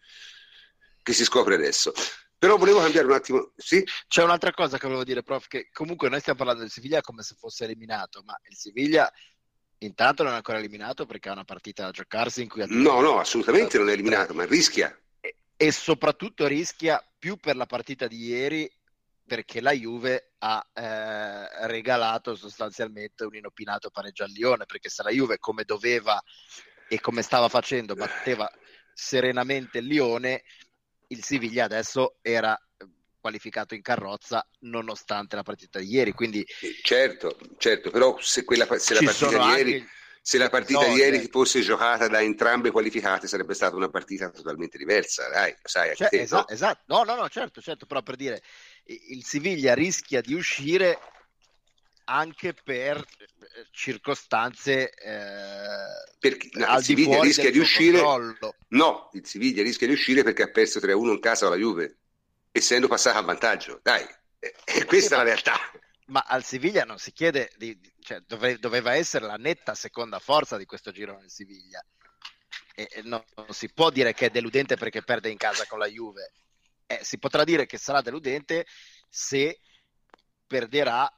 [1.01, 1.93] che si scopre adesso.
[2.37, 3.53] Però volevo cambiare un attimo.
[3.55, 3.87] Sì?
[4.09, 7.23] C'è un'altra cosa che volevo dire, prof, che comunque noi stiamo parlando del Siviglia come
[7.23, 9.09] se fosse eliminato, ma il Siviglia
[9.85, 12.65] intanto non è ancora eliminato perché ha una partita da giocarsi in cui...
[12.69, 14.97] No, no, assolutamente non è eliminato, ma rischia.
[15.21, 18.71] E, e soprattutto rischia più per la partita di ieri
[19.25, 25.11] perché la Juve ha eh, regalato sostanzialmente un inopinato pareggio al Lione, perché se la
[25.11, 26.21] Juve come doveva
[26.89, 28.51] e come stava facendo batteva
[28.93, 30.43] serenamente il Lione,
[31.07, 32.59] il Siviglia adesso era
[33.23, 36.13] qualificato in carrozza nonostante la partita di ieri.
[36.13, 36.45] Quindi...
[36.83, 39.89] Certo, certo, però se, quella, se la partita di ieri...
[40.25, 44.79] Se la partita di ieri fosse giocata da entrambe qualificate sarebbe stata una partita totalmente
[44.79, 46.55] diversa, dai, sai, cioè, te, esatto, no?
[46.55, 48.41] esatto, no, no, no, certo, certo, però per dire,
[48.85, 50.97] il Siviglia rischia di uscire
[52.05, 58.55] anche per eh, circostanze eh, perché, no, il Siviglia rischia di uscire controllo.
[58.69, 61.97] no, il Siviglia rischia di uscire perché ha perso 3-1 in casa alla Juve
[62.53, 64.07] essendo passato a vantaggio dai,
[64.39, 65.59] e questa sì, è la realtà
[66.07, 70.57] ma al Siviglia non si chiede di, cioè, dove, doveva essere la netta seconda forza
[70.57, 71.85] di questo girone del Siviglia
[72.75, 75.79] e, e no, non si può dire che è deludente perché perde in casa con
[75.79, 76.33] la Juve
[76.87, 78.67] eh, si potrà dire che sarà deludente
[79.09, 79.61] se
[80.47, 81.11] perderà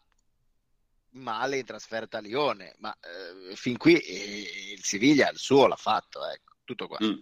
[1.15, 5.77] male in trasferta a Lione, ma eh, fin qui eh, il Siviglia il suo l'ha
[5.77, 6.99] fatto, ecco, tutto qua.
[7.03, 7.19] Mm.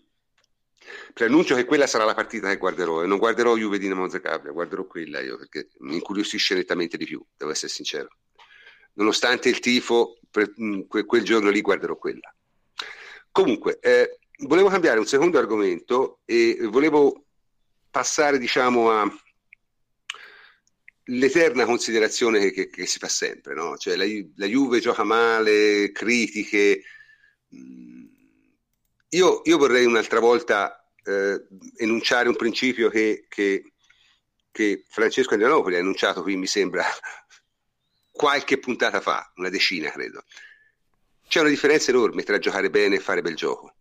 [1.14, 4.52] Preannuncio che quella sarà la partita che guarderò e non guarderò Juve di Monza Capria,
[4.52, 8.08] guarderò quella io perché mi incuriosisce nettamente di più, devo essere sincero.
[8.94, 12.34] Nonostante il tifo, per, mm, que, quel giorno lì guarderò quella.
[13.30, 17.24] Comunque, eh, volevo cambiare un secondo argomento e volevo
[17.90, 19.10] passare diciamo a
[21.06, 23.76] l'eterna considerazione che, che, che si fa sempre, no?
[23.76, 24.04] cioè la,
[24.36, 26.82] la, Juve gioca male, critiche.
[27.54, 28.01] Mm,
[29.12, 31.46] io, io vorrei un'altra volta eh,
[31.78, 33.72] enunciare un principio che, che
[34.52, 36.84] che Francesco Andrianopoli ha annunciato qui, mi sembra,
[38.12, 40.22] qualche puntata fa, una decina credo.
[41.26, 43.74] C'è una differenza enorme tra giocare bene e fare bel gioco.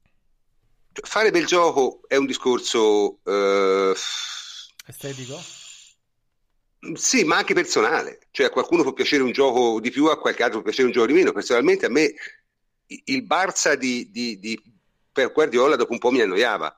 [0.94, 3.20] Fare bel gioco è un discorso...
[3.24, 3.94] Uh,
[4.88, 5.40] Estetico?
[6.94, 8.28] Sì, ma anche personale.
[8.32, 10.94] Cioè, a qualcuno può piacere un gioco di più, a qualche altro può piacere un
[10.94, 11.34] gioco di meno.
[11.34, 12.14] Personalmente a me
[12.88, 14.60] il Barça di, di, di
[15.12, 16.76] per Guardiola dopo un po' mi annoiava.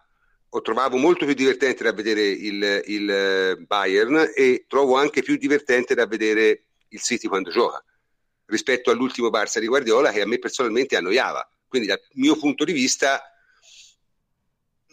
[0.50, 5.36] Ho trovato molto più divertente da vedere il, il eh, Bayern e trovo anche più
[5.38, 7.84] divertente da vedere il City quando gioca
[8.46, 11.48] rispetto all'ultimo Barça di Guardiola che a me personalmente annoiava.
[11.68, 13.22] Quindi dal mio punto di vista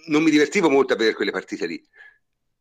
[0.06, 1.88] non mi divertivo molto a vedere quelle partite lì.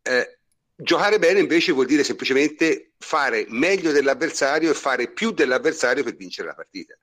[0.01, 0.39] Eh,
[0.81, 6.47] Giocare bene invece vuol dire semplicemente fare meglio dell'avversario e fare più dell'avversario per vincere
[6.47, 6.97] la partita.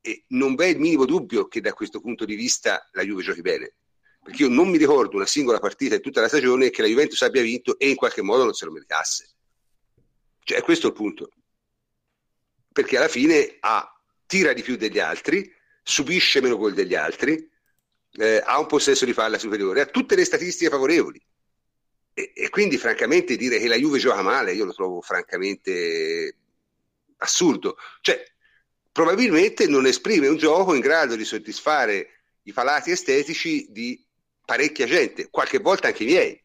[0.00, 3.42] E non v'è il minimo dubbio che da questo punto di vista la Juve giochi
[3.42, 3.74] bene.
[4.22, 7.20] Perché io non mi ricordo una singola partita in tutta la stagione che la Juventus
[7.22, 9.30] abbia vinto e in qualche modo non se lo meritasse.
[10.42, 11.30] Cioè, questo il punto.
[12.72, 17.48] Perché alla fine ha, tira di più degli altri, subisce meno gol degli altri,
[18.12, 21.20] eh, ha un possesso di palla superiore, ha tutte le statistiche favorevoli
[22.12, 26.36] e, e, quindi francamente dire che la Juve gioca male io lo trovo francamente
[27.18, 27.76] assurdo.
[28.00, 28.22] Cioè,
[28.92, 32.08] probabilmente non esprime un gioco in grado di soddisfare
[32.42, 34.04] i palati estetici di
[34.44, 36.44] parecchia gente, qualche volta anche i miei,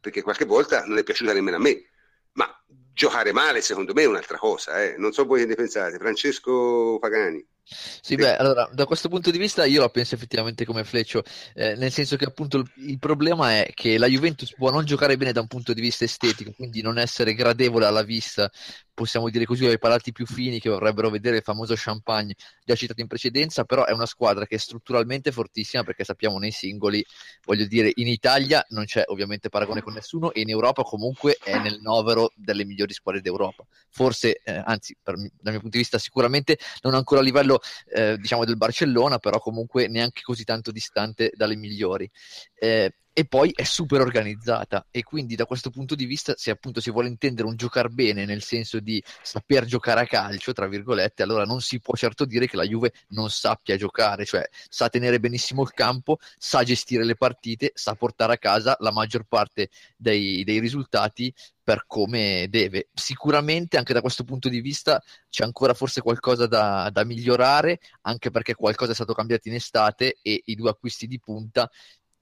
[0.00, 1.84] perché qualche volta non è piaciuta nemmeno a me.
[2.32, 4.82] Ma giocare male, secondo me, è un'altra cosa.
[4.82, 4.96] Eh.
[4.96, 5.98] Non so voi che ne pensate.
[5.98, 7.46] Francesco Pagani.
[7.68, 11.74] Sì, beh, allora da questo punto di vista io la penso effettivamente come Fleccio, eh,
[11.74, 15.32] nel senso che appunto il, il, problema è che la Juventus può non giocare bene
[15.32, 18.48] da un punto di vista estetico, quindi non essere gradevole alla vista,
[18.94, 23.00] possiamo dire così, ai palati più fini che vorrebbero vedere il famoso champagne già citato
[23.00, 27.04] in precedenza, però è una squadra che è strutturalmente fortissima perché sappiamo nei singoli,
[27.44, 31.58] voglio dire, in Italia non c'è ovviamente paragone con nessuno e in Europa comunque è
[31.58, 33.66] nel novero delle migliori squadre d'Europa.
[33.90, 37.55] Forse, eh, anzi, per, dal mio punto di vista sicuramente non ancora a livello
[37.88, 42.10] eh, diciamo del Barcellona, però comunque neanche così tanto distante dalle migliori.
[42.54, 46.82] Eh, e poi è super organizzata e quindi da questo punto di vista se appunto
[46.82, 51.22] si vuole intendere un giocare bene nel senso di saper giocare a calcio tra virgolette
[51.22, 55.18] allora non si può certo dire che la Juve non sappia giocare cioè sa tenere
[55.18, 60.44] benissimo il campo sa gestire le partite sa portare a casa la maggior parte dei,
[60.44, 61.32] dei risultati
[61.66, 62.90] per come deve.
[62.94, 68.30] Sicuramente anche da questo punto di vista c'è ancora forse qualcosa da, da, migliorare, anche
[68.30, 71.68] perché qualcosa è stato cambiato in estate e i due acquisti di punta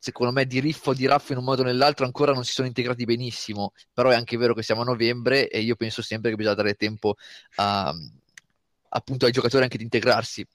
[0.05, 2.53] secondo me di riffo o di raffo in un modo o nell'altro ancora non si
[2.53, 6.29] sono integrati benissimo, però è anche vero che siamo a novembre e io penso sempre
[6.29, 7.15] che bisogna dare tempo
[7.57, 7.91] a,
[8.91, 10.47] appunto ai giocatori anche di integrarsi.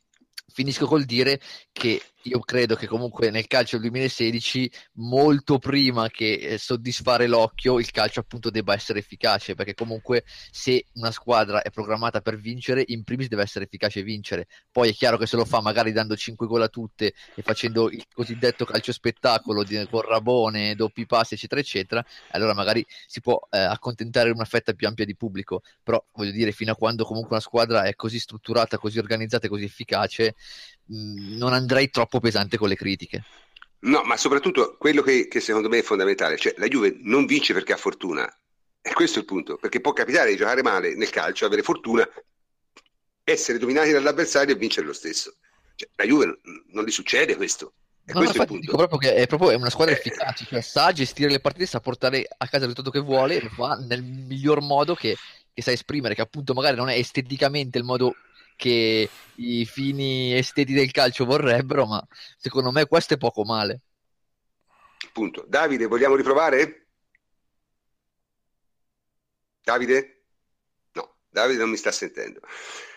[0.52, 1.40] Finisco col dire
[1.72, 7.80] che io credo che comunque nel calcio del 2016 molto prima che eh, soddisfare l'occhio
[7.80, 12.84] il calcio appunto debba essere efficace perché comunque se una squadra è programmata per vincere
[12.88, 14.48] in primis deve essere efficace vincere.
[14.70, 17.90] Poi è chiaro che se lo fa magari dando 5 gol a tutte e facendo
[17.90, 23.60] il cosiddetto calcio spettacolo con Rabone, doppi passi eccetera eccetera allora magari si può eh,
[23.60, 25.62] accontentare una fetta più ampia di pubblico.
[25.84, 29.50] Però voglio dire fino a quando comunque una squadra è così strutturata, così organizzata e
[29.50, 30.36] così efficace
[30.86, 33.24] mh, non andrei troppo pesante con le critiche.
[33.82, 37.54] No, ma soprattutto quello che, che, secondo me è fondamentale, cioè la Juve non vince
[37.54, 38.28] perché ha fortuna,
[38.82, 42.08] e questo è il punto, perché può capitare di giocare male nel calcio, avere fortuna,
[43.24, 45.36] essere dominati dall'avversario e vincere lo stesso.
[45.76, 46.40] Cioè, la Juve
[46.72, 47.74] non gli succede questo.
[48.06, 50.92] E no, questo dico proprio che è, proprio, è una squadra eh, efficace, cioè sa
[50.92, 54.62] gestire le partite, sa portare a casa il risultato che vuole lo fa nel miglior
[54.62, 55.16] modo che,
[55.54, 58.16] che sa esprimere, che appunto magari non è esteticamente il modo
[58.60, 62.06] che i fini esteti del calcio vorrebbero, ma
[62.38, 63.80] secondo me questo è poco male.
[65.14, 65.46] Punto.
[65.48, 66.88] Davide, vogliamo riprovare?
[69.64, 70.24] Davide?
[70.92, 72.42] No, Davide non mi sta sentendo.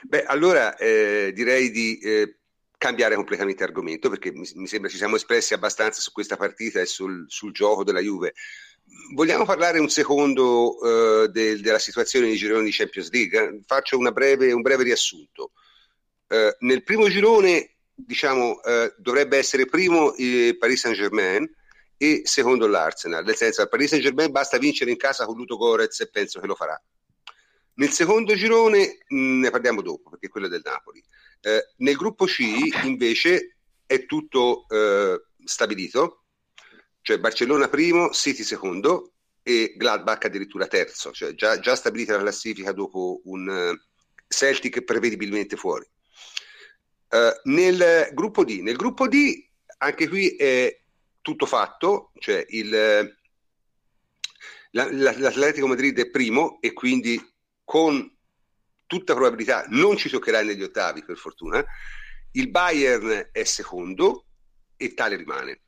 [0.03, 2.39] Beh, allora eh, direi di eh,
[2.77, 6.87] cambiare completamente argomento perché mi, mi, sembra ci siamo espressi abbastanza su questa partita e
[6.87, 8.35] sul, sul gioco della Juve.
[9.15, 13.61] Vogliamo parlare un secondo uh, del, della situazione nei gironi di Champions League?
[13.67, 15.53] Faccio breve, un breve riassunto.
[16.29, 21.47] Uh, nel primo girone, diciamo, uh, dovrebbe essere primo il Paris Saint-Germain
[21.99, 26.01] e secondo l'Arsenal, nel senso al Paris Saint-Germain basta vincere in casa con Luto Gorez
[26.01, 26.81] e penso che lo farà.
[27.75, 31.03] Nel secondo girone mh, mm, ne parliamo dopo, perché è quello del Napoli.
[31.77, 32.41] nel gruppo C
[32.85, 34.67] invece è tutto
[35.45, 36.22] stabilito
[37.03, 42.73] cioè Barcellona primo, City secondo e Gladbach addirittura terzo, cioè già, già stabilita la classifica
[42.73, 43.79] dopo un uh,
[44.29, 45.87] Celtic prevedibilmente fuori.
[47.11, 49.49] Uh, nel gruppo D, nel gruppo D
[49.79, 50.81] anche qui è
[51.21, 52.71] tutto fatto, cioè il,
[54.71, 57.21] la, L'Atletico Madrid è primo e quindi
[57.65, 58.11] con
[58.87, 61.65] tutta probabilità non ci toccherà negli ottavi, per fortuna.
[62.33, 64.27] Il Bayern è secondo
[64.77, 65.63] e tale rimane.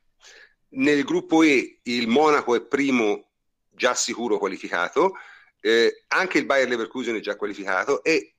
[0.75, 3.29] Nel gruppo E il Monaco è primo,
[3.69, 5.13] già sicuro qualificato,
[5.61, 8.35] eh, anche il Bayern Leverkusen è già qualificato e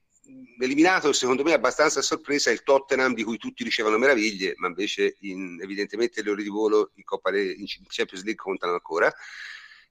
[0.59, 5.17] eliminato secondo me abbastanza a sorpresa il Tottenham di cui tutti dicevano meraviglie, ma invece
[5.21, 9.13] in, evidentemente le ore di volo in, Coppa Le- in Champions League contano ancora.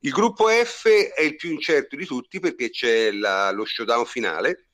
[0.01, 4.69] Il gruppo F è il più incerto di tutti perché c'è la, lo showdown finale,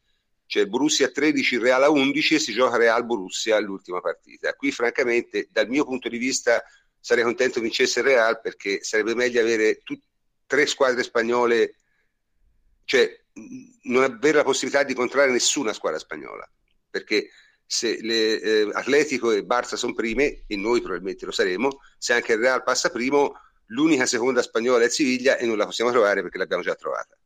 [0.47, 4.53] c'è Borussia a 13, il Real a 11 e si gioca Real Borussia all'ultima partita.
[4.55, 6.63] Qui francamente dal mio punto di vista
[7.03, 10.05] sarei contento vincesse il Real perché sarebbe meglio avere tut-
[10.47, 11.75] tre squadre spagnole,
[12.85, 13.11] cioè
[13.85, 16.49] non avere la possibilità di incontrare nessuna squadra spagnola,
[16.89, 17.31] perché
[17.67, 22.35] se le, eh, Atletico e Barça sono prime, e noi probabilmente lo saremo, se anche
[22.35, 23.33] il Real passa primo,
[23.67, 27.19] l'unica seconda spagnola è Siviglia e non la possiamo trovare perché l'abbiamo già trovata.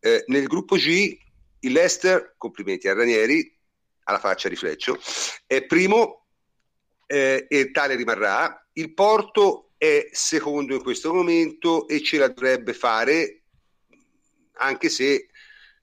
[0.00, 1.16] Eh, nel gruppo G,
[1.60, 3.56] il Leicester, complimenti a Ranieri,
[4.04, 4.98] alla faccia di Fleccio,
[5.46, 6.21] è primo
[7.12, 8.66] eh, e tale rimarrà.
[8.72, 13.42] Il Porto è secondo in questo momento e ce la dovrebbe fare
[14.54, 15.28] anche se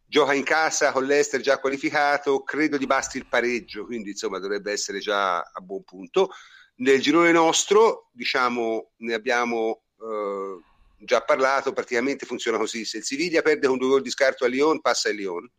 [0.08, 4.72] gioca in casa con l'Ester già qualificato, credo di basti il pareggio, quindi insomma dovrebbe
[4.72, 6.32] essere già a buon punto.
[6.78, 10.60] Nel girone nostro, diciamo, ne abbiamo eh,
[10.98, 14.48] già parlato, praticamente funziona così, se il Siviglia perde con due gol di scarto a
[14.48, 15.52] Lyon, passa il Lyon.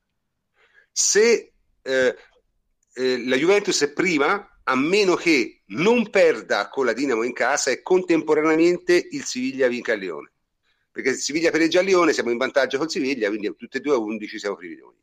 [0.90, 1.52] Se
[1.82, 2.16] eh,
[2.94, 7.70] eh, la Juventus è prima, a meno che non perda con la Dinamo in casa
[7.70, 10.32] e contemporaneamente il Siviglia vinca il Lione
[10.92, 13.94] perché se Siviglia pareggia a Lione siamo in vantaggio con Siviglia, quindi tutte e due
[13.94, 14.94] a 11 siamo privi di noi.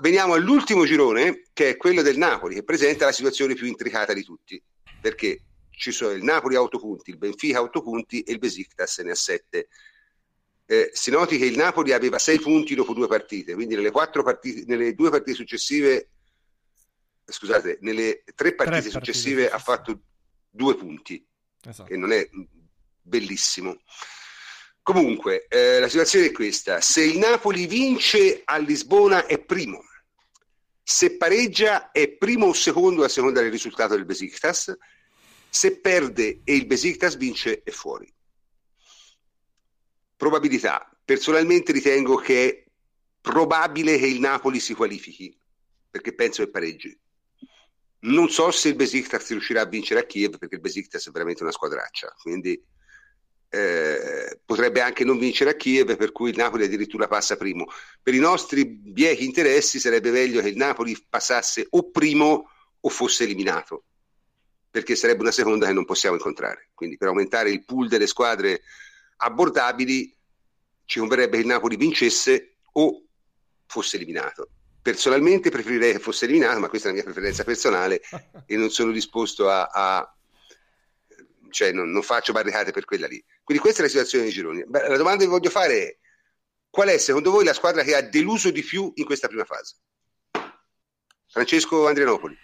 [0.00, 4.22] Veniamo all'ultimo girone, che è quello del Napoli, che presenta la situazione più intricata di
[4.22, 4.62] tutti,
[5.00, 8.38] perché ci sono il Napoli a 8 punti, il Benfica a 8 punti e il
[8.38, 9.68] Besiktas ne ha 7.
[10.68, 14.64] Eh, si noti che il Napoli aveva 6 punti dopo due partite, quindi nelle, partite,
[14.66, 16.08] nelle due partite successive,
[17.32, 19.54] scusate, nelle tre partite, tre successive partite.
[19.54, 20.02] ha fatto
[20.48, 21.26] due punti,
[21.62, 21.88] esatto.
[21.88, 22.28] che non è
[23.02, 23.82] bellissimo.
[24.82, 29.82] Comunque, eh, la situazione è questa: se il Napoli vince a Lisbona è primo,
[30.82, 34.76] se pareggia è primo o secondo a seconda del risultato del Besiktas,
[35.48, 38.12] se perde e il Besiktas vince è fuori.
[40.16, 40.88] Probabilità.
[41.04, 42.64] Personalmente ritengo che è
[43.20, 45.36] probabile che il Napoli si qualifichi,
[45.90, 46.96] perché penso che pareggi.
[48.00, 51.42] Non so se il Besiktas riuscirà a vincere a Kiev, perché il Besiktas è veramente
[51.42, 52.62] una squadraccia, quindi
[53.48, 57.66] eh, potrebbe anche non vincere a Kiev, per cui il Napoli addirittura passa primo.
[58.02, 63.24] Per i nostri biechi interessi sarebbe meglio che il Napoli passasse o primo o fosse
[63.24, 63.84] eliminato,
[64.70, 66.70] perché sarebbe una seconda che non possiamo incontrare.
[66.74, 68.62] Quindi per aumentare il pool delle squadre
[69.16, 70.14] abbordabili
[70.84, 73.02] ci converrebbe che il Napoli vincesse o
[73.66, 74.50] fosse eliminato.
[74.86, 78.02] Personalmente preferirei che fosse eliminato, ma questa è la mia preferenza personale
[78.46, 80.16] e non sono disposto a, a
[81.50, 83.20] cioè non, non, faccio barricate per quella lì.
[83.42, 84.64] Quindi questa è la situazione dei gironi.
[84.64, 85.96] Beh, la domanda che voglio fare è
[86.70, 89.74] qual è secondo voi la squadra che ha deluso di più in questa prima fase?
[91.26, 92.38] Francesco Andrianopoli.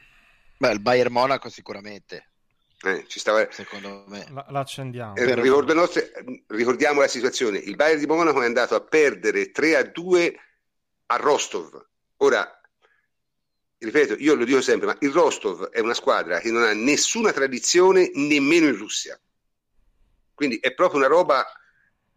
[0.58, 2.30] Beh, il Bayern Monaco sicuramente.
[2.82, 3.46] Eh, ci stava...
[3.52, 4.26] Secondo me.
[4.32, 5.14] La, l'accendiamo.
[5.14, 5.36] Eh,
[5.74, 6.12] nostre...
[6.48, 7.58] ricordiamo la situazione.
[7.58, 10.40] Il Bayern di Monaco è andato a perdere 3 a 2
[11.06, 11.90] a Rostov.
[12.22, 12.60] Ora,
[13.78, 17.32] ripeto, io lo dico sempre, ma il Rostov è una squadra che non ha nessuna
[17.32, 19.20] tradizione nemmeno in Russia.
[20.32, 21.44] Quindi è proprio una roba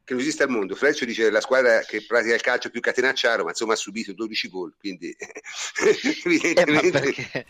[0.03, 0.75] che non esiste al mondo.
[0.75, 4.47] Freccio dice la squadra che pratica il calcio più catenacciaro, ma insomma ha subito 12
[4.47, 5.15] gol, quindi
[6.23, 6.87] evidentemente...
[6.87, 7.45] Eh, perché,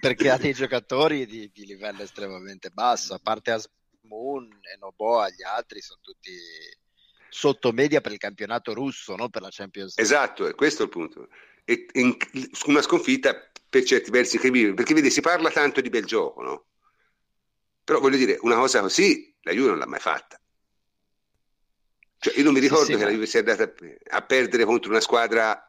[0.00, 5.44] perché, ha dei giocatori di, di, livello estremamente basso, a parte Asmoon e Noboa, gli
[5.44, 6.32] altri sono tutti
[7.28, 10.02] sotto media per il campionato russo, non per la Champions League.
[10.02, 11.28] Esatto, è questo il punto.
[11.64, 12.16] E, in,
[12.66, 16.64] una sconfitta per certi versi incredibile, perché vedi, si parla tanto di bel gioco, no?
[17.84, 20.40] Però voglio dire, una cosa così la Juve non l'ha mai fatta.
[22.18, 23.10] Cioè, io non mi ricordo sì, sì, che ma...
[23.10, 23.72] la Juve sia andata
[24.10, 25.64] a perdere contro una squadra.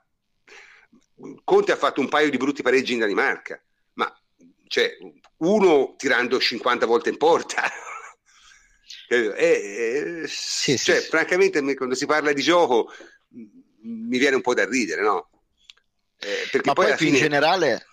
[1.44, 3.62] Conte ha fatto un paio di brutti pareggi in Danimarca,
[3.94, 4.14] ma
[4.68, 4.98] cioè,
[5.38, 7.64] uno tirando 50 volte in porta.
[9.10, 12.92] e, e, sì, cioè, francamente, quando si parla di gioco
[13.84, 15.30] mi viene un po' da ridere, no?
[16.24, 17.18] Eh, perché ma poi, poi più fine...
[17.18, 17.86] in generale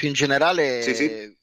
[0.00, 1.38] più in generale sì, sì.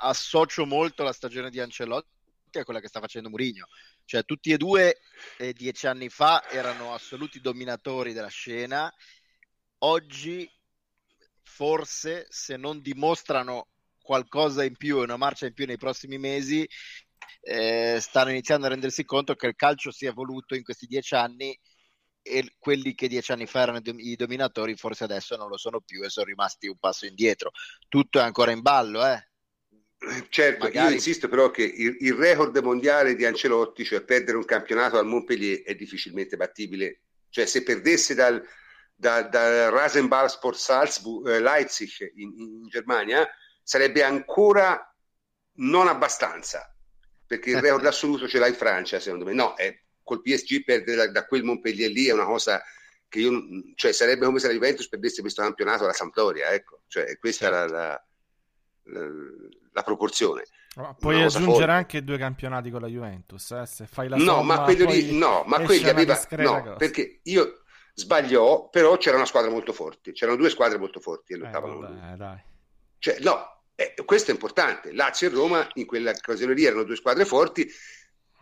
[0.00, 3.66] associo molto la stagione di Ancelotti a quella che sta facendo Mourinho.
[4.06, 5.00] Cioè, tutti e due
[5.36, 8.90] eh, dieci anni fa erano assoluti dominatori della scena.
[9.80, 10.50] Oggi,
[11.42, 13.68] forse, se non dimostrano
[14.00, 16.66] qualcosa in più e una marcia in più nei prossimi mesi,
[17.42, 21.14] eh, stanno iniziando a rendersi conto che il calcio si è evoluto in questi dieci
[21.14, 21.58] anni
[22.22, 26.02] e quelli che dieci anni fa erano i dominatori forse adesso non lo sono più
[26.02, 27.50] e sono rimasti un passo indietro.
[27.88, 29.26] Tutto è ancora in ballo, eh?
[30.30, 30.88] Certo, Magari...
[30.88, 35.06] io insisto però che il, il, record mondiale di Ancelotti, cioè perdere un campionato al
[35.06, 37.02] Montpellier, è difficilmente battibile.
[37.28, 38.42] Cioè se perdesse dal,
[38.94, 43.28] da, da Rasenball Sport Salzburg, eh, Leipzig in, in, Germania,
[43.62, 44.92] sarebbe ancora
[45.58, 46.74] non abbastanza,
[47.24, 49.32] perché il record assoluto ce l'ha in Francia, secondo me.
[49.32, 49.72] No, è,
[50.02, 52.62] col PSG perdere da, da, quel Montpellier lì è una cosa
[53.08, 53.42] che io,
[53.74, 57.64] cioè sarebbe come se la Juventus perdesse questo campionato alla Sampdoria, ecco, cioè questa certo.
[57.64, 58.04] è la,
[58.84, 59.08] la,
[59.72, 60.44] la proporzione.
[60.98, 61.70] Puoi aggiungere forte.
[61.70, 63.66] anche due campionati con la Juventus, eh?
[63.66, 67.62] se fai la no, somma, ma quello lì, no, ma quelli aveva, no, perché io
[67.94, 72.12] sbagliò, però c'era una squadra molto forte, c'erano due squadre molto forti e lottavano.
[72.12, 72.42] Eh, dai.
[72.98, 74.92] Cioè, no, eh, questo è importante.
[74.92, 77.68] Lazio e Roma in quella occasione lì erano due squadre forti,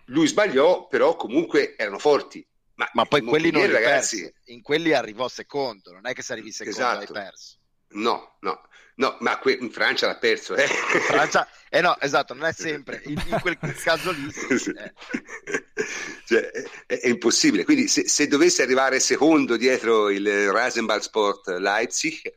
[0.06, 2.46] lui sbagliò, però comunque erano forti.
[2.74, 6.50] Ma, ma poi quelli non ragazzi, in quelli arrivò secondo, non è che se arrivi
[6.50, 6.98] secondo esatto.
[6.98, 7.58] hai perso.
[7.90, 8.60] No, no,
[8.94, 10.54] no, ma que- in Francia l'ha perso.
[10.54, 10.66] Eh.
[10.66, 14.28] Francia, eh no, esatto, non è sempre, in, in quel caso lì.
[14.28, 14.94] Eh.
[16.24, 16.50] cioè,
[16.86, 17.64] è, è, impossibile.
[17.64, 22.34] Quindi se, se, dovesse arrivare secondo dietro il Rasenball Sport Leipzig, eh,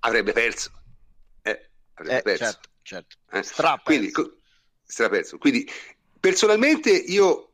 [0.00, 0.70] avrebbe perso.
[1.42, 2.44] Eh, avrebbe eh, perso.
[2.44, 3.16] Certo, certo.
[3.32, 3.42] Eh.
[3.42, 3.82] Straperso.
[3.84, 4.36] Quindi, co-
[4.84, 5.38] straperso.
[5.38, 5.68] Quindi,
[6.24, 7.52] personalmente io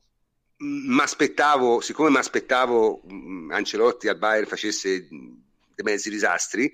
[0.59, 3.03] mi aspettavo, siccome mi aspettavo
[3.51, 6.73] Ancelotti al Bayern facesse dei mezzi disastri,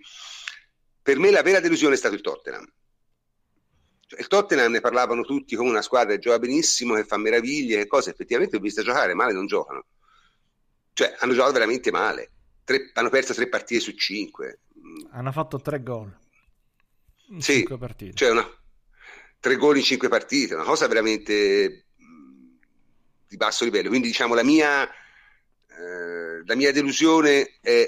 [1.01, 2.71] per me la vera delusione è stato il Tottenham.
[4.09, 7.79] Cioè, il Tottenham ne parlavano tutti come una squadra che gioca benissimo, che fa meraviglie,
[7.79, 8.11] che cose.
[8.11, 9.87] Effettivamente ho visto giocare male, non giocano.
[10.93, 12.31] Cioè, hanno giocato veramente male.
[12.63, 14.61] Tre, hanno perso tre partite su cinque.
[15.13, 16.15] Hanno fatto tre gol.
[17.29, 18.13] In sì, cinque partite.
[18.13, 18.47] Cioè una,
[19.41, 21.86] tre gol in cinque partite, una cosa veramente
[23.29, 23.89] di basso livello.
[23.89, 27.87] Quindi, diciamo, la mia, eh, la mia delusione è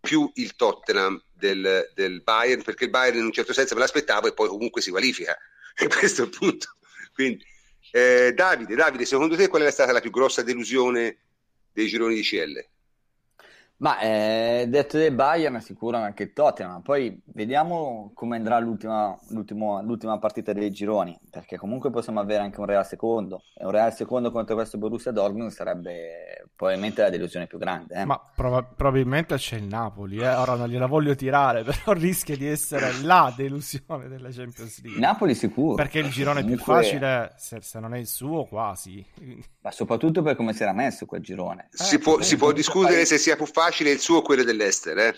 [0.00, 4.28] più il Tottenham del, del, Bayern, perché il Bayern in un certo senso me l'aspettavo
[4.28, 5.36] e poi comunque si qualifica.
[5.80, 6.76] E questo è il punto.
[7.14, 7.42] Quindi,
[7.92, 11.18] eh, Davide, Davide, secondo te qual è stata la più grossa delusione
[11.72, 12.68] dei gironi di CL?
[13.80, 16.82] Ma eh, detto del Bayern, sicuro anche il Tottenham.
[16.82, 22.66] Poi vediamo come andrà l'ultima, l'ultima, partita dei gironi, perché comunque possiamo avere anche un
[22.66, 23.42] Real secondo.
[23.54, 27.94] E un Real secondo contro questo Borussia Dortmund sarebbe probabilmente la delusione più grande.
[27.94, 28.04] Eh.
[28.04, 30.28] Ma prov- probabilmente c'è il Napoli, eh?
[30.28, 35.00] ora non gliela voglio tirare, però rischia di essere la delusione della Champions League.
[35.00, 35.76] Napoli sicuro.
[35.76, 36.62] Perché il girone comunque...
[36.62, 39.02] più facile, se, se, non è il suo, quasi.
[39.62, 41.68] Ma soprattutto per come si era messo quel girone.
[41.70, 44.98] Si, può, si può discutere se sia più facile facile il suo o quello dell'Ester.
[44.98, 45.14] Eh?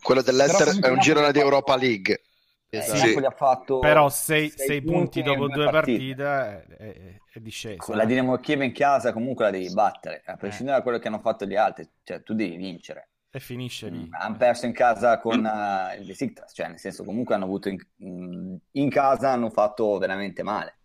[0.00, 2.22] Quello dell'Ester è un girone di Europa League.
[2.68, 3.06] Esatto.
[3.06, 3.16] Sì.
[3.16, 7.76] Ha fatto però 6 punti, punti dopo due partite, partite è, è, è disceso.
[7.76, 10.78] Con la Dinamo Kiev in casa comunque la devi battere, a prescindere eh.
[10.78, 13.10] da quello che hanno fatto gli altri, cioè tu devi vincere.
[13.30, 13.98] E finisce lì.
[13.98, 17.68] Mm, hanno perso in casa con uh, il Besiktas, cioè nel senso comunque hanno avuto
[17.68, 20.78] in, mm, in casa hanno fatto veramente male.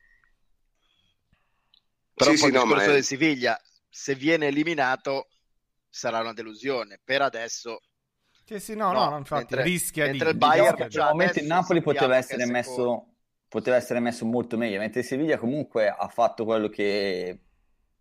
[2.13, 2.87] Però sì, sì, no, ma è...
[2.87, 5.27] del Siviglia, se viene eliminato
[5.89, 6.99] sarà una delusione.
[7.03, 7.79] Per adesso
[8.45, 10.31] sì, sì, no, no, no infatti mentre, rischia mentre di...
[10.31, 13.09] il Bayern già momento il Napoli poteva essere, messo,
[13.47, 17.41] poteva essere messo molto meglio, mentre il Siviglia comunque ha fatto quello che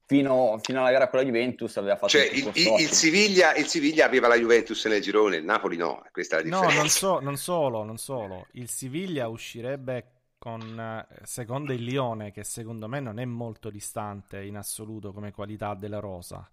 [0.06, 3.66] fino, fino alla gara con la Juventus aveva fatto cioè, il, il, il, Siviglia, il,
[3.66, 6.74] Siviglia, aveva la Juventus nel girone, il Napoli no, questa è la differenza.
[6.74, 8.46] No, non, so, non solo, non solo.
[8.52, 14.42] Il Siviglia uscirebbe con eh, secondo il Lione, che secondo me non è molto distante
[14.42, 16.48] in assoluto come qualità della rosa.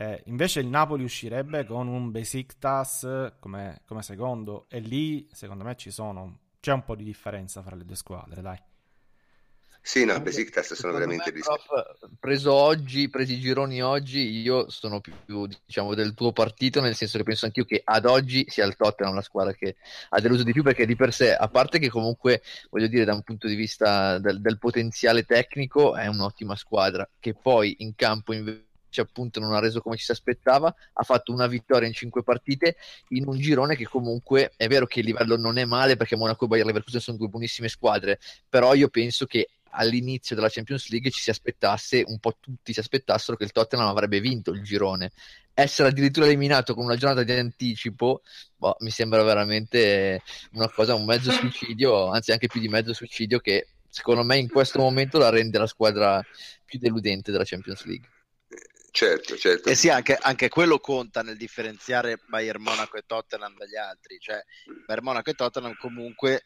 [0.00, 5.74] Eh, invece il Napoli uscirebbe con un Besiktas come, come, secondo e lì secondo me
[5.74, 8.62] ci sono, c'è un po' di differenza fra le due squadre, dai.
[9.80, 11.52] Sì, no, Besiktas sono veramente rischi.
[12.20, 17.18] Preso oggi, presi i gironi oggi, io sono più, diciamo, del tuo partito, nel senso
[17.18, 19.76] che penso anch'io che ad oggi sia il Tottenham la squadra che
[20.10, 23.14] ha deluso di più, perché di per sé, a parte che comunque, voglio dire, da
[23.14, 28.32] un punto di vista del, del potenziale tecnico, è un'ottima squadra, che poi in campo
[28.32, 28.66] invece
[28.96, 32.76] appunto non ha reso come ci si aspettava, ha fatto una vittoria in cinque partite
[33.08, 36.44] in un girone che comunque è vero che il livello non è male perché Monaco
[36.44, 38.18] e Bayer Leverkusen sono due buonissime squadre,
[38.48, 42.80] però io penso che all'inizio della Champions League ci si aspettasse, un po' tutti si
[42.80, 45.12] aspettassero che il Tottenham avrebbe vinto il girone.
[45.52, 48.22] Essere addirittura eliminato con una giornata di anticipo
[48.56, 50.22] boh, mi sembra veramente
[50.52, 54.48] una cosa, un mezzo suicidio, anzi anche più di mezzo suicidio che secondo me in
[54.48, 56.24] questo momento la rende la squadra
[56.64, 58.08] più deludente della Champions League.
[58.90, 59.68] Certo, certo.
[59.68, 64.18] E sì, anche, anche, quello conta nel differenziare Bayern Monaco e Tottenham dagli altri.
[64.18, 64.42] Cioè,
[64.86, 66.44] Bayern Monaco e Tottenham comunque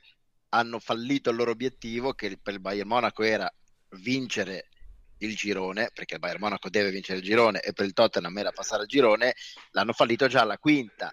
[0.50, 3.50] hanno fallito il loro obiettivo, che per il Bayern Monaco era
[3.96, 4.68] vincere
[5.18, 8.50] il girone, perché il Bayern Monaco deve vincere il girone e per il Tottenham era
[8.50, 9.34] passare il girone,
[9.70, 11.12] l'hanno fallito già alla quinta.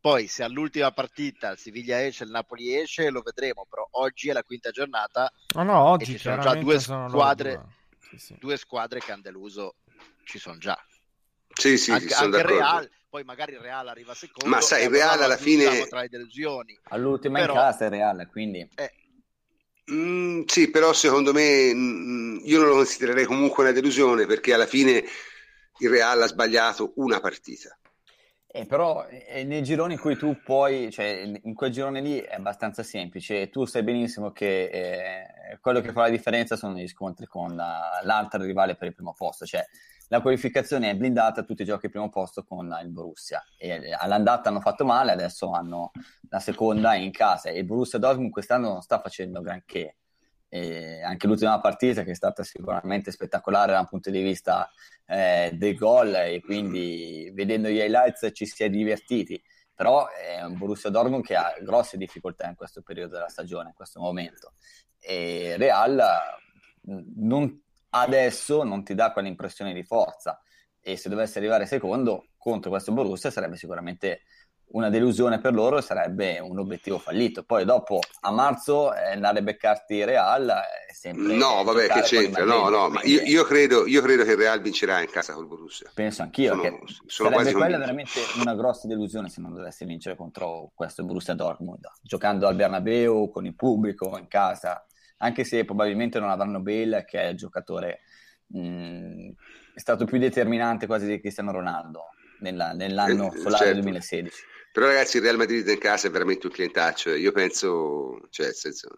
[0.00, 4.32] Poi se all'ultima partita il Siviglia esce, il Napoli esce, lo vedremo, però oggi è
[4.32, 5.30] la quinta giornata.
[5.54, 7.64] No, no, oggi ci sono già due sono squadre,
[7.98, 8.36] sì, sì.
[8.38, 9.74] due squadre che hanno deluso,
[10.24, 10.78] ci sono già.
[11.54, 14.54] Sì, sì, anche, sì, anche il Real, poi magari il Real arriva secondo.
[14.54, 15.86] Ma sai, il Real alla fine...
[15.86, 16.78] Tra le delusioni.
[16.90, 17.54] All'ultima però...
[17.54, 18.68] in casa il Real, quindi...
[18.74, 18.92] Eh,
[19.92, 24.66] Mm, sì, però secondo me mm, io non lo considererei comunque una delusione perché alla
[24.66, 25.04] fine
[25.78, 27.78] il Real ha sbagliato una partita.
[28.56, 32.36] Eh, però eh, nei gironi in cui tu puoi, cioè in quel girone lì è
[32.36, 37.26] abbastanza semplice, tu sai benissimo che eh, quello che fa la differenza sono gli scontri
[37.26, 39.62] con la, l'altro rivale per il primo posto, cioè
[40.08, 43.44] la qualificazione è blindata, tutti giochi al primo posto con il Borussia.
[43.58, 45.90] E all'andata hanno fatto male, adesso hanno
[46.30, 47.50] la seconda in casa.
[47.50, 49.96] E il Borussia Dortmund quest'anno non sta facendo granché.
[50.48, 54.70] E anche l'ultima partita, che è stata sicuramente spettacolare da un punto di vista
[55.06, 59.42] eh, del gol, e quindi vedendo gli highlights ci si è divertiti.
[59.74, 63.74] Però è un Borussia Dortmund che ha grosse difficoltà in questo periodo della stagione, in
[63.74, 64.54] questo momento.
[64.98, 66.02] E Real
[67.16, 70.40] non adesso non ti dà quell'impressione di forza
[70.80, 74.22] e se dovesse arrivare secondo contro questo Borussia sarebbe sicuramente
[74.68, 77.44] una delusione per loro sarebbe un obiettivo fallito.
[77.44, 81.34] Poi dopo a marzo eh, andare a beccarti Real è sempre...
[81.34, 82.44] No, vabbè, che c'entra?
[82.44, 85.46] No, no, ma io, io, credo, io, credo, che il Real vincerà in casa col
[85.46, 85.90] Borussia.
[85.94, 90.16] Penso anch'io sono, che sono sarebbe quella veramente una grossa delusione se non dovesse vincere
[90.16, 94.84] contro questo Borussia Dortmund, giocando al Bernabeu con il pubblico in casa
[95.18, 98.00] anche se probabilmente non avranno Bale, che è il giocatore
[98.48, 99.30] mh,
[99.74, 102.10] è stato più determinante quasi di Cristiano Ronaldo
[102.40, 103.80] nella, nell'anno eh, solare certo.
[103.80, 104.42] 2016.
[104.76, 108.90] Però ragazzi il Real Madrid in casa è veramente un clientaccio, io penso, cioè, senso,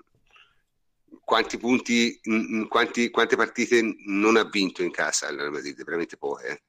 [1.23, 2.21] quanti punti,
[2.69, 6.49] quanti, quante partite non ha vinto in casa il Real Madrid, veramente poche.
[6.49, 6.63] Eh?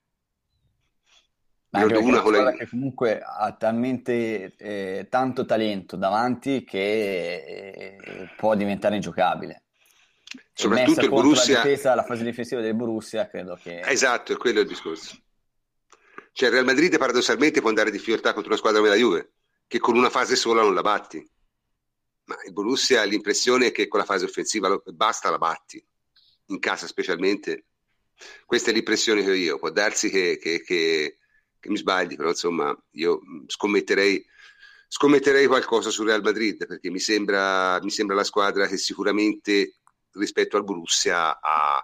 [1.70, 2.51] Ma anche una con la...
[2.51, 9.64] che comunque ha talmente eh, tanto talento davanti che eh, può diventare ingiocabile.
[10.53, 11.55] Soprattutto il Borussia...
[11.55, 13.80] La, difesa, la fase difensiva del Borussia credo che...
[13.80, 15.18] Esatto, è quello il discorso.
[16.32, 19.34] Cioè il Real Madrid paradossalmente può andare di difficoltà contro una squadra come la Juve,
[19.68, 21.28] che con una fase sola non la batti.
[22.26, 25.84] Ma il Borussia ha l'impressione che con la fase offensiva basta la batti,
[26.48, 27.66] in casa specialmente.
[28.46, 29.58] Questa è l'impressione che ho io.
[29.58, 31.20] Può darsi che, che, che
[31.60, 34.26] che mi sbagli, però insomma io scommetterei,
[34.88, 39.76] scommetterei qualcosa sul Real Madrid perché mi sembra, mi sembra la squadra che sicuramente
[40.14, 41.84] rispetto al Borussia ha,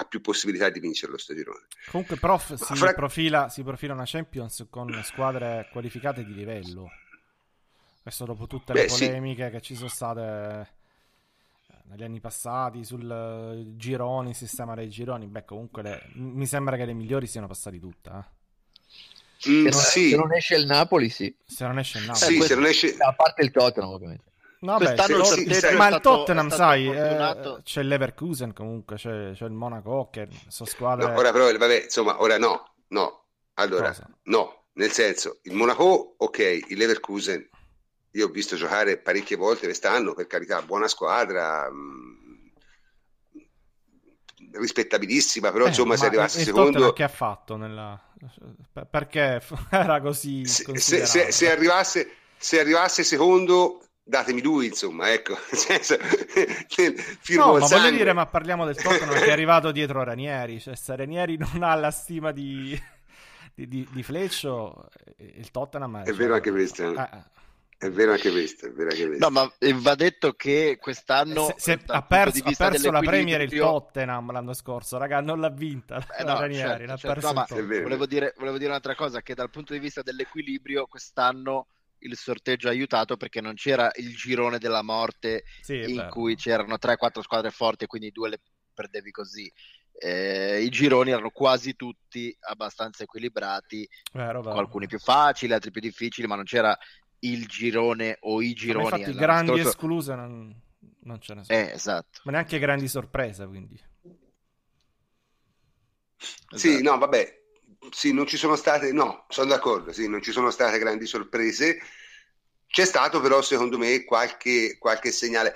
[0.00, 1.66] ha più possibilità di vincere lo girone.
[1.90, 2.92] Comunque, prof, si, fra...
[2.92, 6.88] profila, si profila una Champions con squadre qualificate di livello.
[8.00, 9.50] Questo dopo tutte le Beh, polemiche sì.
[9.50, 10.20] che ci sono state
[11.68, 15.26] eh, negli anni passati sul eh, gironi, il sistema dei gironi.
[15.26, 16.02] Beh, comunque le...
[16.14, 18.08] mi sembra che le migliori siano passate tutte.
[18.08, 19.50] Eh.
[19.50, 20.08] Mm, se, non, sì.
[20.10, 21.34] se, non, esce il Napoli, sì.
[21.44, 22.40] Se non esce il Napoli.
[22.40, 22.94] Sì, se non esce...
[22.98, 24.30] A parte il Tottenham, ovviamente.
[24.60, 29.52] No, beh, sì, sì, ma il Tottenham, sai, eh, c'è l'Everkusen comunque, c'è, c'è, il
[29.52, 31.06] Monaco che sono squadre...
[31.06, 33.26] No, ora però, vabbè, insomma, ora no, no.
[33.54, 34.10] Allora, Cosa?
[34.24, 37.48] no, nel senso, il Monaco, ok, il Leverkusen,
[38.12, 42.18] io ho visto giocare parecchie volte quest'anno, per carità, buona squadra, mh,
[44.54, 46.92] rispettabilissima, però eh, insomma se arrivasse secondo...
[46.92, 48.00] che ha fatto nella...
[48.90, 49.40] perché
[49.70, 55.36] era così se, se, se, se, arrivasse, se arrivasse secondo datemi lui insomma ecco
[57.36, 60.96] no, ma voglio dire ma parliamo del Tottenham che è arrivato dietro Ranieri cioè se
[60.96, 62.80] Ranieri non ha la stima di,
[63.54, 64.88] di, di, di Fleccio
[65.18, 67.36] il Tottenham è, è vero anche questo eh, eh
[67.80, 69.24] è vero anche questo, è vero anche questo.
[69.24, 73.56] No, ma va detto che quest'anno se, se ha perso, ha perso la Premier il
[73.56, 76.04] Tottenham l'anno scorso, raga, non l'ha vinta.
[76.18, 77.32] Eh no, Ranieri, certo, certo.
[77.32, 77.46] No,
[77.82, 81.68] volevo, dire, volevo dire un'altra cosa, che dal punto di vista dell'equilibrio quest'anno
[82.00, 86.08] il sorteggio ha aiutato perché non c'era il girone della morte sì, in vero.
[86.08, 88.40] cui c'erano 3-4 squadre forti e quindi due le
[88.72, 89.50] perdevi così.
[90.00, 94.56] Eh, I gironi erano quasi tutti abbastanza equilibrati, vero, vero.
[94.56, 96.76] alcuni più facili, altri più difficili, ma non c'era
[97.20, 98.88] il girone o i gironi.
[98.88, 99.68] Ma infatti, grandi scorso...
[99.68, 100.62] escluse non,
[101.00, 101.58] non, ce ne sono.
[101.58, 102.20] Eh, esatto.
[102.24, 103.74] Ma neanche grandi sorprese, quindi.
[106.20, 106.56] Esatto.
[106.56, 107.38] Sì, no, vabbè,
[107.90, 111.80] sì, non ci sono state, no, sono d'accordo, sì, non ci sono state grandi sorprese.
[112.66, 115.54] C'è stato però, secondo me, qualche, qualche segnale.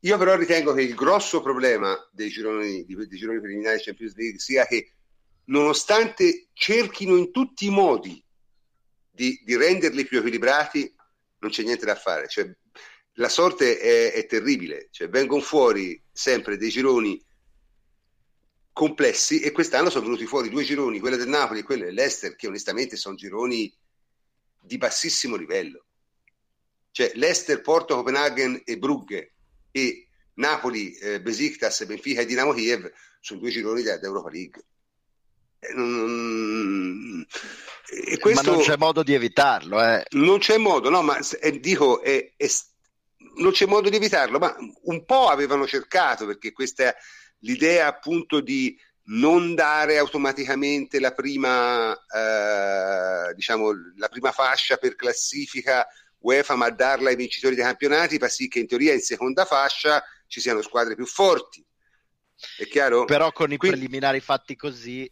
[0.00, 4.64] Io però ritengo che il grosso problema dei gironi, dei gironi preliminari Champions League sia
[4.64, 4.94] che
[5.46, 8.22] nonostante cerchino in tutti i modi
[9.10, 10.94] di, di renderli più equilibrati
[11.40, 12.28] non c'è niente da fare.
[12.28, 12.50] Cioè,
[13.14, 17.22] la sorte è, è terribile, cioè vengono fuori sempre dei gironi
[18.72, 22.46] complessi e quest'anno sono venuti fuori due gironi, quello del Napoli e quello dell'Ester, che
[22.46, 23.72] onestamente sono gironi
[24.60, 25.84] di bassissimo livello.
[26.90, 29.34] Cioè l'Ester, Porto, Copenaghen e Brugge
[29.70, 32.90] e Napoli, eh, Besiktas, Benfica e Dinamo Kiev
[33.20, 34.64] sono due gironi dell'Europa League.
[35.58, 37.26] Eh, non...
[38.06, 38.50] E questo...
[38.50, 39.82] Ma non c'è modo di evitarlo.
[39.82, 40.04] Eh.
[40.10, 42.46] Non c'è modo, no, ma eh, dico, è, è,
[43.36, 46.94] non c'è modo di evitarlo, ma un po' avevano cercato perché questa
[47.40, 48.78] l'idea appunto di
[49.12, 55.86] non dare automaticamente la prima, eh, diciamo, la prima fascia per classifica
[56.18, 60.02] UEFA, ma darla ai vincitori dei campionati fa sì che in teoria in seconda fascia
[60.26, 61.64] ci siano squadre più forti.
[62.56, 63.04] È chiaro?
[63.04, 63.78] Però con i Quindi...
[63.78, 65.10] preliminari fatti così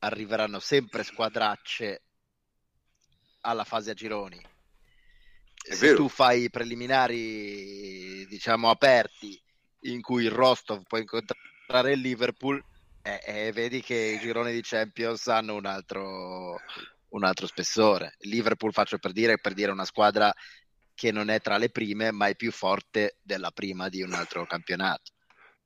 [0.00, 2.02] arriveranno sempre squadracce
[3.42, 4.38] alla fase a gironi.
[4.38, 5.96] È Se vero.
[5.98, 9.40] tu fai i preliminari, diciamo, aperti
[9.82, 11.54] in cui il Rostov può incontrare
[11.92, 12.62] il Liverpool,
[13.02, 16.60] e eh, eh, vedi che i gironi di Champions hanno un altro,
[17.10, 18.14] un altro spessore.
[18.20, 20.32] Liverpool, faccio per dire, per dire una squadra
[20.94, 24.46] che non è tra le prime, ma è più forte della prima di un altro
[24.46, 25.12] campionato.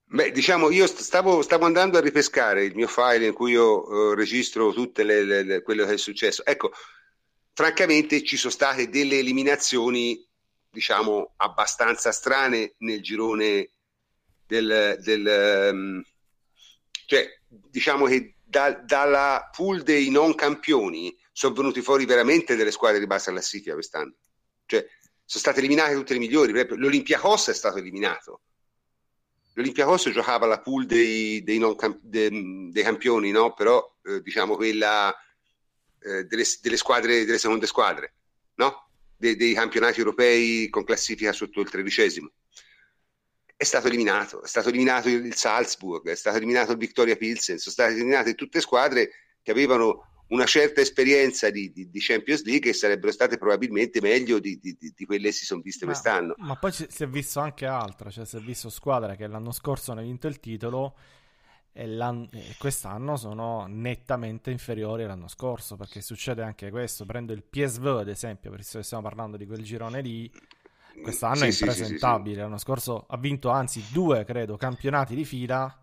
[0.05, 4.15] Beh, diciamo, io stavo, stavo, andando a ripescare il mio file in cui io uh,
[4.15, 6.45] registro le, quello che è successo.
[6.45, 6.73] Ecco,
[7.53, 10.21] francamente ci sono state delle eliminazioni,
[10.69, 13.71] diciamo, abbastanza strane nel girone
[14.59, 14.99] del...
[15.01, 16.03] del um,
[17.07, 23.01] cioè, diciamo che da, dalla pool dei non campioni sono venuti fuori veramente delle squadre
[23.01, 24.15] di bassa classifica quest'anno.
[24.67, 24.87] Cioè,
[25.25, 26.53] sono state eliminate tutte le migliori.
[26.53, 28.43] L'Olympiacos è stato eliminato
[29.55, 33.53] l'Olympiacos giocava la pool dei, dei, camp- dei, dei campioni, no?
[33.53, 35.15] però eh, diciamo quella
[36.01, 38.15] eh, delle, delle, squadre, delle seconde squadre,
[38.55, 38.89] no?
[39.17, 42.31] De, dei campionati europei con classifica sotto il tredicesimo.
[43.61, 47.75] È stato eliminato, è stato eliminato il Salzburg, è stato eliminato il Victoria Pilsen, sono
[47.75, 49.11] state eliminate tutte squadre
[49.43, 54.39] che avevano una certa esperienza di, di, di, Champions League e sarebbero state probabilmente meglio
[54.39, 56.35] di, di quelle che si sono viste ma, quest'anno.
[56.39, 59.93] Ma poi si è visto anche altro, cioè si è visto squadre che l'anno scorso
[59.93, 60.97] hanno vinto il titolo
[61.71, 67.05] e, e, quest'anno sono nettamente inferiori all'anno scorso, perché succede anche questo.
[67.05, 70.33] Prendo il PSV ad esempio, perché stiamo parlando di quel girone lì.
[71.03, 72.35] Quest'anno sì, è impresentabile.
[72.35, 75.81] Sì, sì, L'anno scorso ha vinto anzi due, credo, campionati di fila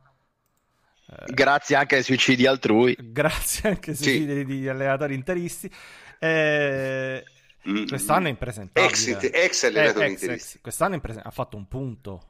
[1.09, 2.95] eh, grazie anche ai suicidi altrui.
[2.99, 5.71] Grazie anche ai suicidi di allenatori interisti.
[6.19, 7.23] Eh,
[7.67, 7.87] mm.
[7.87, 8.91] Quest'anno è impresentabile.
[8.91, 10.57] Ex, ex allenatori eh, ex, interisti.
[10.57, 10.61] Ex.
[10.61, 12.27] Quest'anno impres- ha fatto un punto.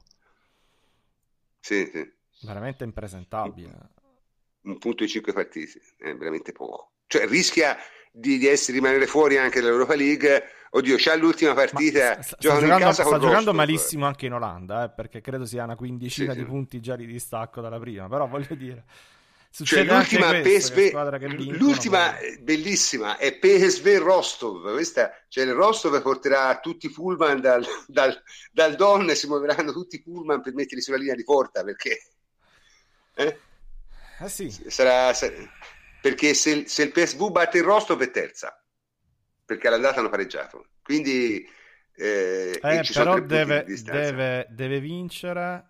[1.59, 2.13] Sì, sì.
[2.45, 3.95] Veramente impresentabile.
[4.61, 6.91] Un punto in cinque partite, è veramente poco.
[7.07, 7.75] Cioè rischia
[8.19, 12.21] di, di essere, rimanere fuori anche dall'Europa League Oddio, c'ha l'ultima partita.
[12.21, 16.33] sta, sta giocando, sta giocando malissimo anche in Olanda, eh, perché credo sia una quindicina
[16.33, 16.49] sì, di sì.
[16.49, 18.07] punti già di distacco dalla prima.
[18.09, 18.83] Però voglio dire,
[19.49, 22.39] cioè, l'ultima, questo, PSV, vincono, l'ultima poi...
[22.41, 24.71] bellissima è PSV Rostov.
[24.73, 28.21] Questa, cioè, il Rostov porterà tutti i pullman dal, dal,
[28.51, 32.01] dal Don e si muoveranno tutti i pullman per metterli sulla linea di porta perché.
[33.15, 33.39] Eh?
[34.19, 34.51] Eh sì.
[34.67, 35.33] Sarà, sarà,
[36.01, 38.61] perché se, se il PSV batte il Rostov è terza
[39.47, 40.67] perché all'andata hanno pareggiato.
[40.83, 41.47] Quindi
[41.95, 45.65] eh, eh, però deve, deve, deve, vincere.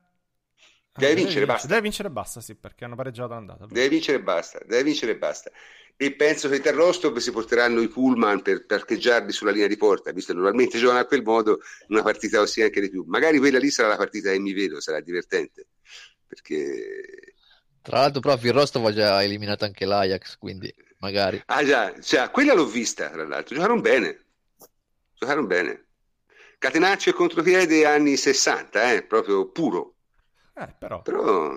[0.93, 1.67] Deve, vincere, basta.
[1.67, 3.67] Deve vincere basta, sì, perché hanno pareggiato l'andata.
[3.67, 5.51] Deve vincere basta, deve vincere basta.
[5.95, 10.11] E penso che per Rostov si porteranno i pullman per parcheggiarli sulla linea di porta,
[10.11, 11.59] visto che normalmente giocano a quel modo,
[11.89, 13.03] una partita ossia anche di più.
[13.07, 15.67] Magari quella lì sarà la partita che mi vedo, sarà divertente.
[16.25, 17.26] Perché...
[17.88, 20.69] Tra l'altro, il Rostov ha già eliminato anche l'Ajax, quindi
[20.99, 21.41] magari.
[21.45, 24.26] Ah già, cioè, quella l'ho vista, tra l'altro, giocarono bene,
[25.14, 25.85] giocarono bene.
[26.57, 29.95] Catenaccio e contropiede anni 60, eh, proprio puro.
[30.53, 31.01] Eh, però.
[31.01, 31.49] però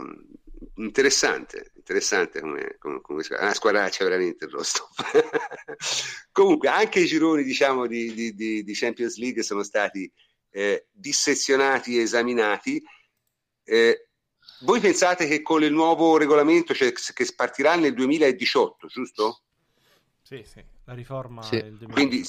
[0.77, 4.89] interessante, interessante come, come, come una squadraccia veramente il Rostov.
[6.31, 10.09] Comunque anche i gironi diciamo, di, di, di, di Champions League sono stati
[10.51, 12.81] eh, dissezionati e esaminati.
[13.65, 14.10] Eh,
[14.61, 19.43] voi pensate che con il nuovo regolamento, cioè che partirà nel 2018, giusto?
[20.23, 21.57] Sì, sì, la riforma sì.
[21.57, 22.25] è Quindi,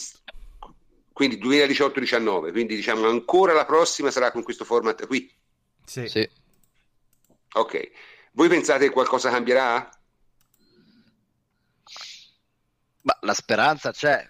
[1.11, 5.31] quindi 2018-19, quindi diciamo ancora la prossima sarà con questo format qui?
[5.85, 6.07] Sì.
[6.07, 6.29] sì.
[7.53, 7.91] Ok.
[8.33, 9.89] Voi pensate che qualcosa cambierà?
[13.01, 14.29] Ma la speranza c'è.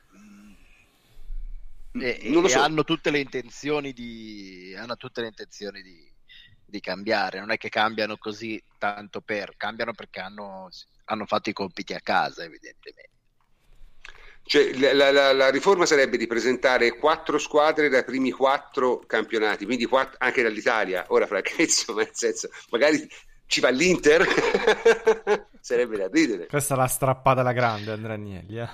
[1.94, 2.60] E, e so.
[2.60, 6.11] hanno tutte le intenzioni di hanno tutte le intenzioni di
[6.72, 10.70] di cambiare, non è che cambiano così tanto per, cambiano perché hanno,
[11.06, 13.10] hanno fatto i compiti a casa evidentemente.
[14.44, 19.86] Cioè, la, la, la, riforma sarebbe di presentare quattro squadre dai primi quattro campionati, quindi
[19.86, 21.06] quattro, anche dall'Italia.
[21.10, 23.08] Ora, francamente, nel senso, magari
[23.46, 24.26] ci va l'Inter,
[25.62, 26.48] sarebbe da ridere.
[26.48, 28.60] Questa è la strappata alla grande, Andrea Agnelli.
[28.60, 28.70] Eh?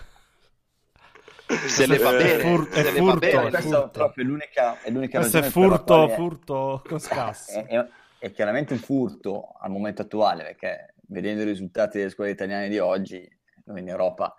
[1.47, 3.47] Se le va bene, fur- se è le va bene.
[3.47, 7.51] è Questa è l'unica, è l'unica Questo è furto, furto con scasso.
[7.51, 7.87] è, è-
[8.19, 12.79] è chiaramente un furto al momento attuale perché vedendo i risultati delle scuole italiane di
[12.79, 13.25] oggi
[13.65, 14.33] noi in Europa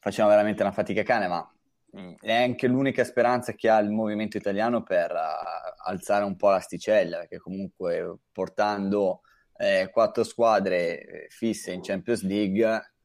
[0.00, 1.50] facciamo veramente una fatica cane ma
[1.92, 6.50] mh, è anche l'unica speranza che ha il movimento italiano per uh, alzare un po'
[6.50, 9.22] l'asticella perché comunque portando
[9.56, 12.95] eh, quattro squadre eh, fisse in Champions League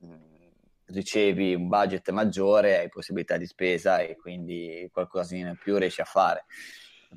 [0.91, 6.05] ricevi un budget maggiore hai possibilità di spesa e quindi qualcosina in più riesci a
[6.05, 6.45] fare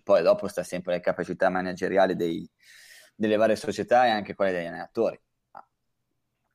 [0.03, 2.49] poi dopo sta sempre le capacità manageriali dei-
[3.15, 5.21] delle varie società e anche quelle degli allenatori.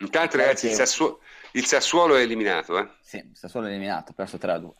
[0.02, 1.22] Intanto, ragazzi, il, Sassuolo,
[1.54, 2.78] il Sassuolo è eliminato.
[2.80, 2.90] Eh?
[3.02, 4.74] Sì, sta solo eliminato, ha perso 3 a 2.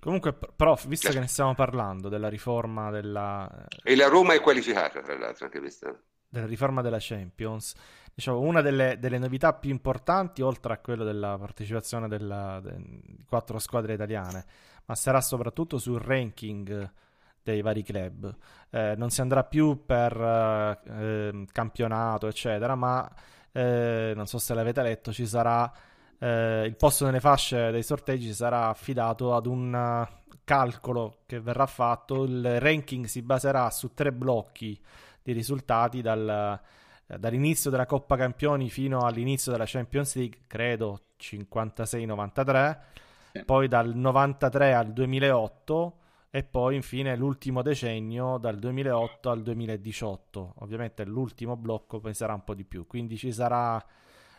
[0.00, 5.00] Comunque, prof, visto che ne stiamo parlando della riforma della, E la Roma è qualificata,
[5.02, 5.96] tra l'altro, anche questa.
[6.28, 7.74] della riforma della Champions,
[8.18, 13.24] diciamo, una delle, delle novità più importanti, oltre a quello della partecipazione della, de- di
[13.24, 14.44] quattro squadre italiane,
[14.86, 16.92] ma sarà soprattutto sul ranking
[17.40, 18.34] dei vari club.
[18.70, 23.08] Eh, non si andrà più per eh, ehm, campionato, eccetera, ma
[23.52, 25.72] eh, non so se l'avete letto, ci sarà
[26.18, 31.66] eh, il posto nelle fasce dei sorteggi sarà affidato ad un eh, calcolo che verrà
[31.66, 32.24] fatto.
[32.24, 34.76] Il ranking si baserà su tre blocchi
[35.22, 36.60] di risultati dal,
[37.16, 42.78] dall'inizio della Coppa Campioni fino all'inizio della Champions League, credo 56-93,
[43.32, 43.44] Sì.
[43.44, 45.96] poi dal 93 al 2008
[46.30, 50.54] e poi infine l'ultimo decennio dal 2008 al 2018.
[50.58, 53.82] Ovviamente l'ultimo blocco poi sarà un po' di più, quindi ci sarà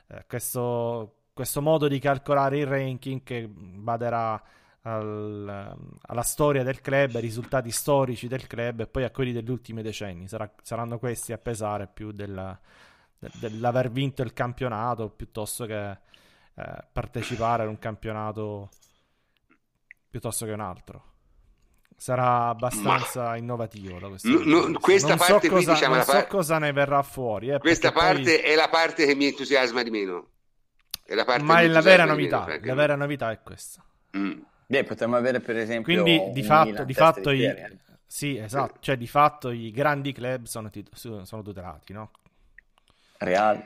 [0.07, 4.41] eh, questo, questo modo di calcolare il ranking che baderà
[4.83, 9.49] al- alla storia del club, ai risultati storici del club e poi a quelli degli
[9.49, 10.27] ultimi decenni.
[10.27, 12.57] Sarà- saranno questi a pesare più della-
[13.17, 15.89] de- dell'aver vinto il campionato piuttosto che
[16.59, 18.69] eh, partecipare ad un campionato
[20.09, 21.03] piuttosto che un altro.
[21.95, 26.03] Sarà abbastanza innovativo da questo No, no, questa non so parte qui, cosa, diciamo, non
[26.05, 27.49] so par- cosa ne verrà fuori.
[27.49, 30.27] eh, Questa perché poi- parte è la parte che mi entusiasma di meno.
[31.03, 32.45] È parte Ma è la vera meno, novità.
[32.61, 33.83] La vera novità è questa.
[34.17, 34.39] Mm.
[34.71, 37.55] Beh, potremmo avere per esempio Quindi di un fatto, di fatto di i,
[38.05, 42.11] sì, esatto, cioè di fatto i grandi club sono, tit- sono tutelati, no?
[43.17, 43.65] Real.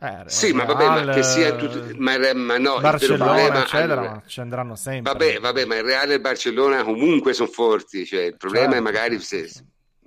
[0.00, 1.98] Eh, Sì, ma vabbè, ma Real, che sia in tutti...
[1.98, 3.62] Ma, ma no, Barcellona, problema...
[3.62, 5.12] eccetera, allora, ci andranno sempre.
[5.12, 8.06] Vabbè, vabbè, ma il Reale e il Barcellona comunque sono forti.
[8.06, 9.50] Cioè, il problema Certo, è magari se...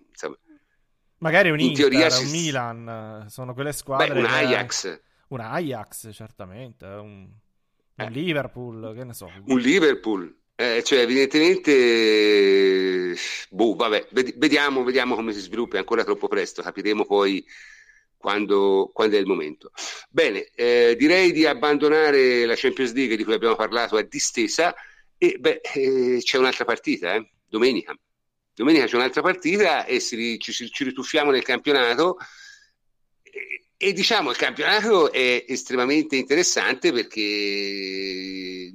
[0.09, 0.37] insomma,
[1.19, 4.31] Magari un in Inter, teoria un si- Milan, eh, sono quelle beh, squadre un che-
[4.31, 7.27] Ajax, un Ajax, certamente, un,
[7.97, 8.09] un Eh.
[8.09, 9.31] Liverpool, che ne so.
[9.45, 10.35] un Liverpool.
[10.59, 13.15] Eh, cioè, evidentemente,
[13.49, 17.45] boh, vabbè, ved- vediamo, vediamo come si sviluppa, è ancora troppo presto, capiremo poi
[18.17, 19.71] quando, quando è il momento.
[20.09, 24.73] Bene, eh, direi di abbandonare la Champions League di cui abbiamo parlato a distesa
[25.17, 27.95] e beh, eh, c'è un'altra partita, eh, domenica.
[28.53, 32.17] Domenica c'è un'altra partita e si ci, ci rituffiamo nel campionato
[33.21, 38.73] e, e diciamo il campionato è estremamente interessante perché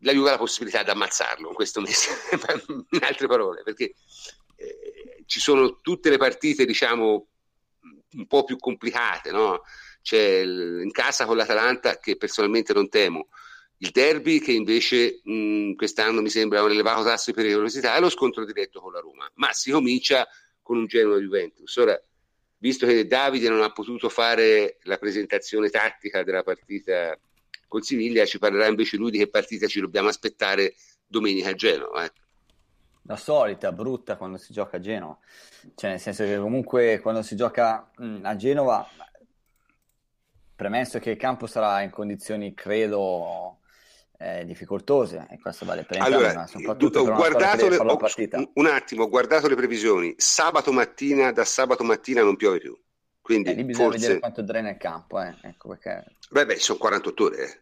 [0.00, 2.10] la Juve ha la possibilità di ammazzarlo in questo mese,
[2.90, 3.94] in altre parole, perché
[4.56, 7.28] eh, ci sono tutte le partite, diciamo,
[8.14, 9.62] un po' più complicate, no?
[10.02, 13.28] C'è il- in casa con l'Atalanta che personalmente non temo,
[13.78, 18.10] il derby che invece mh, quest'anno mi sembra un elevato tasso di pericolosità e lo
[18.10, 20.26] scontro diretto con la Roma, ma si comincia
[20.60, 21.76] con un Genoa Juventus.
[21.76, 22.00] Ora,
[22.62, 27.18] visto che Davide non ha potuto fare la presentazione tattica della partita
[27.66, 30.74] con Siviglia, ci parlerà invece lui di che partita ci dobbiamo aspettare
[31.04, 32.04] domenica a Genova.
[32.04, 32.12] eh.
[33.06, 35.18] La solita, brutta quando si gioca a Genova.
[35.74, 38.88] Cioè, nel senso che comunque quando si gioca mh, a Genova,
[40.54, 43.58] premesso che il campo sarà in condizioni, credo,
[44.22, 47.98] eh, difficoltose, e questo vale per entrambi, Allora, ma soprattutto ho guardato le- ho-
[48.54, 50.14] un- attimo, ho guardato le previsioni.
[50.16, 52.78] Sabato mattina, da sabato mattina non piove più.
[53.20, 54.18] Quindi Eh, lì bisogna vedere forse...
[54.20, 55.34] quanto drena il campo, eh.
[55.42, 57.42] Ecco perché Beh, beh, sono 48 ore.
[57.44, 57.60] eh.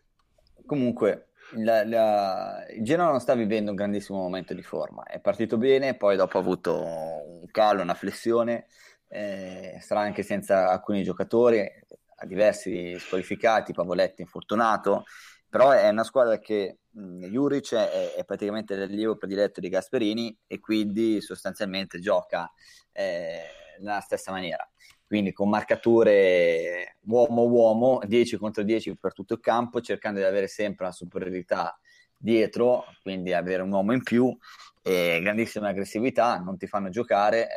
[0.67, 5.03] Comunque, la- la- il Genoa non sta vivendo un grandissimo momento di forma.
[5.05, 8.67] È partito bene, poi dopo ha avuto un calo, una flessione.
[9.13, 15.03] eh, sarà anche senza alcuni giocatori, ha diversi squalificati, Pavoletti infortunato.
[15.51, 20.61] Però è una squadra che mh, Juric è, è praticamente l'allievo prediletto di Gasperini e
[20.61, 22.51] quindi sostanzialmente gioca
[22.93, 23.43] eh,
[23.81, 24.67] nella stessa maniera.
[25.07, 30.85] Quindi con marcature uomo-uomo, 10 contro 10 per tutto il campo, cercando di avere sempre
[30.85, 31.77] una superiorità
[32.17, 34.37] dietro, quindi avere un uomo in più,
[34.83, 37.49] e grandissima aggressività, non ti fanno giocare,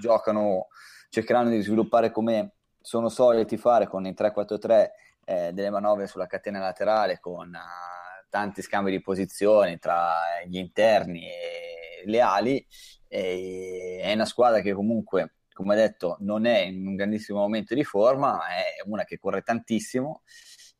[0.00, 0.66] giocano,
[1.08, 4.90] cercheranno di sviluppare come sono soliti fare con i 3-4-3
[5.26, 10.14] eh, delle manovre sulla catena laterale con uh, tanti scambi di posizioni tra
[10.46, 12.66] gli interni e le ali.
[13.08, 17.82] E, è una squadra che comunque, come detto, non è in un grandissimo momento di
[17.82, 20.22] forma, ma è una che corre tantissimo.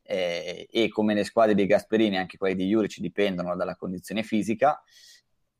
[0.09, 4.81] Eh, e come le squadre di Gasperini, anche quelle di Juric dipendono dalla condizione fisica.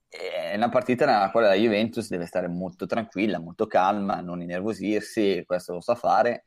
[0.09, 5.43] È una partita nella quale la Juventus deve stare molto tranquilla, molto calma, non innervosirsi,
[5.45, 6.45] questo lo sa fare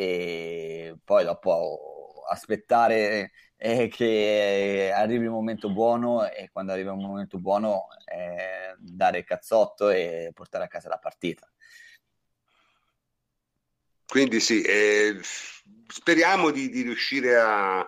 [0.00, 7.38] e poi dopo aspettare eh, che arrivi il momento buono e quando arriva un momento
[7.38, 11.46] buono eh, dare il cazzotto e portare a casa la partita.
[14.06, 15.20] Quindi sì, eh,
[15.86, 17.86] speriamo di, di, riuscire a...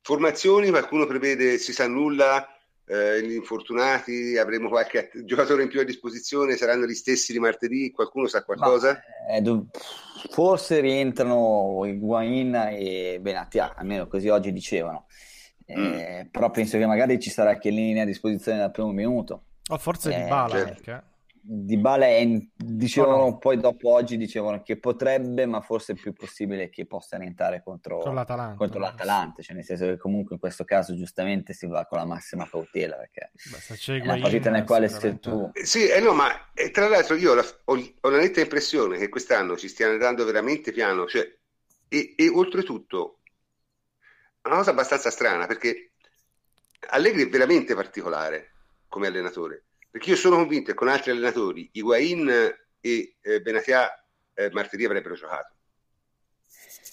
[0.00, 2.53] Formazioni, qualcuno prevede, si sa nulla,
[2.86, 7.90] eh, gli infortunati, avremo qualche giocatore in più a disposizione, saranno gli stessi di martedì,
[7.90, 9.00] qualcuno sa qualcosa?
[9.28, 9.64] Ma, eh,
[10.30, 15.06] forse rientrano Higuain e Benatia, almeno così oggi dicevano.
[15.66, 16.28] Eh, mm.
[16.30, 19.44] Però penso che magari ci sarà Chiellini a disposizione dal primo minuto.
[19.70, 20.90] O forse di Bala certo.
[20.90, 21.13] anche.
[21.46, 22.06] Di Bala
[22.56, 23.36] dicevano oh no.
[23.36, 28.10] poi dopo oggi dicevano che potrebbe, ma forse è più possibile che possa rientrare contro,
[28.12, 31.98] l'Atalanta, contro l'Atalanta, cioè nel senso che comunque in questo caso giustamente si va con
[31.98, 35.50] la massima cautela perché Beh, è una partita nel quale se tu...
[35.52, 38.96] Sì, eh no, ma eh, tra l'altro io ho la, ho, ho la, netta impressione
[38.96, 41.30] che quest'anno ci stiano andando veramente piano, cioè,
[41.88, 43.18] e, e oltretutto
[44.44, 45.92] una cosa abbastanza strana perché
[46.88, 48.52] Allegri è veramente particolare
[48.88, 49.64] come allenatore
[49.94, 52.28] perché io sono convinto che con altri allenatori, Higuain
[52.80, 53.88] e eh, Benatia
[54.34, 55.54] eh, martedì avrebbero giocato.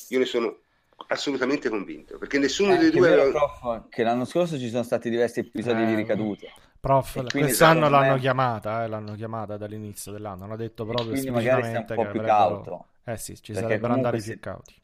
[0.10, 0.60] Io ne sono
[1.08, 3.10] assolutamente convinto, perché nessuno eh, dei due...
[3.10, 6.54] Vero, prof, che l'anno scorso ci sono stati diversi episodi di eh, ricadute.
[6.80, 8.20] Prof, quest'anno l'hanno me...
[8.20, 12.86] chiamata, eh, l'hanno chiamata dall'inizio dell'anno, hanno detto proprio quindi magari un po' più cauto.
[13.04, 14.80] Eh sì, ci sarebbero andati più cauti.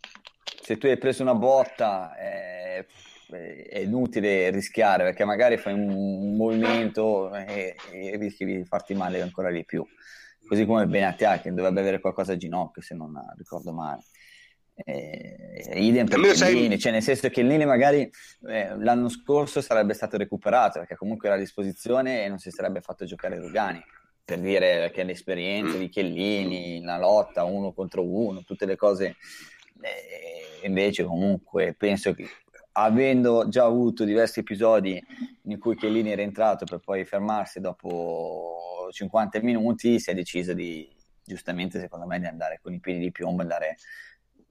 [0.60, 2.88] Se tu hai preso una botta, eh,
[3.29, 9.51] è inutile rischiare perché magari fai un, movimento e, e, rischi di farti male ancora
[9.51, 9.85] di più.
[10.47, 14.03] Così come Benatia che dovrebbe avere qualcosa a ginocchio, se non ricordo male.
[14.75, 18.07] Eh, idem per Chiellini, cioè nel senso che Chiellini magari
[18.47, 22.81] eh, l'anno scorso sarebbe stato recuperato perché comunque era a disposizione e non si sarebbe
[22.81, 23.83] fatto giocare Rugani
[24.23, 29.15] per dire che l'esperienza di Chiellini, la lotta uno contro uno, tutte le cose
[29.81, 32.27] eh, invece comunque penso che
[32.79, 35.03] avendo già avuto diversi episodi
[35.43, 40.87] in cui Chiellini era entrato per poi fermarsi dopo 50 minuti, si è deciso di,
[41.23, 43.77] giustamente secondo me, di andare con i piedi di piombo, andare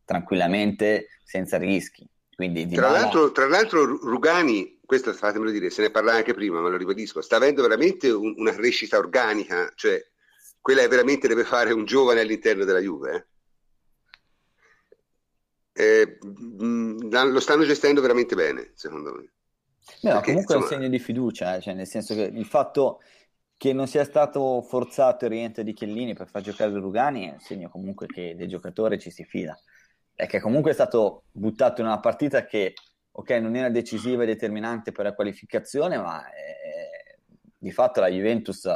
[0.05, 2.07] tranquillamente senza rischi.
[2.35, 6.69] Quindi, tra, l'altro, tra, l'altro, Rugani, questo fatemelo dire, se ne parlava anche prima, ma
[6.69, 10.05] lo ribadisco, sta avendo veramente un, una crescita organica, cioè
[10.61, 13.15] quella è veramente deve fare un giovane all'interno della Juve.
[13.15, 13.27] Eh?
[15.77, 19.31] Eh, mh, lo stanno gestendo veramente bene, secondo me.
[20.03, 20.61] No, Perché, comunque insomma...
[20.61, 23.01] è un segno di fiducia, eh, cioè nel senso che il fatto
[23.59, 27.40] che non sia stato forzato il rientro di Chiellini per far giocare Rugani è un
[27.40, 29.59] segno comunque che del giocatore ci si fida.
[30.15, 32.74] È che comunque è stato buttato in una partita che,
[33.11, 37.20] ok, non era decisiva e determinante per la qualificazione, ma eh,
[37.59, 38.66] di fatto la Juventus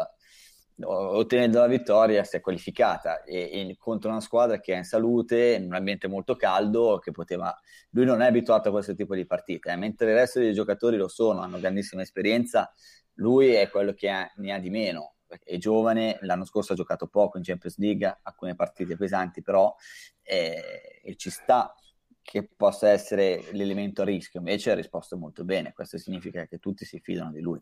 [0.82, 5.54] ottenendo la vittoria si è qualificata e, e, contro una squadra che è in salute,
[5.54, 7.56] in un ambiente molto caldo, che poteva...
[7.90, 9.76] Lui non è abituato a questo tipo di partite, eh?
[9.76, 12.72] mentre il resto dei giocatori lo sono, hanno grandissima esperienza,
[13.14, 17.06] lui è quello che ha, ne ha di meno, è giovane, l'anno scorso ha giocato
[17.06, 19.74] poco in Champions League, alcune partite pesanti però,
[20.22, 21.74] eh, e ci sta
[22.22, 26.84] che possa essere l'elemento a rischio, invece ha risposto molto bene, questo significa che tutti
[26.84, 27.60] si fidano di lui.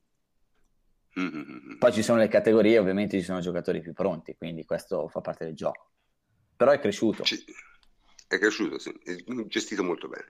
[1.18, 1.78] Mm-hmm.
[1.78, 5.44] Poi ci sono le categorie, ovviamente ci sono giocatori più pronti, quindi questo fa parte
[5.44, 5.90] del gioco.
[6.56, 7.22] Però è cresciuto.
[7.22, 7.44] C-
[8.28, 9.16] è cresciuto, sì, è
[9.46, 10.26] gestito molto bene.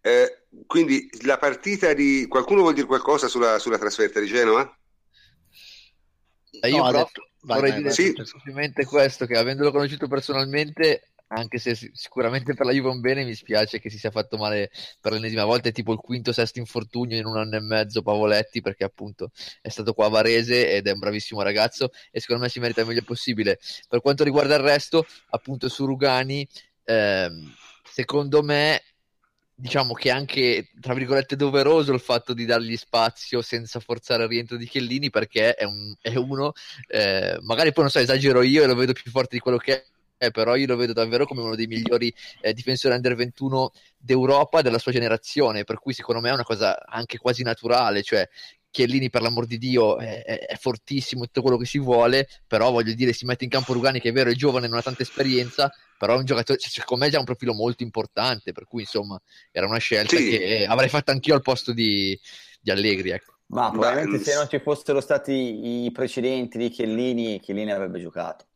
[0.00, 2.26] Eh, quindi la partita di...
[2.26, 4.78] Qualcuno vuol dire qualcosa sulla, sulla trasferta di Genova?
[6.60, 7.28] Eh, io no, però detto...
[7.42, 8.12] vorrei vai, dire vai, sì.
[8.14, 13.34] semplicemente questo, che avendolo conosciuto personalmente anche se sicuramente per la Juve un bene, mi
[13.34, 14.70] spiace che si sia fatto male
[15.00, 18.60] per l'ennesima volta, è tipo il quinto, sesto infortunio in un anno e mezzo Pavoletti,
[18.60, 19.30] perché appunto
[19.60, 22.80] è stato qua a Varese ed è un bravissimo ragazzo e secondo me si merita
[22.80, 23.58] il meglio possibile.
[23.88, 26.46] Per quanto riguarda il resto, appunto su Rugani,
[26.84, 27.54] ehm,
[27.84, 28.82] secondo me
[29.56, 34.28] diciamo che è anche, tra virgolette, doveroso il fatto di dargli spazio senza forzare il
[34.28, 36.52] rientro di Chiellini perché è, un, è uno,
[36.88, 39.74] eh, magari poi non so, esagero io e lo vedo più forte di quello che
[39.74, 39.84] è,
[40.30, 44.78] però io lo vedo davvero come uno dei migliori eh, difensori under 21 d'Europa della
[44.78, 48.28] sua generazione, per cui secondo me è una cosa anche quasi naturale, cioè
[48.74, 52.92] Chiellini per l'amor di Dio è, è, fortissimo tutto quello che si vuole, però voglio
[52.92, 55.72] dire si mette in campo Rugani che è vero è giovane, non ha tanta esperienza,
[55.96, 59.16] però è un giocatore, cioè, secondo me ha un profilo molto importante, per cui insomma
[59.52, 60.28] era una scelta sì.
[60.28, 62.18] che avrei fatto anch'io al posto di,
[62.60, 63.10] di Allegri.
[63.10, 63.34] Ecco.
[63.46, 68.46] Ma probabilmente Beh, se non ci fossero stati i precedenti di Chiellini, Chiellini avrebbe giocato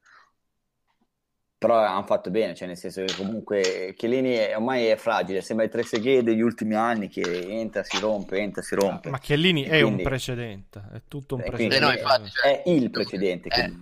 [1.59, 5.65] però hanno fatto bene, cioè nel senso che comunque Chiellini è, ormai è fragile, sembra
[5.65, 9.11] il Trezeguet degli ultimi anni che entra, si rompe, entra, si rompe.
[9.11, 10.03] Ma Chiellini è quindi...
[10.03, 11.77] un precedente, è tutto un precedente.
[11.77, 12.63] Eh no, infatti, cioè...
[12.63, 13.49] È il precedente.
[13.49, 13.73] Eh,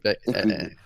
[0.00, 0.76] beh, eh,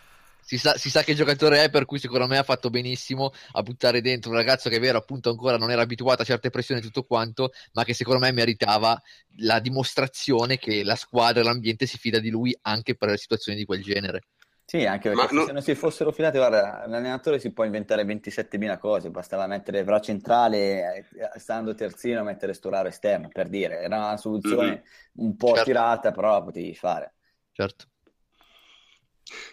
[0.40, 3.62] si, sa, si, sa, che giocatore è, per cui secondo me ha fatto benissimo a
[3.62, 6.80] buttare dentro un ragazzo che è vero, appunto ancora non era abituato a certe pressioni
[6.80, 9.00] e tutto quanto, ma che secondo me meritava
[9.36, 13.64] la dimostrazione che la squadra e l'ambiente si fida di lui anche per situazioni di
[13.64, 14.22] quel genere.
[14.70, 15.46] Sì, anche perché non...
[15.46, 19.98] se non si fossero filati, guarda, l'allenatore si può inventare 27.000 cose, bastava mettere Vra
[19.98, 25.26] centrale, eh, stando terzino, mettere Storaro esterno, per dire, era una soluzione mm-hmm.
[25.26, 25.64] un po' certo.
[25.64, 27.14] tirata, però la potevi fare.
[27.50, 27.86] Certo.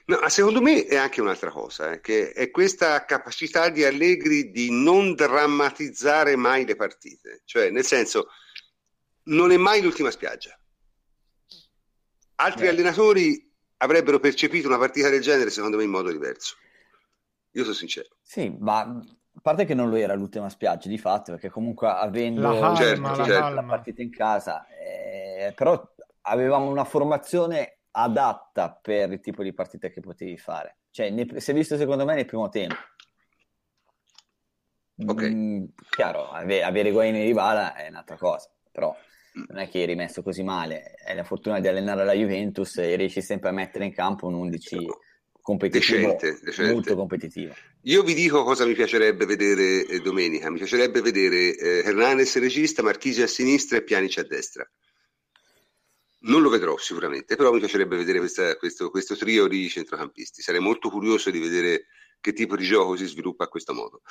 [0.05, 4.69] No, secondo me è anche un'altra cosa, eh, che è questa capacità di Allegri di
[4.69, 8.27] non drammatizzare mai le partite, cioè nel senso
[9.23, 10.55] non è mai l'ultima spiaggia.
[12.35, 12.69] Altri Beh.
[12.69, 13.46] allenatori
[13.77, 16.55] avrebbero percepito una partita del genere, secondo me, in modo diverso.
[17.51, 18.09] Io sono sincero.
[18.21, 22.41] Sì, ma a parte che non lo era l'ultima spiaggia di fatto, perché comunque avendo
[22.41, 23.49] la, calma, certo, la, certo.
[23.49, 29.89] la partita in casa, eh, però avevamo una formazione adatta per il tipo di partita
[29.89, 30.79] che potevi fare.
[30.91, 32.75] Cioè, ne, si è visto secondo me nel primo tempo.
[35.05, 35.23] Ok.
[35.23, 38.95] Mm, chiaro, avere, avere Guaini di Bala è un'altra cosa, però
[39.47, 42.95] non è che eri messo così male, hai la fortuna di allenare la Juventus e
[42.95, 44.87] riesci sempre a mettere in campo un 11
[45.41, 46.73] competitivo, decente, decente.
[46.73, 47.55] molto competitivo.
[47.83, 52.83] Io vi dico cosa mi piacerebbe vedere eh, domenica, mi piacerebbe vedere eh, Hernanes regista,
[52.83, 54.69] Marchisi a sinistra e Pianici a destra.
[56.19, 60.41] Non lo vedrò sicuramente, però mi piacerebbe vedere questa, questo, questo trio di centrocampisti.
[60.41, 61.85] Sarei molto curioso di vedere
[62.19, 64.01] che tipo di gioco si sviluppa a questo modo.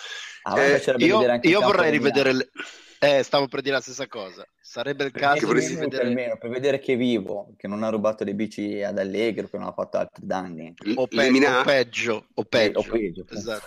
[0.44, 2.50] Ah, eh, io, io vorrei rivedere, le,
[2.98, 4.46] eh, stavo per dire la stessa cosa.
[4.60, 6.04] Sarebbe il caso di vedere...
[6.04, 9.48] per, meno, per vedere che è vivo, che non ha rubato le bici ad Allegro,
[9.48, 10.74] che non ha fatto altri danni.
[10.94, 12.78] O, pe- o peggio, o peggio.
[12.78, 13.66] o peggio esatto.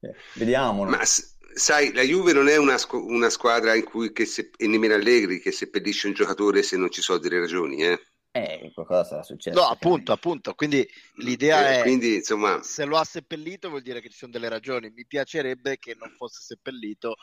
[0.00, 0.90] eh, vediamolo.
[0.90, 4.66] Ma sai, la Juve non è una, squ- una squadra in cui che se- e
[4.66, 8.00] nemmeno Allegri che seppellisce un giocatore se non ci sono delle ragioni, eh?
[8.36, 9.58] Eh, qualcosa sarà successo.
[9.58, 10.52] No, appunto, appunto.
[10.52, 12.62] Quindi l'idea eh, è: quindi, insomma...
[12.62, 14.90] se lo ha seppellito, vuol dire che ci sono delle ragioni.
[14.90, 17.16] Mi piacerebbe che non fosse seppellito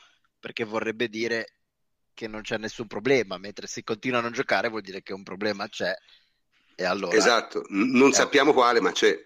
[0.44, 1.54] perché vorrebbe dire
[2.14, 5.24] che non c'è nessun problema, mentre se continua a non giocare vuol dire che un
[5.24, 5.96] problema c'è.
[6.76, 7.16] E allora...
[7.16, 9.18] Esatto, non eh, sappiamo quale, ma c'è.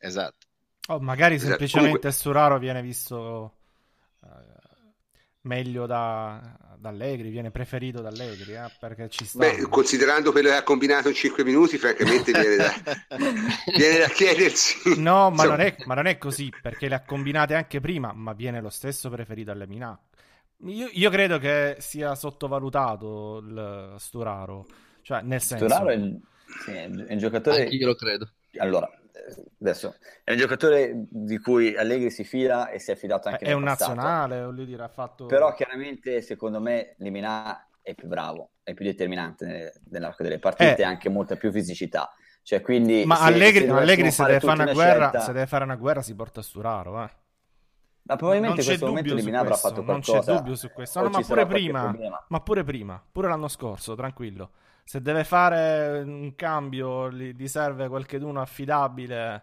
[0.00, 0.48] Esatto.
[0.88, 1.50] Oh, magari esatto.
[1.50, 2.20] semplicemente Comunque...
[2.20, 3.54] Suraro viene visto
[4.18, 4.28] uh,
[5.42, 9.38] meglio da, da, Allegri, viene preferito da Allegri, eh, perché ci sta.
[9.38, 12.74] Beh, considerando quello che ha combinato in 5 minuti, francamente viene da,
[13.76, 15.00] viene da chiedersi.
[15.00, 18.32] No, ma non, è, ma non, è, così, perché le ha combinate anche prima, ma
[18.32, 19.96] viene lo stesso preferito alle Minà.
[20.66, 24.66] Io, io, credo che sia sottovalutato il Sturaro,
[25.02, 25.68] cioè nel senso...
[25.68, 25.98] Sturaro è,
[26.64, 27.62] sì, è un giocatore...
[27.62, 28.30] Anche io lo credo.
[28.58, 28.88] Allora,
[29.60, 33.48] adesso, è un giocatore di cui Allegri si fida e si è fidato anche è
[33.48, 33.94] nel un passato.
[33.94, 35.26] nazionale, voglio dire, ha fatto...
[35.26, 40.84] Però chiaramente, secondo me, Limina è più bravo, è più determinante nell'arco delle partite, eh.
[40.84, 42.14] ha anche molta più fisicità.
[42.42, 45.20] Cioè, quindi, Ma se, Allegri, se, Allegri se, deve fare una, guerra, scelta...
[45.20, 47.10] se deve fare una guerra si porta a Sturaro, eh.
[48.06, 50.12] Ma probabilmente in questo momento Limina avrà fatto qualcosa.
[50.12, 51.00] Non c'è dubbio su questo.
[51.00, 51.96] No, ma pure prima,
[52.28, 54.50] ma pure prima, pure l'anno scorso, tranquillo.
[54.84, 59.42] Se deve fare un cambio, gli serve qualcheduno affidabile,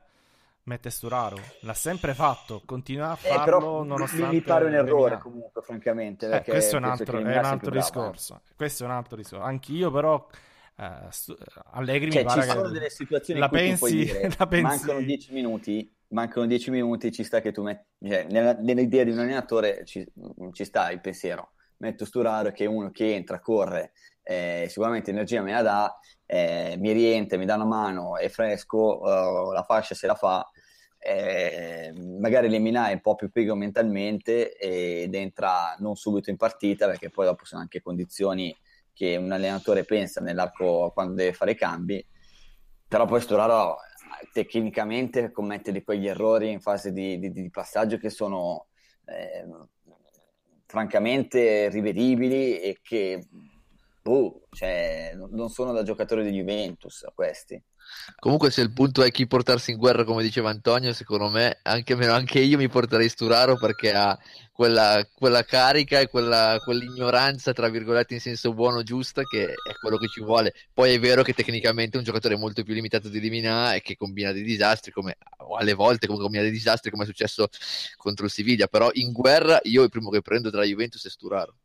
[0.64, 1.38] mette Sturaro.
[1.62, 4.36] L'ha sempre fatto, continua a farlo eh, però nonostante...
[4.36, 6.30] Mi pare un errore comunque, francamente.
[6.30, 8.34] Eh, questo è un altro, è un altro discorso.
[8.36, 8.56] Bravo, eh.
[8.56, 9.44] Questo è un altro discorso.
[9.44, 10.28] Anch'io però...
[10.76, 11.10] Eh,
[11.72, 14.48] Allegri cioè, mi pare ci sono che delle situazioni la in cui pensi, dire, la
[14.48, 14.64] pensi...
[14.64, 19.12] mancano 10 minuti mancano 10 minuti, ci sta che tu metti, cioè, nella, nell'idea di
[19.12, 20.06] un allenatore ci,
[20.52, 21.52] ci, sta il pensiero.
[21.78, 23.94] Metto Sturaro che è uno che entra, corre,
[24.24, 29.00] eh, sicuramente energia me la dà, eh, mi rientra, mi dà una mano, è fresco,
[29.02, 30.48] uh, la fascia se la fa,
[31.04, 36.86] eh, magari Lemina è un po' più piego mentalmente ed entra non subito in partita
[36.86, 38.56] perché poi dopo sono anche condizioni
[38.94, 42.06] che un allenatore pensa nell'arco quando deve fare i cambi,
[42.88, 43.78] però poi Sturaro
[44.32, 48.68] tecnicamente commette di quegli errori in fase di, di, di passaggio che sono
[49.06, 49.46] eh,
[50.66, 53.26] francamente rivedibili e che
[54.02, 57.62] boh, cioè, non sono da giocatore di Juventus questi.
[58.20, 61.94] Comunque, se il punto è chi portarsi in guerra, come diceva Antonio, secondo me anche,
[61.94, 64.18] anche io mi porterei Sturaro perché ha
[64.52, 69.98] quella, quella carica e quella, quell'ignoranza, tra virgolette, in senso buono, giusta, che è quello
[69.98, 70.54] che ci vuole.
[70.74, 73.98] Poi è vero che tecnicamente è un giocatore molto più limitato di Limina e che
[73.98, 75.18] combina dei disastri, come
[75.58, 77.48] alle volte come combina dei disastri, come è successo
[77.98, 78.68] contro il Siviglia.
[78.68, 81.56] Però in guerra, io il primo che prendo tra Juventus è Sturaro.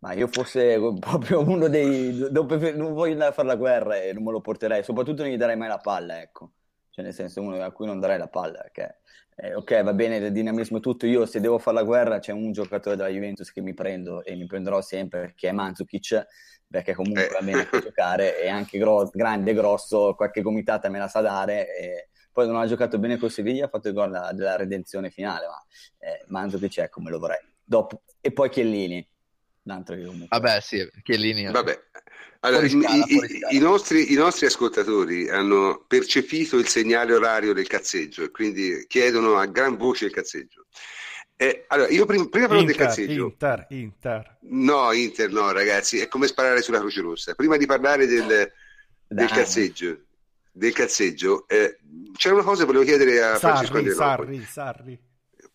[0.00, 2.28] Ma io fosse proprio uno dei...
[2.30, 5.68] non voglio fare la guerra e non me lo porterei, soprattutto non gli darei mai
[5.68, 6.52] la palla, ecco.
[6.90, 9.00] Cioè nel senso uno a cui non darei la palla, perché
[9.36, 12.32] eh, ok, va bene il dinamismo e tutto, io se devo fare la guerra c'è
[12.32, 16.26] un giocatore della Juventus che mi prendo e mi prenderò sempre, che è Mandzukic,
[16.66, 21.08] perché comunque va bene a giocare, è anche gro- grande, grosso, qualche gomitata me la
[21.08, 24.56] sa dare, e poi non ha giocato bene con Seviglia, ha fatto il gol della
[24.56, 25.64] redenzione finale, ma
[25.98, 27.38] eh, Mandzukic ecco, me lo vorrei.
[27.64, 29.06] Dopo, e poi Chiellini
[29.64, 30.26] che comunque...
[30.28, 31.50] Vabbè, sì, Chiellini...
[31.50, 31.78] Vabbè.
[32.42, 33.14] Allora, scala, i,
[33.50, 38.86] i, i, nostri, i, nostri, ascoltatori hanno percepito il segnale orario del cazzeggio e quindi
[38.88, 40.66] chiedono a gran voce il cazzeggio.
[41.36, 43.24] Eh, allora, io prima, prima parlo del cazzeggio.
[43.24, 44.38] Inter, Inter.
[44.42, 47.34] No, Inter no, ragazzi, è come sparare sulla Croce Rossa.
[47.34, 48.50] Prima di parlare del,
[49.06, 49.98] del cazzeggio,
[50.50, 51.78] del cazzeggio eh,
[52.16, 55.00] c'era una cosa che volevo chiedere a Sarri, Francesco Sarri, Sarri.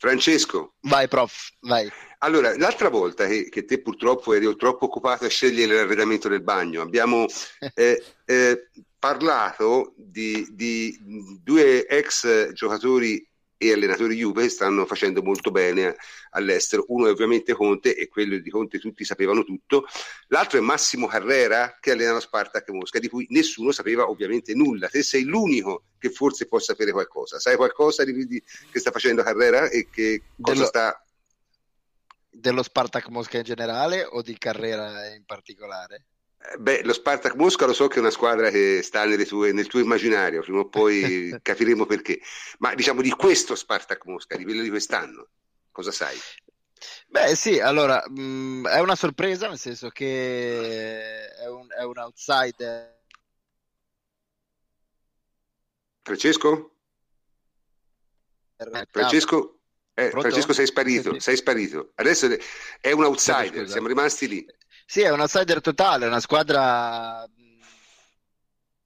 [0.05, 0.75] Francesco.
[0.81, 1.91] Vai, prof, vai.
[2.19, 6.83] Allora, l'altra volta che, che, te purtroppo eri troppo occupato a scegliere l'arredamento del bagno,
[6.83, 7.25] abbiamo
[7.73, 8.69] eh, eh,
[8.99, 10.95] parlato di, di,
[11.41, 13.27] due ex giocatori
[13.69, 15.95] e allenatori Juve stanno facendo molto bene
[16.31, 16.85] all'estero.
[16.87, 19.85] Uno è ovviamente Conte e quello di Conte tutti sapevano tutto.
[20.27, 24.87] L'altro è Massimo Carrera che allena lo Spartak Mosca, di cui nessuno sapeva ovviamente nulla.
[24.87, 27.39] Te sei l'unico che forse può sapere qualcosa.
[27.39, 30.65] Sai qualcosa di, di, che sta facendo Carrera e che cosa Dello...
[30.65, 30.99] sta
[32.37, 36.05] dello Spartak Mosca in generale o di Carrera in particolare?
[36.51, 39.67] Eh, beh, lo Spartak Mosca lo so che è una squadra che sta tue, nel
[39.67, 42.19] tuo immaginario, prima o poi capiremo perché.
[42.59, 45.27] Ma diciamo di questo Spartak Mosca, di quello di quest'anno,
[45.71, 46.17] cosa sai?
[47.07, 51.97] Beh sì, allora mh, mm, è una sorpresa nel senso che è un, è un
[51.97, 52.93] outsider.
[56.03, 56.71] Francesco?
[58.91, 59.59] Francesco?
[59.97, 61.93] Eh, Francesco sei sparito, sei sparito.
[61.95, 62.27] Adesso
[62.81, 64.45] è un outsider, siamo rimasti lì.
[64.87, 67.27] Sì, è un outsider totale, una squadra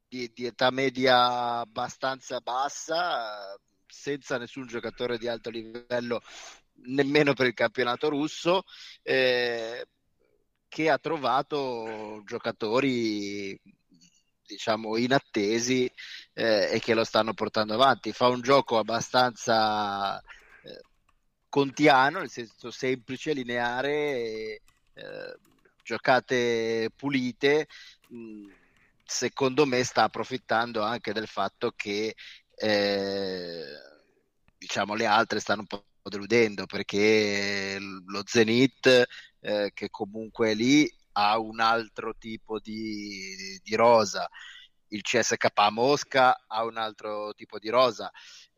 [0.07, 3.55] di, di, età media abbastanza bassa,
[3.85, 6.21] senza nessun giocatore di alto livello,
[6.85, 8.63] nemmeno per il campionato russo,
[9.03, 9.85] eh,
[10.67, 13.59] che ha trovato giocatori
[14.45, 15.91] diciamo inattesi
[16.33, 18.13] eh, e che lo stanno portando avanti.
[18.13, 20.21] Fa un gioco abbastanza
[21.49, 24.61] contiano, nel senso semplice, lineare,
[24.93, 25.37] eh,
[25.89, 27.67] giocate pulite,
[28.13, 28.47] mm,
[29.03, 32.15] secondo me sta approfittando anche del fatto che
[32.55, 33.63] eh,
[34.55, 39.07] diciamo le altre stanno un po' deludendo perché lo Zenit
[39.39, 44.29] eh, che comunque è lì ha un altro tipo di, di rosa
[44.89, 48.11] il CSK Mosca ha un altro tipo di rosa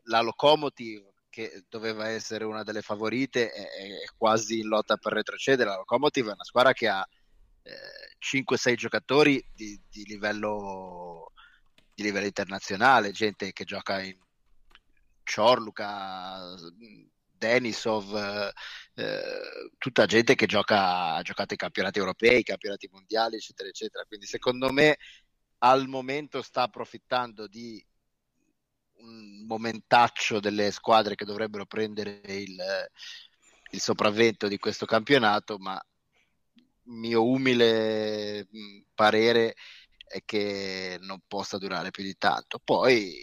[0.06, 5.70] la Locomotive che doveva essere una delle favorite, è, è quasi in lotta per retrocedere.
[5.70, 7.08] La Locomotive è una squadra che ha
[7.64, 11.32] 5-6 giocatori di, di, livello,
[11.94, 14.18] di livello internazionale, gente che gioca in
[15.24, 16.56] Ciorluca,
[17.42, 18.52] Denisov,
[18.96, 24.06] eh, tutta gente che gioca, ha giocato i campionati europei, i campionati mondiali, eccetera, eccetera.
[24.06, 24.98] Quindi secondo me
[25.60, 27.84] al momento sta approfittando di
[28.98, 32.58] un momentaccio delle squadre che dovrebbero prendere il,
[33.72, 35.82] il sopravvento di questo campionato, ma
[36.92, 38.48] mio umile
[38.94, 39.56] parere
[40.06, 42.60] è che non possa durare più di tanto.
[42.64, 43.16] Poi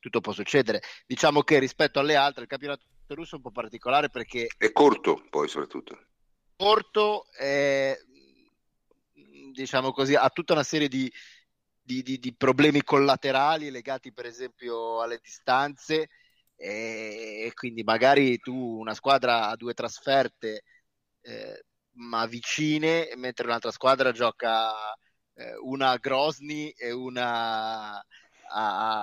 [0.00, 0.80] tutto può succedere.
[1.06, 5.26] Diciamo che rispetto alle altre il campionato russo è un po' particolare perché è corto,
[5.30, 5.98] poi soprattutto.
[6.56, 7.96] Corto è
[9.52, 11.10] diciamo così, ha tutta una serie di
[11.84, 16.08] di, di, di, problemi collaterali legati per esempio alle distanze
[16.56, 20.62] e, quindi magari tu una squadra ha due trasferte
[21.20, 24.72] eh, ma vicine mentre un'altra squadra gioca
[25.34, 28.04] eh, una a Grozny e una a,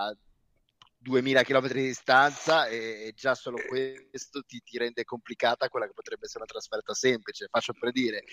[0.08, 0.16] a
[0.98, 5.94] 2000 km di distanza e, e già solo questo ti, ti, rende complicata quella che
[5.94, 8.24] potrebbe essere una trasferta semplice faccio per dire.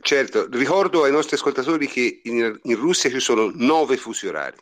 [0.00, 4.58] Certo, ricordo ai nostri ascoltatori che in, in Russia ci sono nove fusi orari,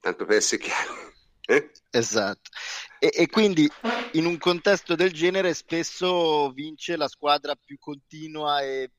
[0.00, 1.13] tanto per essere chiaro.
[1.46, 1.70] Eh?
[1.90, 2.50] Esatto.
[2.98, 3.70] E, e, quindi
[4.12, 8.90] in un contesto del genere spesso vince la squadra più continua e,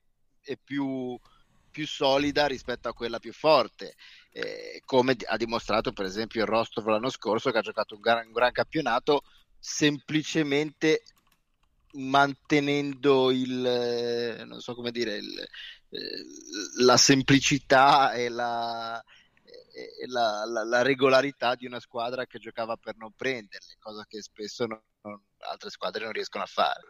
[0.43, 1.19] e più,
[1.72, 3.95] più, solida rispetto a quella più forte,
[4.31, 8.27] eh, come ha dimostrato per esempio il Rostov l'anno scorso che ha giocato un gran,
[8.27, 9.23] un gran campionato
[9.57, 11.01] semplicemente
[11.93, 15.39] mantenendo il, eh, so dire, il,
[15.89, 15.99] eh,
[16.84, 19.03] la semplicità e la,
[20.07, 24.65] la, la, la, regolarità di una squadra che giocava per non prenderle, cosa che spesso
[24.65, 26.88] non, non, altre squadre non riescono a fare.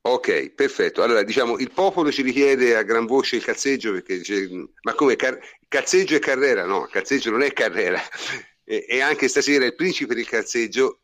[0.00, 1.02] Ok, perfetto.
[1.02, 4.48] Allora, diciamo, il popolo ci richiede a gran voce il cazzeggio perché dice,
[4.82, 5.38] ma come car-
[5.68, 6.64] cazzeggio e carrera?
[6.64, 8.00] No, cazzeggio non è carrera.
[8.64, 11.00] E, e anche stasera il principe del cazzeggio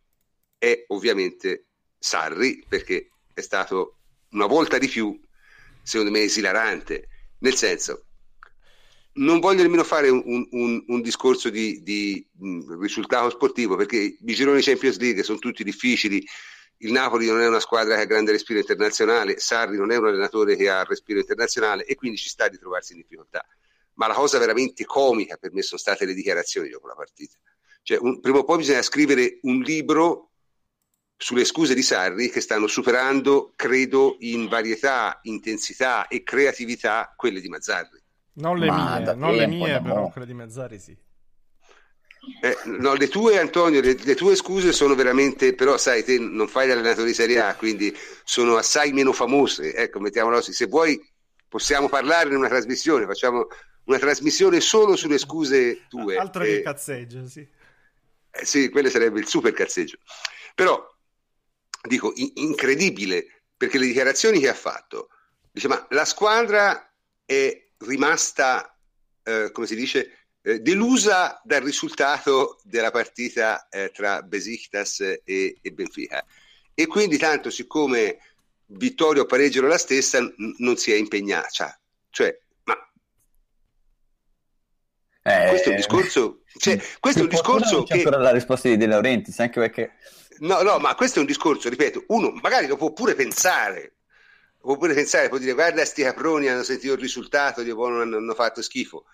[0.58, 1.66] è ovviamente
[1.98, 3.98] Sarri perché è stato
[4.30, 5.18] una volta di più,
[5.82, 7.08] secondo me, esilarante.
[7.38, 8.06] Nel senso,
[9.14, 14.34] non voglio nemmeno fare un, un, un discorso di, di mh, risultato sportivo perché i
[14.34, 16.24] gironi Champions League sono tutti difficili.
[16.78, 20.06] Il Napoli non è una squadra che ha grande respiro internazionale, Sarri non è un
[20.06, 23.46] allenatore che ha respiro internazionale e quindi ci sta di trovarsi in difficoltà.
[23.94, 27.36] Ma la cosa veramente comica per me sono state le dichiarazioni dopo la partita.
[27.82, 30.30] Cioè, un, prima o poi bisogna scrivere un libro
[31.16, 37.48] sulle scuse di Sarri che stanno superando, credo, in varietà, intensità e creatività quelle di
[37.48, 38.03] Mazzarri.
[38.34, 40.96] Non le Ma mie, non le mie però quelle di Mazzari sì.
[42.40, 46.48] Eh, no, le tue Antonio, le, le, tue scuse sono veramente, però sai, te non
[46.48, 47.94] fai l'allenatore di Serie A, quindi
[48.24, 50.52] sono assai meno famose, ecco, mettiamolo così.
[50.52, 50.98] Se vuoi
[51.48, 53.46] possiamo parlare in una trasmissione, facciamo
[53.84, 56.16] una trasmissione solo sulle scuse tue.
[56.16, 57.46] Altro eh, che cazzeggio, sì.
[58.30, 59.98] Eh, sì, quello sarebbe il super cazzeggio.
[60.54, 60.82] Però,
[61.82, 65.08] dico, in- incredibile, perché le dichiarazioni che ha fatto,
[65.52, 66.90] dice, ma la squadra
[67.24, 68.76] è rimasta,
[69.22, 75.70] eh, come si dice, eh, delusa dal risultato della partita eh, tra Besiktas e, e,
[75.72, 76.24] Benfica.
[76.74, 78.18] E quindi tanto siccome
[78.66, 81.48] vittoria o pareggio la stessa, n- non si è impegnata.
[81.48, 81.78] Cioè,
[82.10, 82.76] cioè ma
[85.22, 87.94] eh, questo è un discorso, cioè, questo è un discorso che...
[87.94, 89.92] ancora la risposta di De Laurentiis, anche perché...
[90.40, 93.93] No, no, ma questo è un discorso, ripeto, uno magari lo può pure pensare,
[94.66, 98.62] Oppure pensare, può dire guarda sti caproni hanno sentito il risultato, non hanno, hanno fatto
[98.62, 99.04] schifo.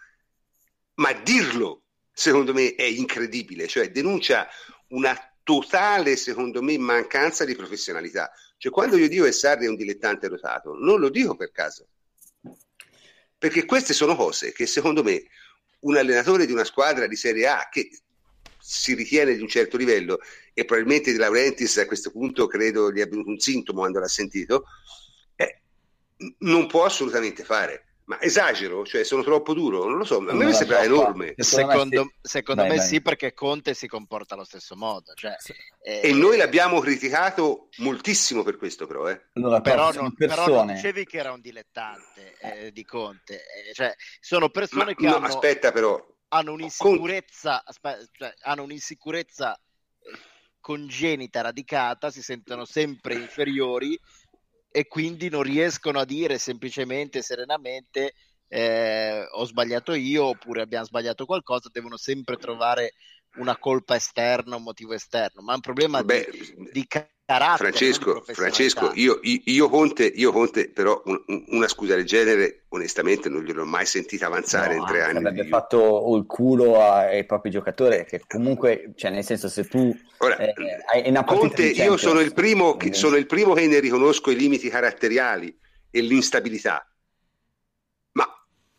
[0.94, 1.82] Ma dirlo,
[2.12, 4.48] secondo me, è incredibile, cioè denuncia
[4.88, 8.30] una totale, secondo me, mancanza di professionalità.
[8.56, 11.88] Cioè quando io dico che Sarri è un dilettante rotato, non lo dico per caso.
[13.36, 15.24] Perché queste sono cose che secondo me
[15.80, 17.88] un allenatore di una squadra di Serie A che
[18.58, 20.20] si ritiene di un certo livello
[20.52, 24.08] e probabilmente di Laurentiis a questo punto credo gli è venuto un sintomo quando l'ha
[24.08, 24.66] sentito,
[26.38, 27.84] non può assolutamente fare.
[28.10, 28.84] Ma esagero?
[28.84, 29.84] Cioè sono troppo duro?
[29.84, 31.34] Non lo so, a me mi sembra enorme.
[31.36, 32.86] Secondo, secondo vai, me vai.
[32.86, 35.14] sì, perché Conte si comporta allo stesso modo.
[35.14, 35.36] Cioè,
[35.80, 36.00] eh...
[36.02, 39.08] E noi l'abbiamo criticato moltissimo per questo, però.
[39.08, 39.28] Eh.
[39.34, 43.34] Allora, però, non, però, non, dicevi che era un dilettante eh, di Conte.
[43.34, 46.04] Eh, cioè, sono persone Ma, che no, hanno, aspetta, però.
[46.30, 49.56] hanno un'insicurezza, aspetta, cioè, hanno un'insicurezza
[50.58, 53.98] congenita, radicata, si sentono sempre inferiori
[54.70, 58.14] e quindi non riescono a dire semplicemente serenamente
[58.48, 62.94] eh, ho sbagliato io oppure abbiamo sbagliato qualcosa, devono sempre trovare
[63.36, 66.86] una colpa esterna, un motivo esterno, ma è un problema Beh, di, di
[67.30, 67.70] carattere.
[67.70, 73.42] Francesco, Francesco io, io, Conte, io Conte, però un, una scusa del genere, onestamente non
[73.42, 75.18] gliel'ho mai sentita avanzare no, in tre anni.
[75.18, 80.36] Avrebbe fatto il culo ai propri giocatori, che comunque, cioè nel senso se tu Ora,
[80.38, 80.54] eh,
[80.92, 84.36] hai una Conte, io sono il, primo che, sono il primo che ne riconosco i
[84.36, 85.56] limiti caratteriali
[85.90, 86.84] e l'instabilità,
[88.12, 88.26] ma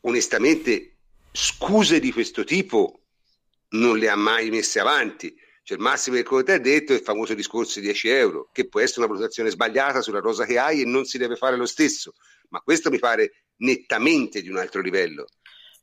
[0.01, 0.97] onestamente
[1.31, 2.99] scuse di questo tipo
[3.69, 5.33] non le ha mai messe avanti.
[5.63, 8.67] Cioè, il massimo che Conte ha detto è il famoso discorso di 10 euro, che
[8.67, 11.65] può essere una valutazione sbagliata sulla rosa che hai e non si deve fare lo
[11.65, 12.13] stesso,
[12.49, 15.25] ma questo mi pare nettamente di un altro livello.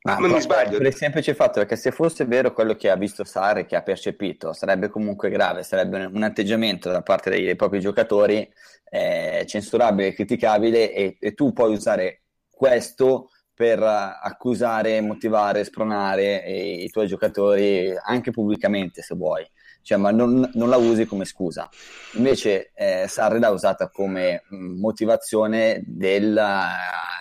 [0.02, 0.78] Ma, ma mi sbaglio.
[0.78, 3.82] Per il semplice fatto che se fosse vero quello che ha visto Sare, che ha
[3.82, 8.48] percepito, sarebbe comunque grave, sarebbe un atteggiamento da parte dei, dei propri giocatori
[8.90, 16.90] eh, censurabile, criticabile e, e tu puoi usare questo per accusare, motivare, spronare i, i
[16.90, 19.44] tuoi giocatori anche pubblicamente se vuoi,
[19.82, 21.68] cioè, ma non, non, la usi come scusa.
[22.14, 26.40] Invece eh, Sarri l'ha usata come mm, motivazione del,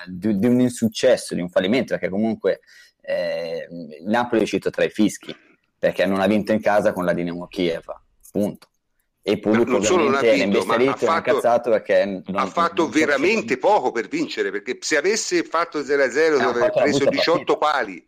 [0.06, 2.62] di, di, un insuccesso, di un fallimento, perché comunque
[3.02, 3.68] eh,
[4.06, 5.36] Napoli è uscito tra i fischi,
[5.78, 7.86] perché non ha vinto in casa con la Dinamo Kiev,
[8.32, 8.68] punto
[9.28, 13.58] e pubblico non solo non ha vinto, ma ha fatto, non, ha fatto non veramente
[13.58, 17.58] poco per vincere perché se avesse fatto 0-0 dove avrebbe preso 18 partita.
[17.58, 18.08] pali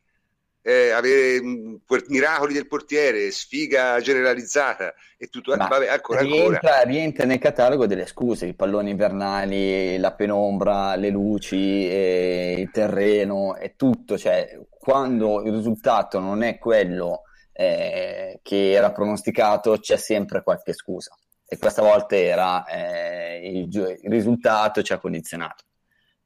[0.69, 5.55] eh, avere mh, miracoli del portiere, sfiga generalizzata e tutto.
[5.55, 6.81] Ma Vabbè, ancora, rientra, ancora.
[6.83, 13.55] rientra nel catalogo delle scuse, i palloni invernali, la penombra, le luci, eh, il terreno
[13.55, 14.17] e tutto.
[14.17, 17.23] Cioè, quando il risultato non è quello
[17.53, 21.15] eh, che era pronosticato, c'è sempre qualche scusa.
[21.51, 23.67] E questa volta era eh, il,
[24.03, 25.63] il risultato ci ha condizionato.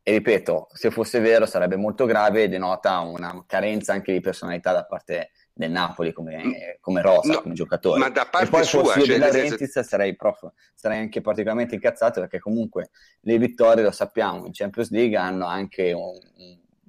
[0.06, 4.74] E ripeto, se fosse vero sarebbe molto grave e denota una carenza anche di personalità
[4.74, 8.00] da parte del Napoli come, come Rosa, No, come giocatore.
[8.00, 12.20] ma da E parte poi sua, cioè, della Rentis sarei, prof, sarei anche particolarmente incazzato
[12.20, 12.90] perché comunque
[13.22, 16.20] le vittorie, lo sappiamo, in Champions League hanno anche un,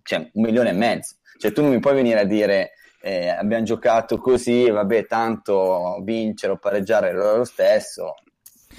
[0.03, 1.17] cioè, un milione e mezzo.
[1.39, 6.55] Cioè tu non mi puoi venire a dire eh, abbiamo giocato così, vabbè, tanto vincere
[6.55, 8.15] o pareggiare lo stesso.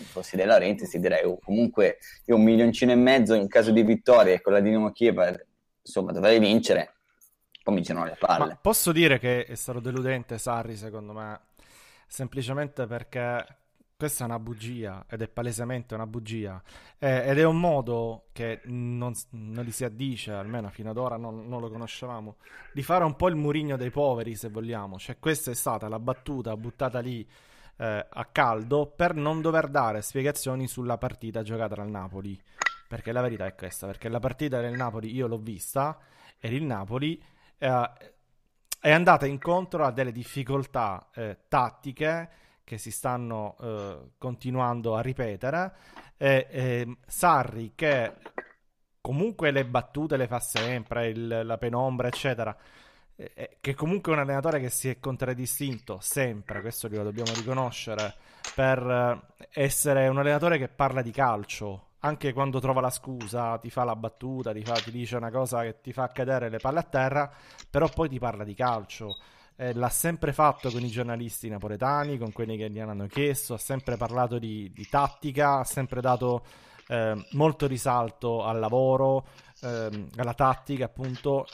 [0.03, 3.83] Fossi della Rentis ti direi oh, comunque io un milioncino e mezzo in caso di
[3.83, 5.45] vittoria e con la Dinamo Kiev,
[5.81, 6.95] insomma, dovrei vincere,
[7.63, 8.45] poi mi girano le palle.
[8.45, 11.39] Ma posso dire che è stato deludente Sarri, secondo me,
[12.07, 13.45] semplicemente perché
[13.97, 16.61] questa è una bugia ed è palesemente una bugia
[16.99, 21.15] Eh, ed è un modo che non, non gli si addice, almeno fino ad ora
[21.15, 22.35] non, non lo conoscevamo,
[22.73, 24.97] di fare un po' il murigno dei poveri, se vogliamo.
[24.97, 27.25] Cioè, questa è stata la battuta buttata lì
[27.77, 32.39] eh, a caldo per non dover dare spiegazioni sulla partita giocata dal Napoli.
[32.87, 35.97] Perché la verità è questa, perché la partita del Napoli io l'ho vista
[36.39, 37.21] e il Napoli
[37.57, 37.91] eh,
[38.79, 42.29] è andata incontro a delle difficoltà eh, tattiche
[42.63, 45.73] che si stanno eh, continuando a ripetere.
[46.17, 48.13] E, e Sarri, che
[49.01, 52.55] comunque le battute le fa sempre, il- la penombra, eccetera,
[53.61, 58.13] che comunque è un allenatore che si è contraddistinto sempre, questo glielo dobbiamo riconoscere,
[58.53, 61.91] per eh, essere un allenatore che parla di calcio.
[61.99, 65.61] Anche quando trova la scusa, ti fa la battuta, ti, fa- ti dice una cosa
[65.63, 67.31] che ti fa cadere le palle a terra,
[67.69, 69.17] però poi ti parla di calcio.
[69.55, 73.57] Eh, l'ha sempre fatto con i giornalisti napoletani, con quelli che gli hanno chiesto, ha
[73.57, 76.45] sempre parlato di, di tattica, ha sempre dato
[76.87, 79.25] eh, molto risalto al lavoro,
[79.61, 81.47] ehm, alla tattica, appunto.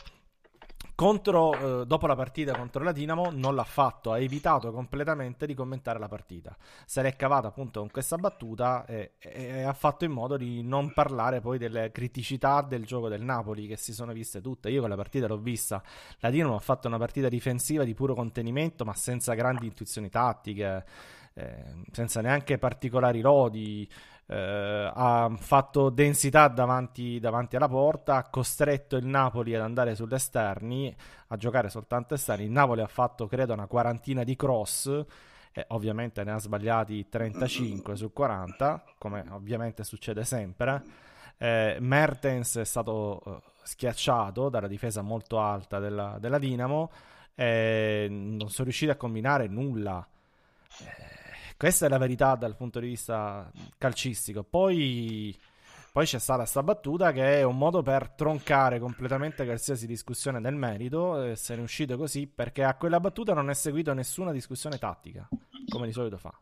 [1.02, 5.56] Contro, eh, dopo la partita contro la Dinamo non l'ha fatto, ha evitato completamente di
[5.56, 6.56] commentare la partita.
[6.86, 10.94] Se l'è cavata appunto con questa battuta e, e ha fatto in modo di non
[10.94, 14.70] parlare poi delle criticità del gioco del Napoli che si sono viste tutte.
[14.70, 15.82] Io quella partita l'ho vista.
[16.20, 20.86] La Dinamo ha fatto una partita difensiva di puro contenimento, ma senza grandi intuizioni tattiche,
[21.34, 23.90] eh, senza neanche particolari lodi.
[24.26, 30.14] Eh, ha fatto densità davanti, davanti alla porta, ha costretto il Napoli ad andare sugli
[30.14, 30.96] esterni,
[31.28, 32.46] a giocare soltanto esterni.
[32.46, 35.06] Il Napoli ha fatto, credo, una quarantina di cross.
[35.54, 40.82] E ovviamente ne ha sbagliati 35 su 40, come ovviamente succede sempre.
[41.38, 46.92] Eh, Mertens è stato eh, schiacciato dalla difesa molto alta della, della Dinamo
[47.34, 50.08] e non sono riusciti a combinare nulla.
[50.80, 51.21] Eh,
[51.62, 54.44] questa è la verità dal punto di vista calcistico.
[54.44, 55.38] Poi,
[55.92, 60.56] poi c'è stata questa battuta che è un modo per troncare completamente qualsiasi discussione nel
[60.56, 61.22] merito.
[61.24, 64.80] E se ne è uscito così perché a quella battuta non è seguito nessuna discussione
[64.80, 65.30] tattica,
[65.68, 66.34] come di solito fa.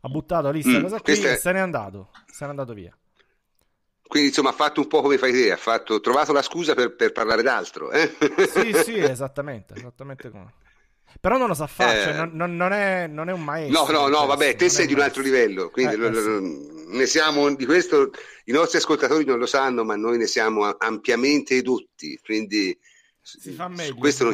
[0.00, 2.08] Ha buttato lì questa Mm, cosa qui questa e è- se n'è andato.
[2.28, 2.96] Se n'è andato via.
[4.06, 6.94] Quindi insomma ha fatto un po' come fai te, ha fatto, trovato la scusa per,
[6.94, 7.90] per parlare d'altro.
[7.90, 8.14] Eh?
[8.36, 10.52] Sì, sì, esattamente, esattamente come.
[11.20, 12.02] Però non lo sa fare, Eh.
[12.04, 13.92] cioè non, non- non è, non è un No, maestro.
[13.92, 16.96] no, no, questo, vabbè, te sei di un altro livello, quindi Eh, eh, sì.
[16.96, 18.10] ne siamo di questo,
[18.46, 22.76] i nostri ascoltatori non lo sanno, ma noi ne siamo ampiamente edotti, quindi
[23.68, 23.92] meglio.
[23.92, 24.24] su questo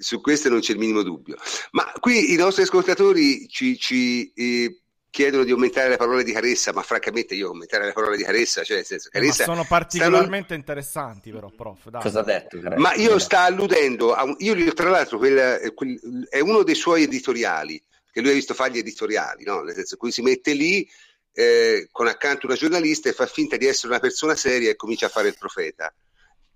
[0.00, 1.36] su questo non c'è il minimo dubbio.
[1.72, 4.80] Ma qui i nostri ascoltatori ci, ci, eh,
[5.18, 8.62] chiedono di aumentare le parole di Caressa, ma francamente io aumentare le parole di Caressa,
[8.62, 11.88] cioè nel senso, Eh, ma Caressa sono particolarmente interessanti, però, prof.
[11.88, 12.00] Dai.
[12.00, 12.60] Cosa ha detto?
[12.60, 12.80] Caressa?
[12.80, 17.02] Ma io sta alludendo a un, io tra l'altro quel- quel- è uno dei suoi
[17.02, 17.82] editoriali,
[18.12, 19.62] che lui ha visto fare gli editoriali, no?
[19.62, 20.88] Nel senso cui si mette lì
[21.32, 25.06] eh, con accanto una giornalista e fa finta di essere una persona seria e comincia
[25.06, 25.92] a fare il profeta.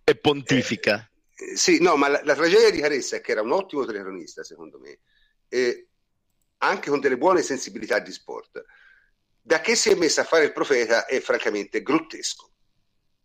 [0.05, 1.11] E pontifica.
[1.35, 4.45] Eh, sì, no, ma la, la tragedia di Caressa è che era un ottimo telecronista,
[4.45, 5.01] secondo me,
[5.49, 5.89] e
[6.63, 8.65] anche con delle buone sensibilità di sport.
[9.41, 12.51] Da che si è messa a fare il profeta è francamente grottesco,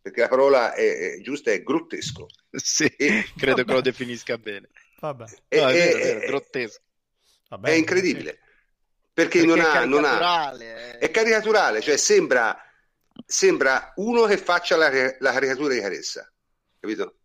[0.01, 2.25] perché la parola è, è giusta è grottesco.
[2.51, 3.73] Sì, E- credo che vabbè.
[3.73, 4.69] lo definisca bene.
[4.99, 6.81] Vabbè, e- No, è vero, è vero, grottesco.
[7.49, 8.39] va è incredibile
[9.13, 10.97] perché, Perché non, è ha, non ha caricaturale, eh.
[10.97, 12.55] è caricaturale cioè sembra,
[13.25, 14.89] sembra uno che faccia la,
[15.19, 16.31] la caricatura di Caressa
[16.79, 17.17] capito?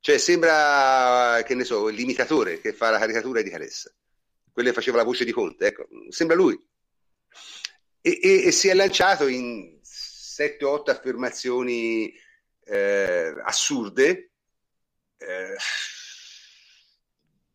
[0.00, 3.90] cioè sembra che ne so l'imitatore che fa la caricatura di Caressa
[4.54, 6.58] quello che faceva la voce di Conte ecco sembra lui
[8.00, 12.10] e, e- e si è lanciato in 7-8 affermazioni
[12.64, 14.30] eh, assurde
[15.18, 15.56] eh,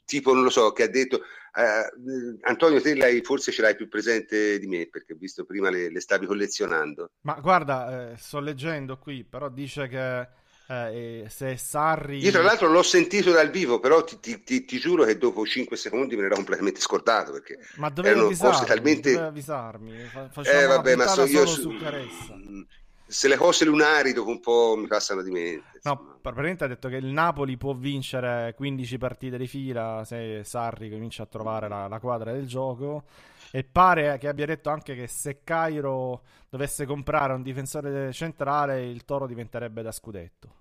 [0.09, 1.21] tipo, non lo so, che ha detto...
[1.51, 5.69] Uh, Antonio, te l'hai, forse ce l'hai più presente di me perché ho visto prima
[5.69, 7.11] le, le stavi collezionando.
[7.21, 10.27] Ma guarda, eh, sto leggendo qui, però dice che
[10.69, 12.19] eh, se Sarri...
[12.19, 15.43] Io tra l'altro l'ho sentito dal vivo, però ti, ti, ti, ti giuro che dopo
[15.45, 19.11] 5 secondi me l'era completamente scordato perché ma dovevo avvisarmi, cose talmente...
[19.11, 19.91] dovevo avvisarmi.
[20.43, 21.73] eh vabbè, ma so io su...
[23.07, 25.79] se le cose lunari dopo un po' mi passano di mente.
[25.81, 30.91] No, praticamente ha detto che il Napoli può vincere 15 partite di fila se Sarri
[30.91, 33.05] comincia a trovare la, la quadra del gioco
[33.51, 39.05] e pare che abbia detto anche che se Cairo dovesse comprare un difensore centrale il
[39.05, 40.55] Toro diventerebbe da scudetto.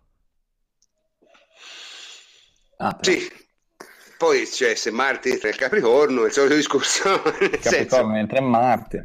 [2.79, 3.47] Ah, sì.
[4.17, 7.21] Poi cioè, se Marte entra il Capricorno, il solito discorso.
[7.23, 8.15] Capricorno senso...
[8.15, 9.05] entra in Marte.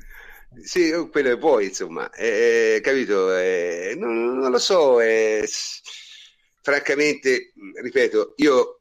[0.61, 3.35] Sì, quello è poi, insomma, eh, capito?
[3.35, 5.47] Eh, non, non, lo so, eh,
[6.61, 8.79] francamente, ripeto, io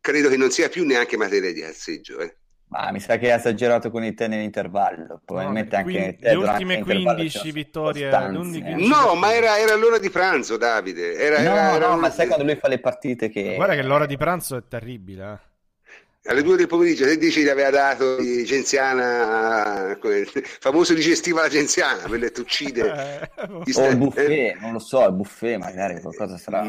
[0.00, 2.18] credo che non sia più neanche materia di calzeggio.
[2.18, 2.36] Eh.
[2.72, 5.20] Ma mi sa che ha esagerato con i te nell'intervallo.
[5.26, 8.08] Probabilmente no, anche te le ultime 15 vittorie.
[8.08, 11.14] No, ma era, era, l'ora di pranzo, Davide.
[11.16, 13.56] Era, no, era, era no, ma sai quando lui fa le partite che.
[13.56, 15.32] Guarda che l'ora di pranzo è terribile.
[15.32, 16.30] Eh.
[16.30, 21.48] Alle due del pomeriggio, se dici che aveva dato di Genziana, il famoso digestiva la
[21.48, 23.30] Genziana, per le uccide.
[23.42, 26.62] Eh, o il buffet, non lo so, il buffet magari qualcosa sarà.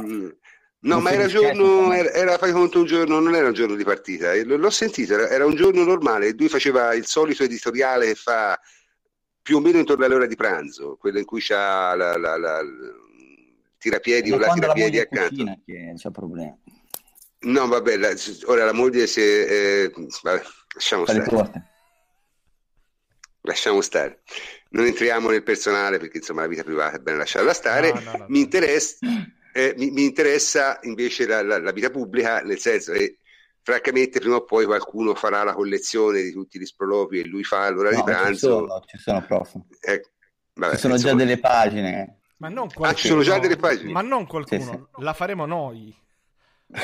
[0.84, 3.86] No, ma era giorno, era, era fai conto un giorno, non era un giorno di
[3.86, 8.60] partita, l'ho sentito, era, era un giorno normale, lui faceva il solito editoriale che fa
[9.42, 13.02] più o meno intorno all'ora di pranzo, quello in cui c'ha la, la, la, il
[13.78, 15.30] tirapiedi o la tirapiedi accanto.
[15.30, 16.58] Cucina, che c'è problema.
[17.40, 18.14] No, vabbè, la,
[18.46, 19.92] ora la moglie si eh,
[20.22, 20.42] vabbè,
[20.74, 21.24] lasciamo stare.
[21.24, 21.68] Porte.
[23.42, 24.22] Lasciamo stare.
[24.70, 27.92] Non entriamo nel personale perché insomma la vita privata è bene lasciarla stare.
[27.92, 28.98] No, no, no, Mi interessa
[29.54, 33.20] eh, mi, mi, interessa invece la, la, la, vita pubblica, nel senso che
[33.62, 37.70] francamente prima o poi qualcuno farà la collezione di tutti gli sproloqui e lui fa
[37.70, 38.32] l'ora no, di pranzo.
[38.34, 39.26] Ci sono, ci sono.
[39.80, 40.02] Eh,
[40.56, 42.20] vabbè, ci sono già delle pagine.
[42.38, 43.92] Ma non qualcuno, ah, ci sono già delle pagine.
[43.92, 45.04] Ma non qualcuno, sì, sì.
[45.04, 45.96] la faremo noi.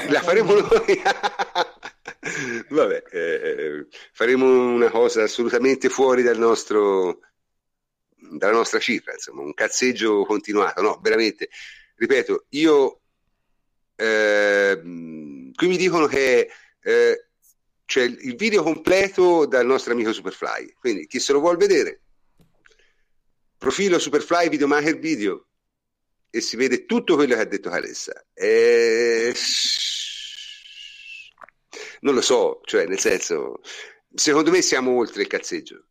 [0.09, 1.01] La faremo noi.
[2.69, 7.21] Vabbè, eh, faremo una cosa assolutamente fuori dal nostro,
[8.15, 11.49] dalla nostra cifra, insomma, un cazzeggio continuato, no, veramente
[11.99, 13.01] ripeto, io
[13.95, 14.80] eh,
[15.53, 16.49] qui mi dicono che
[16.81, 17.27] eh,
[17.85, 22.01] c'è il video completo dal nostro amico Superfly, quindi chi se lo vuole vedere,
[23.57, 25.47] profilo Superfly Videomaker Video
[26.30, 28.26] e si vede tutto quello che ha detto Calessa.
[28.34, 29.35] Eh,
[32.01, 33.59] non lo so, cioè nel senso,
[34.13, 35.89] secondo me siamo oltre il cazzeggio.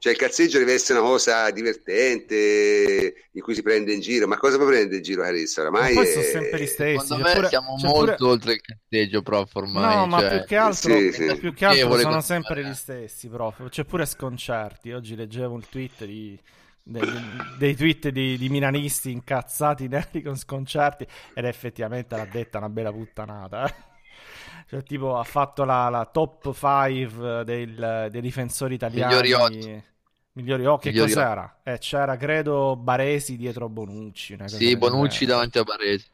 [0.00, 4.36] Cioè il cazzeggio deve essere una cosa divertente in cui si prende in giro, ma
[4.36, 5.62] cosa può prendere in giro Carissa?
[5.62, 6.12] Oramai ma poi è...
[6.12, 7.00] sono sempre gli stessi.
[7.00, 7.48] Secondo me pure...
[7.48, 8.30] siamo molto pure...
[8.30, 9.96] oltre il cazzeggio, prof, ormai.
[9.96, 10.38] No, ma cioè...
[10.38, 11.36] più che altro, sì, sì.
[11.38, 13.68] Più che altro sono sempre gli stessi, prof.
[13.68, 14.92] C'è pure sconcerti.
[14.92, 16.38] Oggi leggevo un tweet di...
[16.80, 17.02] Dei,
[17.58, 22.90] dei, tweet di, di milanisti incazzati neri con sconcerti ed effettivamente l'ha detta una bella
[22.90, 23.87] puttanata.
[24.68, 29.22] Cioè, tipo, ha fatto la, la top 5 del, dei difensori italiani.
[29.22, 29.84] Migliori 8.
[30.32, 30.82] Migliori 8.
[30.82, 31.60] Che Migliori cos'era?
[31.62, 34.36] Eh, c'era, credo, Baresi dietro Bonucci.
[34.44, 36.04] Sì, Bonucci davanti a Baresi.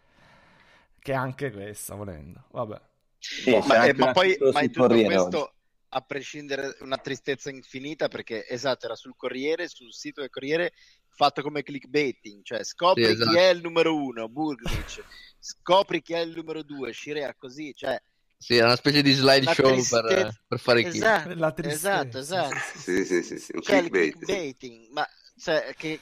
[1.01, 2.45] Che anche questa, volendo.
[2.53, 2.81] Vabbè.
[3.19, 5.53] Sì, ma, eh, ma poi ma in tutto questo, oggi.
[5.89, 10.75] a prescindere, una tristezza infinita perché, esatto, era sul Corriere, sul sito del Corriere,
[11.09, 13.31] fatto come clickbaiting, cioè scopri sì, esatto.
[13.31, 15.03] chi è il numero uno, Burglic,
[15.41, 18.01] scopri chi è il numero due, Scirea, così, cioè
[18.37, 21.71] sì, è una specie di slideshow per, per, fare esatto, kill.
[21.71, 22.57] Esatto, esatto.
[22.77, 23.53] Sì, sì, sì, sì.
[23.55, 24.89] Un cioè, clickbaiting.
[24.91, 26.01] Ma cioè, che,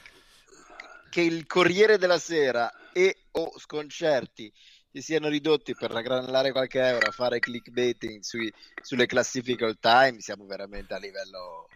[1.09, 4.51] che il Corriere della Sera e o sconcerti
[4.91, 10.19] si siano ridotti per raggranellare qualche euro a fare clickbaiting sui, sulle classifiche all time,
[10.19, 11.67] siamo veramente a livello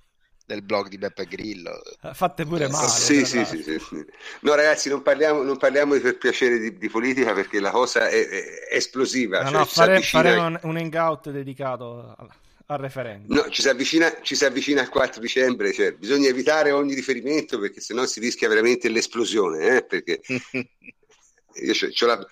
[0.47, 1.83] del blog di Beppe Grillo.
[2.01, 2.87] Eh, fatte pure eh, male.
[2.87, 4.05] Sì, sì, sì, sì, sì,
[4.39, 8.07] No, ragazzi, non parliamo, non parliamo di per piacere di, di, politica perché la cosa
[8.07, 9.41] è, è esplosiva.
[9.41, 12.29] No, cioè, no, fare, faremo un, un hangout dedicato al,
[12.67, 13.35] al referendum.
[13.35, 17.59] No, ci si, avvicina, ci si avvicina al 4 dicembre, cioè, bisogna evitare ogni riferimento
[17.59, 19.75] perché sennò si rischia veramente l'esplosione.
[19.75, 19.83] Eh?
[19.83, 22.25] Perché io c'ho, c'ho la,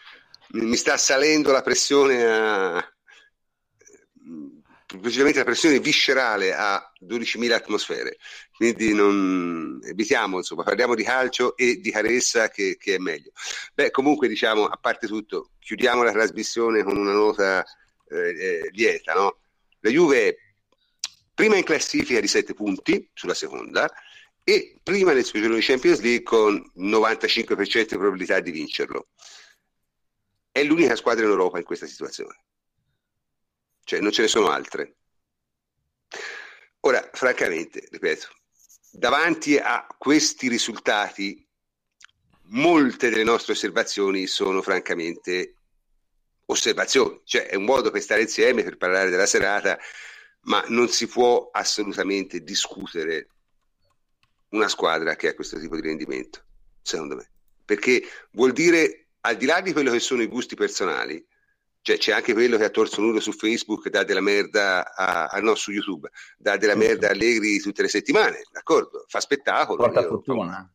[0.51, 2.94] mi sta salendo la pressione a
[4.85, 8.17] precisamente la pressione viscerale a 12.000 atmosfere.
[8.55, 13.31] Quindi non evitiamo, insomma, parliamo di calcio e di carezza che, che, è meglio.
[13.73, 17.65] Beh, comunque, diciamo, a parte tutto, chiudiamo la trasmissione con una nota
[18.09, 19.39] eh, eh, lieta, no?
[19.79, 20.35] La Juve è
[21.33, 23.91] prima in classifica di 7 punti sulla seconda
[24.43, 29.09] e prima nel suo girone di Champions League con 95% di probabilità di vincerlo.
[30.51, 32.45] È l'unica squadra in Europa in questa situazione
[33.85, 34.97] cioè non ce ne sono altre.
[36.81, 38.27] Ora, francamente, ripeto,
[38.91, 41.47] davanti a questi risultati,
[42.47, 45.55] molte delle nostre osservazioni sono francamente
[46.45, 49.79] osservazioni, cioè è un modo per stare insieme, per parlare della serata,
[50.41, 53.29] ma non si può assolutamente discutere
[54.49, 56.45] una squadra che ha questo tipo di rendimento,
[56.81, 57.31] secondo me,
[57.65, 61.25] perché vuol dire, al di là di quello che sono i gusti personali,
[61.85, 65.39] cioè c'è anche quello che a torso nudo su Facebook dà della merda a, a
[65.39, 69.05] no, su YouTube, dà della merda a Allegri tutte le settimane, d'accordo?
[69.07, 69.83] Fa spettacolo.
[69.83, 70.67] Porta io, fortuna.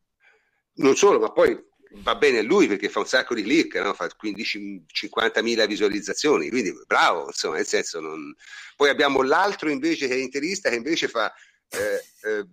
[0.74, 1.60] Non solo, ma poi
[2.04, 3.92] va bene a lui perché fa un sacco di click, no?
[3.92, 8.32] fa 15-50 mila visualizzazioni, quindi bravo, insomma, nel senso non...
[8.76, 11.34] Poi abbiamo l'altro invece che è interista che invece fa
[11.70, 12.46] eh, eh,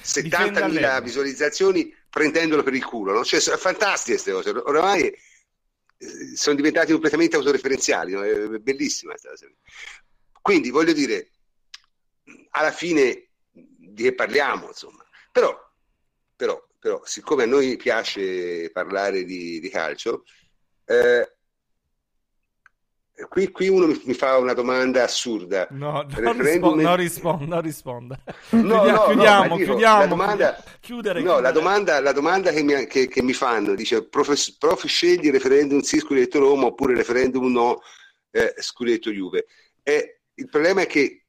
[0.00, 3.22] 70 mila visualizzazioni prendendolo per il culo, no?
[3.22, 5.18] cioè, sono fantastiche queste cose, oramai eh,
[6.34, 8.22] sono diventati completamente autoreferenziali, no?
[8.22, 9.46] è bellissima questa cosa.
[10.40, 11.30] Quindi voglio dire,
[12.50, 15.56] alla fine di che parliamo, insomma, però,
[16.36, 20.24] però, però siccome a noi piace parlare di, di calcio,
[20.84, 21.37] eh,
[23.28, 25.66] Qui, qui, uno mi, mi, fa una domanda assurda.
[25.70, 27.44] No, non, risponda, non risponda.
[27.48, 28.18] Non risponda.
[28.50, 31.42] No, chiudiamo, no, chiudiamo, no, dico, chiudiamo, la domanda, chiudere, no, chiudere.
[31.42, 35.80] La domanda, la domanda che, mi, che, che mi fanno dice: prof, prof, scegli referendum
[35.80, 37.80] sì, scudetto Roma oppure referendum no,
[38.30, 39.46] eh, scudetto Juve.
[39.82, 41.24] E il problema è che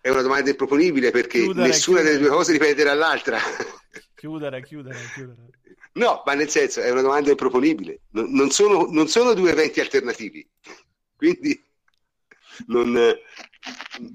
[0.00, 3.38] è una domanda improponibile perché Chiudere, nessuna delle due cose dipende dall'altra.
[4.14, 5.48] Chiudere, chiudere, chiudere.
[5.92, 8.00] No, ma nel senso è una domanda improponibile.
[8.10, 10.46] Non, non sono, non sono due eventi alternativi.
[11.20, 11.62] Quindi
[12.68, 12.98] non,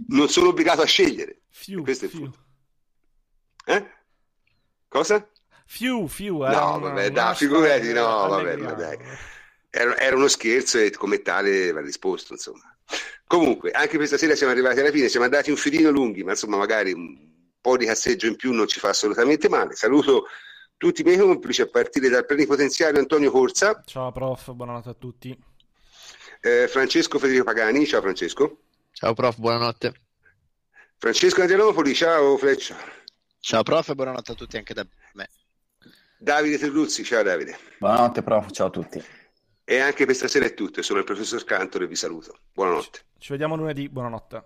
[0.08, 1.42] non sono obbligato a scegliere.
[1.52, 2.40] Fiu, Questo è il punto.
[3.64, 3.92] Eh?
[4.88, 5.30] Cosa?
[5.68, 8.98] Fiu, fiu, era No, vabbè, hashtag figurati, no, vabbè, ma dai.
[9.70, 12.76] Era, era uno scherzo e come tale va risposto, insomma.
[13.28, 16.58] Comunque, anche questa sera siamo arrivati alla fine, siamo andati un filino lunghi, ma insomma
[16.58, 17.20] magari un
[17.62, 19.76] po' di casseggio in più non ci fa assolutamente male.
[19.76, 20.26] Saluto
[20.76, 25.54] tutti i miei complici a partire dal plenipotenziario Antonio Corsa, Ciao prof, buonanotte a tutti.
[26.46, 28.60] Eh, Francesco Federico Pagani, ciao Francesco,
[28.92, 29.94] Ciao prof, buonanotte.
[30.98, 32.76] Francesco Angelopoli, ciao Fleccio,
[33.40, 35.30] Ciao prof e buonanotte a tutti anche da me.
[36.18, 37.58] Davide Terluzzi, ciao Davide.
[37.80, 38.52] Buonanotte, prof.
[38.52, 39.04] Ciao a tutti.
[39.64, 42.38] E anche per stasera è tutto, sono il professor Cantor e vi saluto.
[42.54, 43.00] Buonanotte.
[43.18, 44.44] Ci vediamo lunedì, buonanotte.